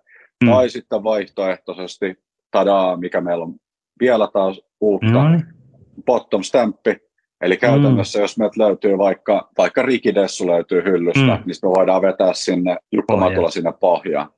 mm. 0.43 0.49
tai 0.49 0.69
sitten 0.69 1.03
vaihtoehtoisesti, 1.03 2.15
tadaa, 2.51 2.97
mikä 2.97 3.21
meillä 3.21 3.43
on 3.43 3.53
vielä 3.99 4.27
taas 4.33 4.61
uutta, 4.81 5.29
mm 5.29 5.52
bottom 6.05 6.43
stampi, 6.43 6.95
Eli 7.43 7.57
käytännössä, 7.57 8.19
mm. 8.19 8.23
jos 8.23 8.37
meiltä 8.37 8.63
löytyy 8.63 8.97
vaikka, 8.97 9.49
vaikka 9.57 9.81
rikidessu 9.81 10.47
löytyy 10.47 10.83
hyllystä, 10.83 11.19
mm. 11.19 11.43
niin 11.45 11.55
me 11.63 11.69
voidaan 11.69 12.01
vetää 12.01 12.33
sinne 12.33 12.77
Jukka 12.91 13.17
Matula 13.17 13.49
sinne 13.49 13.73
pohjaan. 13.79 14.29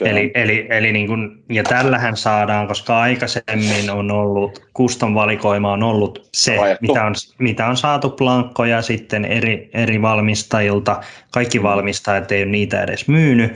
eli, 0.00 0.30
eli, 0.34 0.66
eli 0.70 0.92
niin 0.92 1.06
kun, 1.06 1.44
ja 1.50 1.62
tällähän 1.62 2.16
saadaan, 2.16 2.68
koska 2.68 3.00
aikaisemmin 3.00 3.90
on 3.90 4.10
ollut, 4.10 4.62
custom 4.76 5.14
valikoima 5.14 5.72
on 5.72 5.82
ollut 5.82 6.28
se, 6.34 6.58
mitä 6.80 7.04
on, 7.04 7.14
mitä 7.38 7.66
on 7.66 7.76
saatu 7.76 8.10
plankkoja 8.10 8.82
sitten 8.82 9.24
eri, 9.24 9.70
eri 9.74 10.02
valmistajilta. 10.02 11.00
Kaikki 11.32 11.62
valmistajat 11.62 12.32
ei 12.32 12.42
ole 12.42 12.50
niitä 12.50 12.82
edes 12.82 13.08
myynyt. 13.08 13.52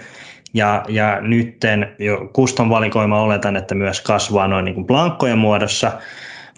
Ja, 0.54 0.84
ja 0.88 1.20
nytten 1.20 1.94
jo 1.98 2.30
custom 2.34 2.68
valikoima 2.68 3.22
oletan, 3.22 3.56
että 3.56 3.74
myös 3.74 4.00
kasvaa 4.00 4.48
noin 4.48 4.64
niin 4.64 4.74
kuin 4.74 4.86
blankkojen 4.86 5.38
muodossa 5.38 5.92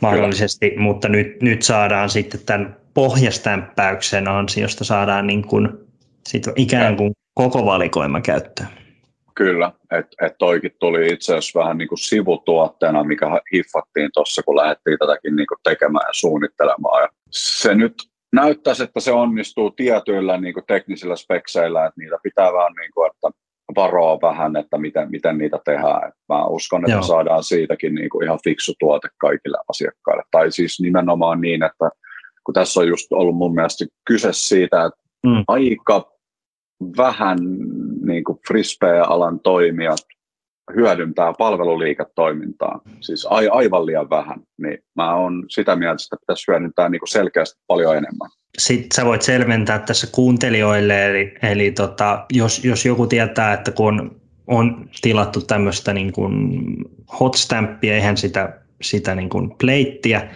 mahdollisesti, 0.02 0.70
Kyllä. 0.70 0.82
mutta 0.82 1.08
nyt, 1.08 1.42
nyt 1.42 1.62
saadaan 1.62 2.10
sitten 2.10 2.40
tämän 2.46 2.76
pohjastämppäyksen 2.94 4.28
ansiosta 4.28 4.84
saadaan 4.84 5.26
niin 5.26 5.46
kuin 5.46 5.68
sit 6.28 6.44
ikään 6.56 6.96
kuin 6.96 7.12
koko 7.34 7.66
valikoima 7.66 8.20
käyttöön. 8.20 8.68
Kyllä, 9.34 9.72
että 9.90 10.26
et 10.26 10.34
toikin 10.38 10.72
tuli 10.78 11.12
itse 11.12 11.32
asiassa 11.32 11.60
vähän 11.60 11.78
niin 11.78 11.88
kuin 11.88 11.98
sivutuotteena, 11.98 13.04
mikä 13.04 13.26
hiffattiin 13.54 14.10
tuossa, 14.14 14.42
kun 14.42 14.56
lähdettiin 14.56 14.98
tätäkin 14.98 15.36
niin 15.36 15.46
kuin 15.46 15.58
tekemään 15.62 16.08
ja 16.08 16.12
suunnittelemaan. 16.12 17.02
Ja 17.02 17.08
se 17.30 17.74
nyt 17.74 17.94
näyttäisi, 18.32 18.82
että 18.82 19.00
se 19.00 19.12
onnistuu 19.12 19.70
tietyillä 19.70 20.38
niin 20.38 20.54
kuin 20.54 20.66
teknisillä 20.66 21.16
spekseillä, 21.16 21.86
että 21.86 22.00
niitä 22.00 22.16
pitää 22.22 22.52
vähän 22.52 22.72
niin 22.80 22.90
kuin, 22.94 23.10
että 23.10 23.30
varoa 23.76 24.18
vähän, 24.22 24.56
että 24.56 24.78
miten, 24.78 25.10
miten 25.10 25.38
niitä 25.38 25.58
tehdään. 25.64 26.08
Et 26.08 26.14
mä 26.28 26.44
uskon, 26.46 26.84
että 26.84 26.92
Joo. 26.92 27.02
saadaan 27.02 27.44
siitäkin 27.44 27.94
niin 27.94 28.10
kuin 28.10 28.24
ihan 28.24 28.38
fiksu 28.44 28.72
tuote 28.78 29.08
kaikille 29.18 29.58
asiakkaille. 29.68 30.22
Tai 30.30 30.52
siis 30.52 30.80
nimenomaan 30.80 31.40
niin, 31.40 31.62
että 31.62 31.90
kun 32.44 32.54
tässä 32.54 32.80
on 32.80 32.88
just 32.88 33.12
ollut 33.12 33.36
mun 33.36 33.54
mielestä 33.54 33.84
kyse 34.04 34.32
siitä, 34.32 34.84
että 34.84 35.02
mm. 35.26 35.44
aika 35.48 36.12
vähän 36.96 37.38
niin 38.04 38.24
kuin 38.24 38.38
frisbee-alan 38.48 39.40
toimijat 39.40 39.98
hyödyntää 40.76 41.32
palveluliiketoimintaa, 41.38 42.80
siis 43.00 43.26
a, 43.30 43.36
aivan 43.50 43.86
liian 43.86 44.10
vähän, 44.10 44.40
niin 44.62 44.78
mä 44.96 45.14
oon 45.14 45.44
sitä 45.48 45.76
mieltä, 45.76 46.02
että 46.02 46.16
pitäisi 46.20 46.48
hyödyntää 46.48 46.88
niin 46.88 47.00
selkeästi 47.08 47.60
paljon 47.66 47.96
enemmän. 47.96 48.30
Sitten 48.58 48.96
sä 48.96 49.04
voit 49.04 49.22
selventää 49.22 49.78
tässä 49.78 50.06
kuuntelijoille, 50.12 51.10
eli, 51.10 51.34
eli 51.42 51.70
tota, 51.70 52.26
jos, 52.32 52.64
jos 52.64 52.86
joku 52.86 53.06
tietää, 53.06 53.52
että 53.52 53.70
kun 53.70 54.00
on, 54.00 54.20
on 54.46 54.88
tilattu 55.02 55.40
tämmöistä 55.40 55.92
niin 55.92 56.12
kuin 56.12 56.34
hotstampia, 57.20 57.94
eihän 57.94 58.16
sitä, 58.16 58.58
sitä 58.82 59.14
niin 59.14 59.28
kuin 59.28 59.50
pleittiä, 59.50 60.28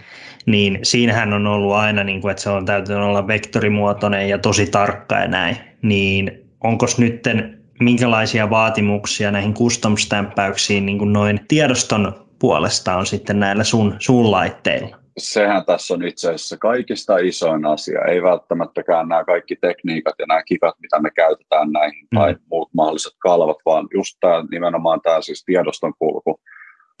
niin 0.45 0.79
siinähän 0.83 1.33
on 1.33 1.47
ollut 1.47 1.73
aina, 1.73 2.03
niin 2.03 2.21
kuin, 2.21 2.31
että 2.31 2.43
se 2.43 2.49
on 2.49 2.65
täytynyt 2.65 3.01
olla 3.03 3.27
vektorimuotoinen 3.27 4.29
ja 4.29 4.37
tosi 4.37 4.67
tarkka 4.67 5.15
ja 5.15 5.27
näin, 5.27 5.57
niin 5.81 6.31
onko 6.63 6.85
nytten 6.97 7.56
minkälaisia 7.79 8.49
vaatimuksia 8.49 9.31
näihin 9.31 9.53
custom-stämpäyksiin 9.53 10.85
niin 10.85 10.97
kuin 10.97 11.13
noin 11.13 11.39
tiedoston 11.47 12.27
puolesta 12.39 12.95
on 12.95 13.05
sitten 13.05 13.39
näillä 13.39 13.63
sun, 13.63 13.95
sun 13.99 14.31
laitteilla? 14.31 14.97
Sehän 15.17 15.65
tässä 15.65 15.93
on 15.93 16.03
itse 16.03 16.27
asiassa 16.27 16.57
kaikista 16.57 17.17
isoin 17.17 17.65
asia. 17.65 18.01
Ei 18.01 18.23
välttämättäkään 18.23 19.07
nämä 19.07 19.23
kaikki 19.23 19.55
tekniikat 19.55 20.15
ja 20.19 20.25
nämä 20.25 20.43
kikat, 20.43 20.75
mitä 20.81 21.01
me 21.01 21.09
käytetään 21.15 21.71
näihin, 21.71 22.07
mm. 22.11 22.19
tai 22.19 22.35
muut 22.51 22.69
mahdolliset 22.73 23.13
kalvot, 23.19 23.57
vaan 23.65 23.87
just 23.93 24.17
tämä, 24.19 24.43
nimenomaan 24.51 25.01
tämä 25.01 25.21
siis 25.21 25.43
tiedoston 25.45 25.93
kulku. 25.99 26.39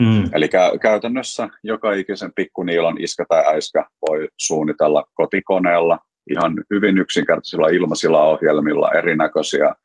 Mm. 0.03 0.29
Eli 0.33 0.45
kä- 0.45 0.79
käytännössä 0.81 1.49
joka 1.63 1.93
ikisen 1.93 2.31
pikkuniilon 2.35 3.01
iskä 3.01 3.25
tai 3.29 3.43
äiskä 3.47 3.85
voi 4.09 4.27
suunnitella 4.37 5.03
kotikoneella 5.13 5.99
ihan 6.29 6.53
hyvin 6.69 6.97
yksinkertaisilla 6.97 7.67
ilmaisilla 7.67 8.23
ohjelmilla 8.23 8.91
erinäköisiä 8.91 9.75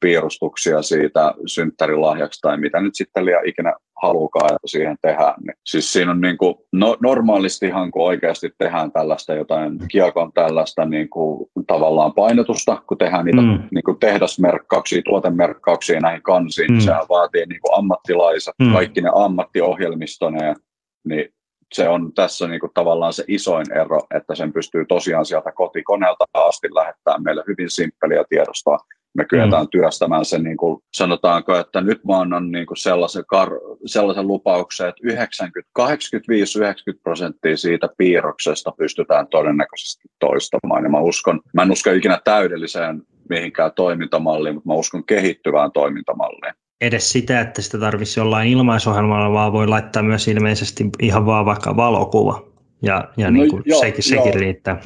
piirustuksia 0.00 0.82
siitä 0.82 1.34
synttärilahjaksi 1.46 2.40
tai 2.40 2.56
mitä 2.56 2.80
nyt 2.80 2.94
sitten 2.94 3.24
liian 3.24 3.46
ikinä 3.46 3.74
halukaan, 4.02 4.58
siihen 4.66 4.96
tehdään. 5.02 5.34
Niin, 5.38 5.56
siis 5.66 5.92
siinä 5.92 6.10
on 6.10 6.20
niin 6.20 6.38
kuin, 6.38 6.54
no, 6.72 6.96
normaalistihan 7.02 7.90
kun 7.90 8.06
oikeasti 8.06 8.50
tehdään 8.58 8.92
tällaista 8.92 9.34
jotain 9.34 9.78
kiekon 9.88 10.32
tällaista 10.32 10.84
niin 10.84 11.08
kuin, 11.08 11.50
tavallaan 11.66 12.12
painotusta, 12.12 12.82
kun 12.86 12.98
tehdään 12.98 13.24
niitä 13.24 13.42
mm. 13.42 13.68
niin 13.70 13.84
kuin 13.84 13.98
tehdasmerkkauksia, 13.98 15.02
tuotemerkkauksia 15.02 16.00
näihin 16.00 16.22
kansiin, 16.22 16.72
mm. 16.72 16.80
sehän 16.80 17.06
vaatii 17.08 17.46
niin 17.46 17.60
kuin 17.60 17.78
ammattilaiset, 17.78 18.54
mm. 18.62 18.72
kaikki 18.72 19.00
ne 19.00 19.10
ammattiohjelmistoneen, 19.14 20.56
niin 21.04 21.34
se 21.74 21.88
on 21.88 22.12
tässä 22.14 22.48
niin 22.48 22.60
kuin 22.60 22.72
tavallaan 22.74 23.12
se 23.12 23.24
isoin 23.28 23.72
ero, 23.72 24.00
että 24.14 24.34
sen 24.34 24.52
pystyy 24.52 24.84
tosiaan 24.84 25.26
sieltä 25.26 25.52
kotikoneelta 25.52 26.24
asti 26.34 26.74
lähettämään 26.74 27.22
meille 27.22 27.44
hyvin 27.48 27.70
simppeliä 27.70 28.24
tiedostoa 28.28 28.78
me 29.16 29.24
kyetään 29.24 29.64
mm. 29.64 29.70
työstämään 29.70 30.24
sen, 30.24 30.42
niin 30.42 30.56
kuin 30.56 30.82
sanotaanko, 30.94 31.56
että 31.56 31.80
nyt 31.80 32.04
mä 32.04 32.20
annan 32.20 32.50
niin 32.52 32.66
kuin 32.66 32.76
sellaisen, 32.76 33.24
kar- 33.34 33.78
sellaisen 33.86 34.26
lupauksen, 34.26 34.88
että 34.88 35.00
90, 35.02 35.70
85-90 35.80 36.98
prosenttia 37.02 37.56
siitä 37.56 37.88
piirroksesta 37.98 38.72
pystytään 38.78 39.26
todennäköisesti 39.26 40.08
toistamaan. 40.18 40.84
Ja 40.84 40.90
mä, 40.90 41.00
uskon, 41.00 41.40
mä 41.54 41.62
en 41.62 41.70
usko 41.70 41.90
ikinä 41.90 42.20
täydelliseen 42.24 43.02
mihinkään 43.28 43.72
toimintamalliin, 43.72 44.54
mutta 44.54 44.68
mä 44.68 44.74
uskon 44.74 45.04
kehittyvään 45.04 45.72
toimintamalliin. 45.72 46.54
Edes 46.80 47.12
sitä, 47.12 47.40
että 47.40 47.62
sitä 47.62 47.78
tarvitsisi 47.78 48.20
jollain 48.20 48.48
ilmaisohjelmalla, 48.48 49.32
vaan 49.32 49.52
voi 49.52 49.66
laittaa 49.66 50.02
myös 50.02 50.28
ilmeisesti 50.28 50.84
ihan 51.02 51.26
vaan 51.26 51.46
vaikka 51.46 51.76
valokuva. 51.76 52.42
Ja, 52.82 53.08
ja 53.16 53.30
no, 53.30 53.30
niin 53.30 53.50
kuin 53.50 53.62
joo, 53.66 53.80
sekin, 53.80 54.04
sekin 54.04 54.24
joo. 54.24 54.40
riittää. 54.40 54.80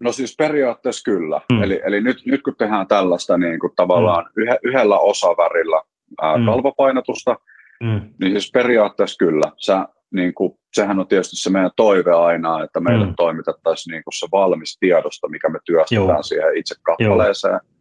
No 0.00 0.12
siis 0.12 0.34
periaatteessa 0.38 1.10
kyllä. 1.10 1.40
Mm. 1.52 1.62
Eli, 1.62 1.80
eli 1.84 2.00
nyt, 2.00 2.16
nyt 2.26 2.42
kun 2.42 2.56
tehdään 2.58 2.86
tällaista 2.86 3.38
niin 3.38 3.58
kuin 3.58 3.72
tavallaan 3.76 4.24
mm. 4.24 4.42
yhe, 4.42 4.58
yhdellä 4.62 4.98
osavärillä 4.98 5.82
ää, 6.22 6.36
mm. 6.36 6.46
kalvopainotusta, 6.46 7.36
mm. 7.82 8.00
niin 8.20 8.32
siis 8.32 8.50
periaatteessa 8.52 9.24
kyllä. 9.24 9.52
Sä, 9.56 9.88
niin 10.14 10.34
kuin, 10.34 10.52
sehän 10.72 11.00
on 11.00 11.08
tietysti 11.08 11.36
se 11.36 11.50
meidän 11.50 11.70
toive 11.76 12.12
aina, 12.12 12.64
että 12.64 12.80
meille 12.80 13.06
mm. 13.06 13.14
toimitettaisiin 13.16 13.92
niin 13.92 14.04
kuin 14.04 14.14
se 14.14 14.26
valmis 14.32 14.76
tiedosto, 14.80 15.28
mikä 15.28 15.48
me 15.48 15.58
työstetään 15.64 16.08
Joo. 16.08 16.22
siihen 16.22 16.56
itse 16.56 16.74
kappaleeseen. 16.82 17.52
Joo 17.52 17.75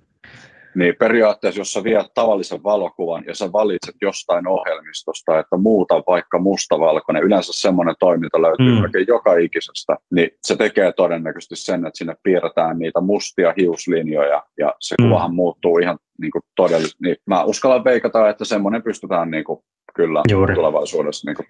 niin 0.76 0.96
periaatteessa, 1.00 1.62
jos 1.62 1.74
sä 1.74 1.84
viet 1.84 2.06
tavallisen 2.14 2.64
valokuvan 2.64 3.24
ja 3.28 3.36
sä 3.36 3.52
valitset 3.52 3.96
jostain 4.02 4.48
ohjelmistosta, 4.48 5.40
että 5.40 5.58
muuta 5.58 6.04
vaikka 6.08 6.40
mustavalkoinen, 6.40 7.24
yleensä 7.24 7.54
semmoinen 7.54 7.96
toiminta 8.00 8.42
löytyy 8.42 8.76
mm. 8.76 8.82
melkein 8.82 9.08
joka 9.08 9.36
ikisestä, 9.36 9.98
niin 10.12 10.30
se 10.44 10.56
tekee 10.56 10.92
todennäköisesti 10.92 11.56
sen, 11.56 11.86
että 11.86 11.98
sinne 11.98 12.16
piirretään 12.24 12.80
niitä 12.80 13.02
mustia 13.02 13.54
hiuslinjoja 13.58 14.44
ja 14.58 14.74
se 14.80 14.96
mm. 15.02 15.06
kuvahan 15.06 15.36
muuttuu 15.36 15.78
ihan 15.78 15.98
niin 16.22 16.32
kuin 16.32 16.42
todellisesti. 16.56 16.98
Niin 17.02 17.16
mä 17.26 17.44
uskallan 17.44 17.84
veikata, 17.84 18.30
että 18.30 18.46
semmoinen 18.46 18.84
pystytään 18.84 19.32
niin 19.32 19.44
kuin 19.44 19.60
kyllä 19.96 20.24
Juuri. 20.32 20.56
tulevaisuudessa 20.56 21.30
niin 21.30 21.36
kuin 21.36 21.48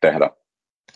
tehdä. 0.00 0.30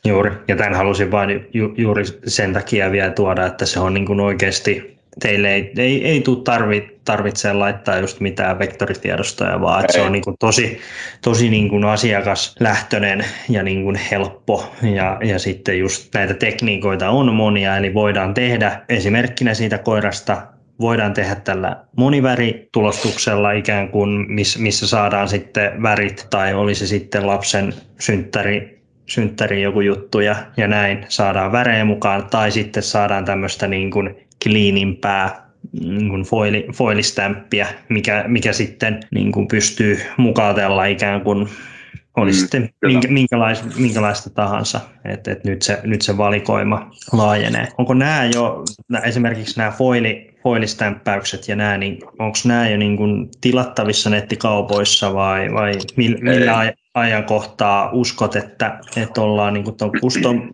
Juuri, 0.05 0.31
ja 0.49 0.57
tämän 0.57 0.75
halusin 0.75 1.11
vain 1.11 1.49
ju- 1.55 1.75
juuri 1.77 2.05
sen 2.27 2.53
takia 2.53 2.93
vielä 2.93 3.11
tuoda, 3.11 3.47
että 3.47 3.67
se 3.67 3.81
on 3.81 3.95
niin 3.95 4.07
kuin 4.07 4.21
oikeasti 4.21 4.98
teille 5.21 5.55
ei, 5.55 5.73
ei, 5.79 6.05
ei 6.05 6.21
tule 6.21 6.43
tarvi, 6.45 6.99
tarvitse 7.05 7.53
laittaa 7.53 7.99
just 7.99 8.21
mitään 8.21 8.59
vektoritiedostoja, 8.59 9.61
vaan 9.61 9.81
että 9.81 9.93
se 9.93 10.01
on 10.01 10.13
niin 10.13 10.25
kuin 10.25 10.37
tosi, 10.39 10.81
tosi 11.23 11.51
niin 11.51 11.69
kuin 11.69 11.85
asiakaslähtöinen 11.85 13.25
ja 13.49 13.63
niin 13.63 13.83
kuin 13.83 13.97
helppo. 14.11 14.73
Ja, 14.95 15.19
ja 15.25 15.39
sitten 15.39 15.79
just 15.79 16.15
näitä 16.15 16.35
tekniikoita 16.35 17.11
on 17.11 17.35
monia, 17.35 17.77
eli 17.77 17.95
voidaan 17.95 18.35
tehdä 18.35 18.81
esimerkkinä 18.89 19.55
siitä 19.55 19.79
koirasta 19.79 20.43
voidaan 20.81 21.15
tehdä 21.15 21.35
tällä 21.35 21.77
moniväritulostuksella 21.97 23.53
ikään 23.53 23.89
kuin, 23.89 24.27
missä 24.59 24.87
saadaan 24.89 25.29
sitten 25.29 25.83
värit 25.83 26.27
tai 26.31 26.55
olisi 26.55 26.87
sitten 26.87 27.27
lapsen 27.27 27.75
synttäri, 28.01 28.83
synttäri 29.07 29.63
joku 29.63 29.81
juttu 29.81 30.21
ja, 30.21 30.37
ja 30.57 30.69
näin 30.69 31.07
saadaan 31.09 31.53
värejä 31.53 31.85
mukaan 31.85 32.27
tai 32.31 32.51
sitten 32.51 32.83
saadaan 32.83 33.25
tämmöistä 33.25 33.69
niin 33.69 33.91
kuin 33.91 34.28
cleanimpää 34.49 35.49
niin 35.81 36.09
kuin 36.09 36.23
foili, 36.23 36.67
foilistämppiä, 36.75 37.67
mikä, 37.89 38.25
mikä 38.27 38.53
sitten 38.53 39.01
niin 39.11 39.33
kuin 39.33 39.49
pystyy 39.49 39.99
mukautella 40.17 40.85
ikään 40.85 41.21
kuin 41.21 41.49
oli 42.17 42.31
mm, 42.31 42.37
sitten 42.37 42.71
minkä, 42.83 43.09
minkälaista, 43.09 43.67
minkälaista 43.79 44.31
tahansa, 44.31 44.81
että 45.05 45.33
et 45.33 45.45
nyt, 45.45 45.63
se, 45.63 45.81
nyt 45.85 46.03
se 46.03 46.17
valikoima 46.17 46.91
laajenee. 47.13 47.69
Onko 47.79 47.95
nämä 47.95 48.25
jo, 48.35 48.65
esimerkiksi 49.05 49.59
nämä 49.59 49.71
foili, 49.71 50.35
foilistämppäykset 50.43 51.49
ja 51.49 51.57
nämä, 51.57 51.79
niin 51.79 51.99
onko 52.19 52.39
nämä 52.45 52.69
jo 52.69 52.77
niin 52.77 52.97
kuin 52.97 53.29
tilattavissa 53.41 54.11
nettikaupoissa 54.11 55.15
vai, 55.15 55.53
vai 55.53 55.73
millä 55.97 56.73
ajankohtaa 56.95 57.91
uskot, 57.93 58.37
että, 58.37 58.81
että 58.97 59.21
ollaan 59.21 59.55
niin 59.55 59.65
kuin 59.65 59.77
tuon 59.77 59.93
custom 59.93 60.53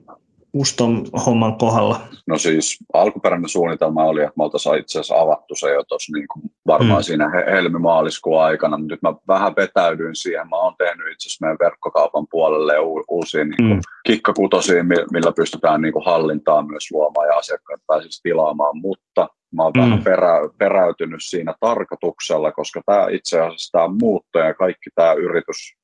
Uston 0.55 1.07
homman 1.27 1.59
kohdalla? 1.59 2.01
No 2.27 2.39
siis 2.39 2.79
alkuperäinen 2.93 3.49
suunnitelma 3.49 4.05
oli, 4.05 4.23
että 4.23 4.33
me 4.37 4.45
oltaisiin 4.45 4.79
itse 4.79 4.99
asiassa 4.99 5.21
avattu 5.21 5.55
se 5.55 5.73
jo 5.73 5.85
tuossa 5.85 6.13
niin 6.13 6.29
kuin 6.29 6.43
varmaan 6.67 7.01
mm. 7.01 7.05
siinä 7.05 7.31
helmimaaliskuun 7.51 8.43
aikana, 8.43 8.79
nyt 8.79 9.03
mä 9.03 9.15
vähän 9.29 9.57
vetäydyin 9.57 10.17
siihen. 10.17 10.49
Mä 10.49 10.57
oon 10.57 10.75
tehnyt 10.79 11.13
itse 11.13 11.29
asiassa 11.29 11.45
meidän 11.47 11.59
verkkokaupan 11.61 12.27
puolelle 12.31 12.79
u- 12.79 13.05
uusia 13.09 13.45
niin 13.45 13.57
kuin 13.57 13.73
mm. 13.73 13.81
kikkakutosia, 14.07 14.85
millä 14.85 15.33
pystytään 15.37 15.83
niin 15.83 15.93
kuin 15.93 16.05
hallintaa 16.05 16.63
myös 16.63 16.91
luomaan 16.91 17.29
ja 17.29 17.37
asiakkaat 17.37 17.81
pääsisi 17.87 18.23
tilaamaan, 18.23 18.77
mutta 18.77 19.29
mä 19.55 19.63
oon 19.63 19.73
mm. 19.77 19.81
vähän 19.83 20.05
perä, 20.05 20.33
peräytynyt 20.59 21.21
siinä 21.23 21.55
tarkoituksella, 21.61 22.53
koska 22.53 22.81
tämä 22.87 23.07
itse 23.11 23.41
asiassa 23.41 23.73
tämä 23.73 23.89
muutto 24.01 24.39
ja 24.39 24.55
kaikki 24.55 24.91
tämä 24.95 25.13
yritys 25.13 25.77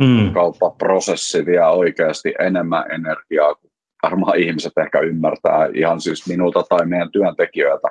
mm. 0.00 0.32
kauppaprosessi 0.32 1.46
vie 1.46 1.66
oikeasti 1.66 2.34
enemmän 2.38 2.90
energiaa 2.90 3.54
kuin 3.54 3.67
varmaan 4.02 4.38
ihmiset 4.38 4.72
ehkä 4.78 5.00
ymmärtää 5.00 5.68
ihan 5.74 6.00
siis 6.00 6.28
minulta 6.28 6.62
tai 6.62 6.86
meidän 6.86 7.10
työntekijöiltä. 7.12 7.88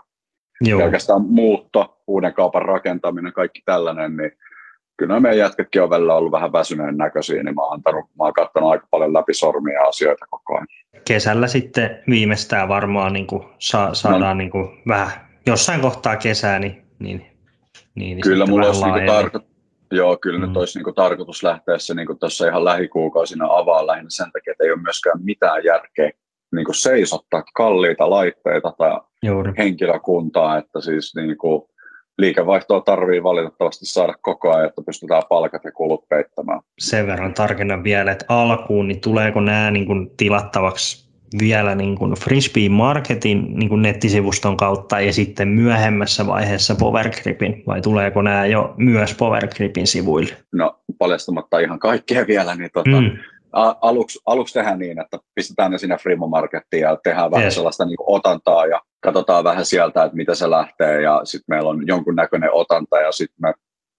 Joo. 0.62 0.80
Pelkästään 0.80 1.22
muutto, 1.22 2.01
uuden 2.08 2.34
kaupan 2.34 2.62
rakentaminen, 2.62 3.34
kaikki 3.34 3.62
tällainen, 3.66 4.18
niin 4.18 4.32
kyllä 4.97 5.20
meidän 5.20 5.38
jätketkin 5.38 5.84
on 5.84 5.89
välillä 5.89 6.16
ollut 6.16 6.32
vähän 6.32 6.51
väsyneen 6.51 6.97
näköisiä, 6.97 7.43
niin 7.43 7.55
mä 7.55 7.62
oon, 7.62 7.74
antanut, 7.74 8.05
mä 8.05 8.24
oon 8.24 8.34
katsonut 8.34 8.72
aika 8.72 8.88
paljon 8.91 9.14
läpi 9.14 9.34
sormia 9.34 9.82
asioita 9.82 10.26
koko 10.30 10.55
ajan. 10.55 10.68
Kesällä 11.08 11.47
sitten 11.47 12.03
viimeistään 12.10 12.70
varmaan 12.70 13.14
niin 13.14 13.28
kuin 13.28 13.43
sa- 13.60 13.93
saadaan 13.93 14.22
no. 14.22 14.34
niin 14.34 14.51
kuin 14.51 14.70
vähän 14.88 15.12
jossain 15.45 15.82
kohtaa 15.82 16.16
kesää, 16.16 16.60
niin, 16.60 16.86
niin, 16.99 17.26
niin 17.95 18.22
Kyllä 18.22 18.45
mulla 18.45 18.68
olisi 18.68 18.84
niin 18.84 19.10
tarko- 19.10 19.57
Joo, 19.91 20.17
kyllä 20.17 20.39
mm. 20.39 20.47
nyt 20.47 20.57
olisi 20.57 20.79
niin 20.79 20.95
tarkoitus 20.95 21.43
lähteä 21.43 21.77
se 21.77 21.93
niin 21.93 22.07
tuossa 22.19 22.47
ihan 22.47 22.65
lähikuukausina 22.65 23.45
avaa 23.49 23.88
lähinnä 23.88 24.09
sen 24.09 24.31
takia, 24.31 24.51
että 24.51 24.63
ei 24.63 24.71
ole 24.71 24.81
myöskään 24.81 25.23
mitään 25.23 25.63
järkeä 25.63 26.11
niin 26.55 26.65
seisottaa 26.71 27.43
kalliita 27.53 28.09
laitteita 28.09 28.73
tai 28.77 28.99
Juuri. 29.23 29.53
henkilökuntaa, 29.57 30.57
että 30.57 30.81
siis 30.81 31.15
niin 31.15 31.38
kuin, 31.38 31.63
liikevaihtoa 32.17 32.81
tarvii 32.81 33.23
valitettavasti 33.23 33.85
saada 33.85 34.13
koko 34.21 34.53
ajan, 34.53 34.69
että 34.69 34.81
pystytään 34.85 35.23
palkat 35.29 35.63
ja 35.63 35.71
kulut 35.71 36.09
peittämään. 36.09 36.59
Sen 36.79 37.07
verran 37.07 37.33
tarkennan 37.33 37.83
vielä, 37.83 38.11
että 38.11 38.25
alkuun, 38.29 38.88
niin 38.88 39.01
tuleeko 39.01 39.41
nämä 39.41 39.71
niin 39.71 39.85
kuin 39.85 40.11
tilattavaksi 40.17 41.07
vielä 41.39 41.75
niin 41.75 41.95
kuin 41.95 42.13
Frisbee 42.13 42.69
Marketin 42.69 43.53
niin 43.55 43.69
kuin 43.69 43.82
nettisivuston 43.82 44.57
kautta 44.57 45.01
ja 45.01 45.13
sitten 45.13 45.47
myöhemmässä 45.47 46.28
vaiheessa 46.28 46.75
Powergripin, 46.75 47.63
vai 47.67 47.82
tuleeko 47.82 48.21
nämä 48.21 48.45
jo 48.45 48.73
myös 48.78 49.13
Powergripin 49.13 49.88
sivuille? 49.88 50.34
No 50.51 50.80
paljastamatta 50.97 51.59
ihan 51.59 51.80
kaikkea 51.80 52.28
vielä, 52.28 52.55
niin 52.55 52.69
tota, 52.73 53.01
mm. 53.01 53.17
aluksi, 53.82 54.19
aluksi 54.25 54.53
tehdään 54.53 54.80
niin, 54.80 55.01
että 55.01 55.17
pistetään 55.36 55.71
ne 55.71 55.78
sinne 55.78 55.97
Frimo 55.97 56.28
Markettiin 56.28 56.82
ja 56.82 56.97
tehdään 57.03 57.32
vähän 57.32 57.45
yes. 57.45 57.55
sellaista 57.55 57.86
niin 57.86 57.97
kuin 57.97 58.15
otantaa 58.17 58.65
ja 58.65 58.82
katsotaan 58.99 59.43
vähän 59.43 59.65
sieltä, 59.65 60.03
että 60.03 60.17
mitä 60.17 60.36
se 60.36 60.49
lähtee 60.49 61.01
ja 61.01 61.21
sitten 61.23 61.55
meillä 61.55 61.69
on 61.69 61.88
jonkunnäköinen 61.88 62.53
otanta 62.53 62.99
ja 62.99 63.11
sitten 63.11 63.38
me 63.41 63.53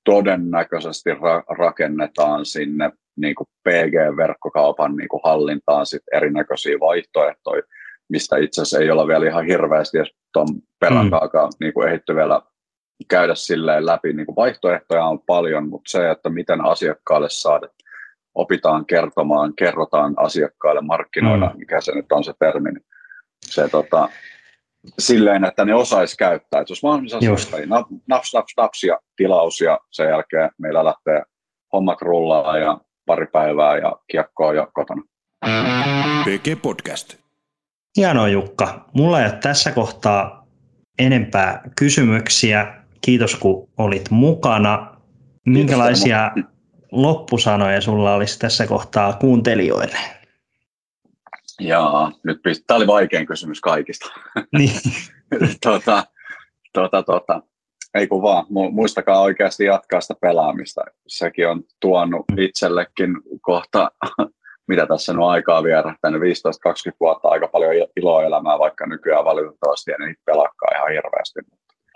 todennäköisesti 0.05 1.11
ra- 1.11 1.57
rakennetaan 1.59 2.47
sinne 2.47 2.93
niin 3.21 3.35
kuin 3.35 3.47
PG-verkkokaupan 3.69 4.97
niin 4.97 5.09
kuin 5.09 5.21
hallintaan 5.25 5.87
sit 5.87 6.03
erinäköisiä 6.12 6.81
vaihtoehtoja, 6.81 7.62
mistä 8.09 8.37
itse 8.37 8.62
asiassa 8.62 8.79
ei 8.79 8.91
olla 8.91 9.07
vielä 9.07 9.27
ihan 9.27 9.47
hirveästi 9.47 9.99
edes 9.99 10.14
tuon 10.33 10.49
peräkaakaan 10.81 11.49
mm. 11.49 11.64
niin 11.64 11.75
kuin 11.75 11.89
ehditty 11.89 12.14
vielä 12.14 12.43
käydä 13.09 13.35
silleen 13.35 13.87
läpi. 13.87 14.12
Niin 14.12 14.27
kuin 14.27 14.37
vaihtoehtoja 14.37 15.05
on 15.05 15.21
paljon, 15.21 15.69
mutta 15.69 15.91
se, 15.91 16.11
että 16.11 16.31
miten 16.31 16.64
asiakkaalle 16.64 17.31
saada, 17.31 17.69
opitaan 18.35 18.87
kertomaan, 18.87 19.55
kerrotaan 19.55 20.14
asiakkaille 20.16 20.81
markkinoida, 20.81 21.47
mm. 21.47 21.59
mikä 21.59 21.81
se 21.81 21.95
nyt 21.95 22.12
on 22.12 22.25
se 22.25 22.33
termi, 22.39 22.71
niin 22.71 22.85
se 23.47 23.69
tota, 23.69 24.09
silleen, 24.99 25.45
että 25.45 25.64
ne 25.64 25.75
osaisi 25.75 26.16
käyttää. 26.16 26.61
Että 26.61 26.73
jos 26.73 26.83
mahdollisuus 26.83 27.51
naps, 27.66 28.33
naps, 28.35 28.55
naps 28.57 28.85
ja 28.85 28.99
tilaus 29.16 29.61
ja 29.61 29.81
sen 29.91 30.09
jälkeen 30.09 30.51
meillä 30.59 30.85
lähtee 30.85 31.23
hommat 31.73 32.03
rullaa 32.03 32.59
ja 32.59 32.79
pari 33.09 33.27
päivää 33.27 33.79
ja 33.79 33.97
kiekkoa 34.11 34.53
jo 34.53 34.67
kotona. 34.75 35.03
PG 36.25 36.63
Podcast. 36.63 37.15
Hienoa 37.97 38.29
Jukka. 38.29 38.89
Mulla 38.93 39.21
ei 39.21 39.27
ole 39.27 39.39
tässä 39.43 39.73
kohtaa 39.73 40.47
enempää 40.99 41.63
kysymyksiä. 41.79 42.75
Kiitos 43.01 43.37
kun 43.37 43.69
olit 43.79 44.11
mukana. 44.11 44.97
Minkälaisia 45.47 46.31
Kiitos, 46.35 46.53
loppusanoja 46.93 47.81
sulla 47.81 48.15
olisi 48.15 48.39
tässä 48.39 48.67
kohtaa 48.67 49.13
kuuntelijoille? 49.13 49.99
Jaa, 51.61 52.13
nyt 52.25 52.37
pist- 52.39 52.65
Tämä 52.67 52.77
oli 52.77 52.87
vaikein 52.87 53.27
kysymys 53.27 53.61
kaikista. 53.61 54.07
Niin. 54.53 54.81
tota, 55.65 56.05
tota, 56.73 57.03
tota. 57.03 57.43
Ei 57.95 58.07
kun 58.07 58.22
vaan, 58.22 58.47
muistakaa 58.49 59.20
oikeasti 59.20 59.64
jatkaa 59.64 60.01
sitä 60.01 60.14
pelaamista. 60.20 60.80
Sekin 61.07 61.49
on 61.49 61.62
tuonut 61.80 62.24
mm. 62.30 62.39
itsellekin 62.39 63.16
kohta, 63.41 63.91
mitä 64.68 64.86
tässä 64.86 65.12
on 65.12 65.22
aikaa 65.22 65.62
vierähtänyt, 65.62 66.22
15-20 66.22 66.24
vuotta 67.01 67.28
aika 67.28 67.49
paljon 67.49 67.74
iloa 67.97 68.22
elämää, 68.22 68.59
vaikka 68.59 68.86
nykyään 68.86 69.24
valitettavasti 69.24 69.91
ei 69.91 70.07
niitä 70.07 70.22
pelakkaa 70.24 70.70
ihan 70.74 70.91
hirveästi. 70.91 71.41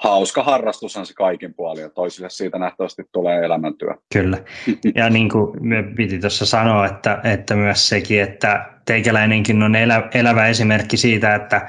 Hauska 0.00 0.42
harrastushan 0.42 1.06
se 1.06 1.14
kaikin 1.14 1.54
puolin, 1.54 1.82
ja 1.82 1.90
toisille 1.90 2.30
siitä 2.30 2.58
nähtävästi 2.58 3.02
tulee 3.12 3.44
elämäntyö. 3.44 3.94
Kyllä, 4.12 4.38
ja 4.94 5.10
niin 5.10 5.28
kuin 5.28 5.68
me 5.68 5.82
piti 5.82 6.18
tuossa 6.18 6.46
sanoa, 6.46 6.86
että, 6.86 7.20
että 7.24 7.54
myös 7.54 7.88
sekin, 7.88 8.22
että 8.22 8.72
teikäläinenkin 8.84 9.62
on 9.62 9.76
elä, 9.76 10.08
elävä 10.14 10.46
esimerkki 10.46 10.96
siitä, 10.96 11.34
että 11.34 11.68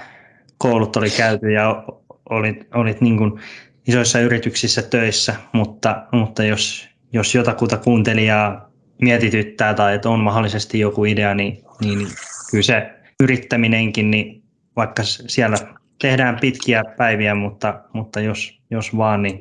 koulut 0.57 0.95
oli 0.95 1.09
käyty 1.17 1.51
ja 1.51 1.83
olit, 2.29 2.67
olit 2.73 3.01
niin 3.01 3.17
kuin 3.17 3.39
isoissa 3.87 4.19
yrityksissä 4.19 4.81
töissä, 4.81 5.35
mutta, 5.51 6.03
mutta 6.11 6.43
jos, 6.43 6.87
jos 7.13 7.35
jotakuta 7.35 7.77
kuuntelijaa 7.77 8.69
mietityttää 9.01 9.73
tai 9.73 9.95
että 9.95 10.09
on 10.09 10.19
mahdollisesti 10.19 10.79
joku 10.79 11.05
idea, 11.05 11.33
niin, 11.33 11.63
niin 11.81 12.07
kyllä 12.51 12.63
se 12.63 12.89
yrittäminenkin, 13.23 14.11
niin 14.11 14.43
vaikka 14.75 15.03
siellä 15.03 15.57
tehdään 16.01 16.39
pitkiä 16.39 16.83
päiviä, 16.97 17.35
mutta, 17.35 17.81
mutta 17.93 18.19
jos, 18.19 18.59
jos 18.71 18.97
vaan, 18.97 19.21
niin 19.21 19.39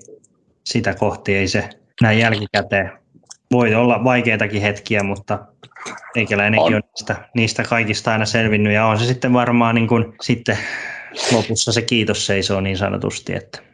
sitä 0.66 0.94
kohti 0.94 1.34
ei 1.34 1.48
se 1.48 1.68
näin 2.02 2.18
jälkikäteen. 2.18 2.92
Voi 3.52 3.74
olla 3.74 4.04
vaikeitakin 4.04 4.62
hetkiä, 4.62 5.02
mutta 5.02 5.38
eikäläinenkin 6.16 6.66
on. 6.66 6.74
on 6.74 6.82
niistä, 6.94 7.28
niistä 7.34 7.62
kaikista 7.62 8.12
aina 8.12 8.26
selvinnyt 8.26 8.72
ja 8.72 8.86
on 8.86 8.98
se 8.98 9.04
sitten 9.04 9.32
varmaan 9.32 9.74
niin 9.74 9.88
kuin, 9.88 10.14
sitten 10.22 10.58
lopussa 11.32 11.72
se 11.72 11.82
kiitos 11.82 12.26
seisoo 12.26 12.60
niin 12.60 12.78
sanotusti. 12.78 13.34
Että. 13.34 13.71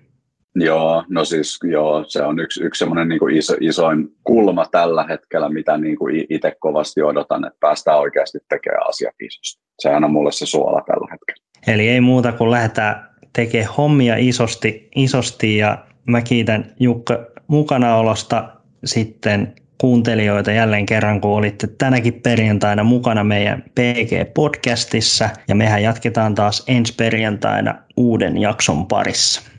Joo, 0.64 1.04
no 1.08 1.24
siis 1.24 1.58
joo, 1.64 2.04
se 2.08 2.22
on 2.22 2.40
yksi, 2.40 2.62
yksi 2.64 2.78
semmoinen 2.78 3.08
niin 3.08 3.36
iso, 3.36 3.54
isoin 3.60 4.08
kulma 4.24 4.66
tällä 4.70 5.06
hetkellä, 5.08 5.48
mitä 5.48 5.78
niin 5.78 5.96
kuin 5.96 6.26
itse 6.30 6.52
kovasti 6.60 7.02
odotan, 7.02 7.46
että 7.46 7.58
päästään 7.60 7.98
oikeasti 7.98 8.38
tekemään 8.48 8.88
asiat 8.88 9.14
isosti. 9.20 9.62
Sehän 9.78 10.04
on 10.04 10.12
mulle 10.12 10.32
se 10.32 10.46
suola 10.46 10.82
tällä 10.86 11.08
hetkellä. 11.10 11.44
Eli 11.66 11.88
ei 11.88 12.00
muuta 12.00 12.32
kuin 12.32 12.50
lähdetään 12.50 13.08
tekemään 13.32 13.74
hommia 13.78 14.14
isosti, 14.18 14.88
isosti 14.96 15.56
ja 15.56 15.78
mä 16.06 16.22
kiitän 16.22 16.74
Jukka 16.80 17.26
mukanaolosta 17.48 18.48
sitten 18.84 19.54
kuuntelijoita 19.78 20.52
jälleen 20.52 20.86
kerran, 20.86 21.20
kun 21.20 21.30
olitte 21.30 21.66
tänäkin 21.66 22.14
perjantaina 22.14 22.84
mukana 22.84 23.24
meidän 23.24 23.62
PG-podcastissa 23.62 25.28
ja 25.48 25.54
mehän 25.54 25.82
jatketaan 25.82 26.34
taas 26.34 26.64
ensi 26.68 26.94
perjantaina 26.94 27.74
uuden 27.96 28.38
jakson 28.38 28.86
parissa. 28.86 29.57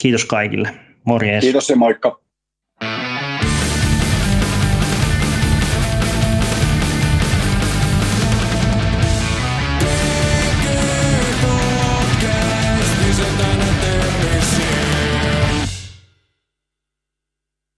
Kiitos 0.00 0.24
kaikille. 0.24 0.68
Morjes. 1.04 1.44
Kiitos 1.44 1.70
ja 1.70 1.76
moikka. 1.76 2.20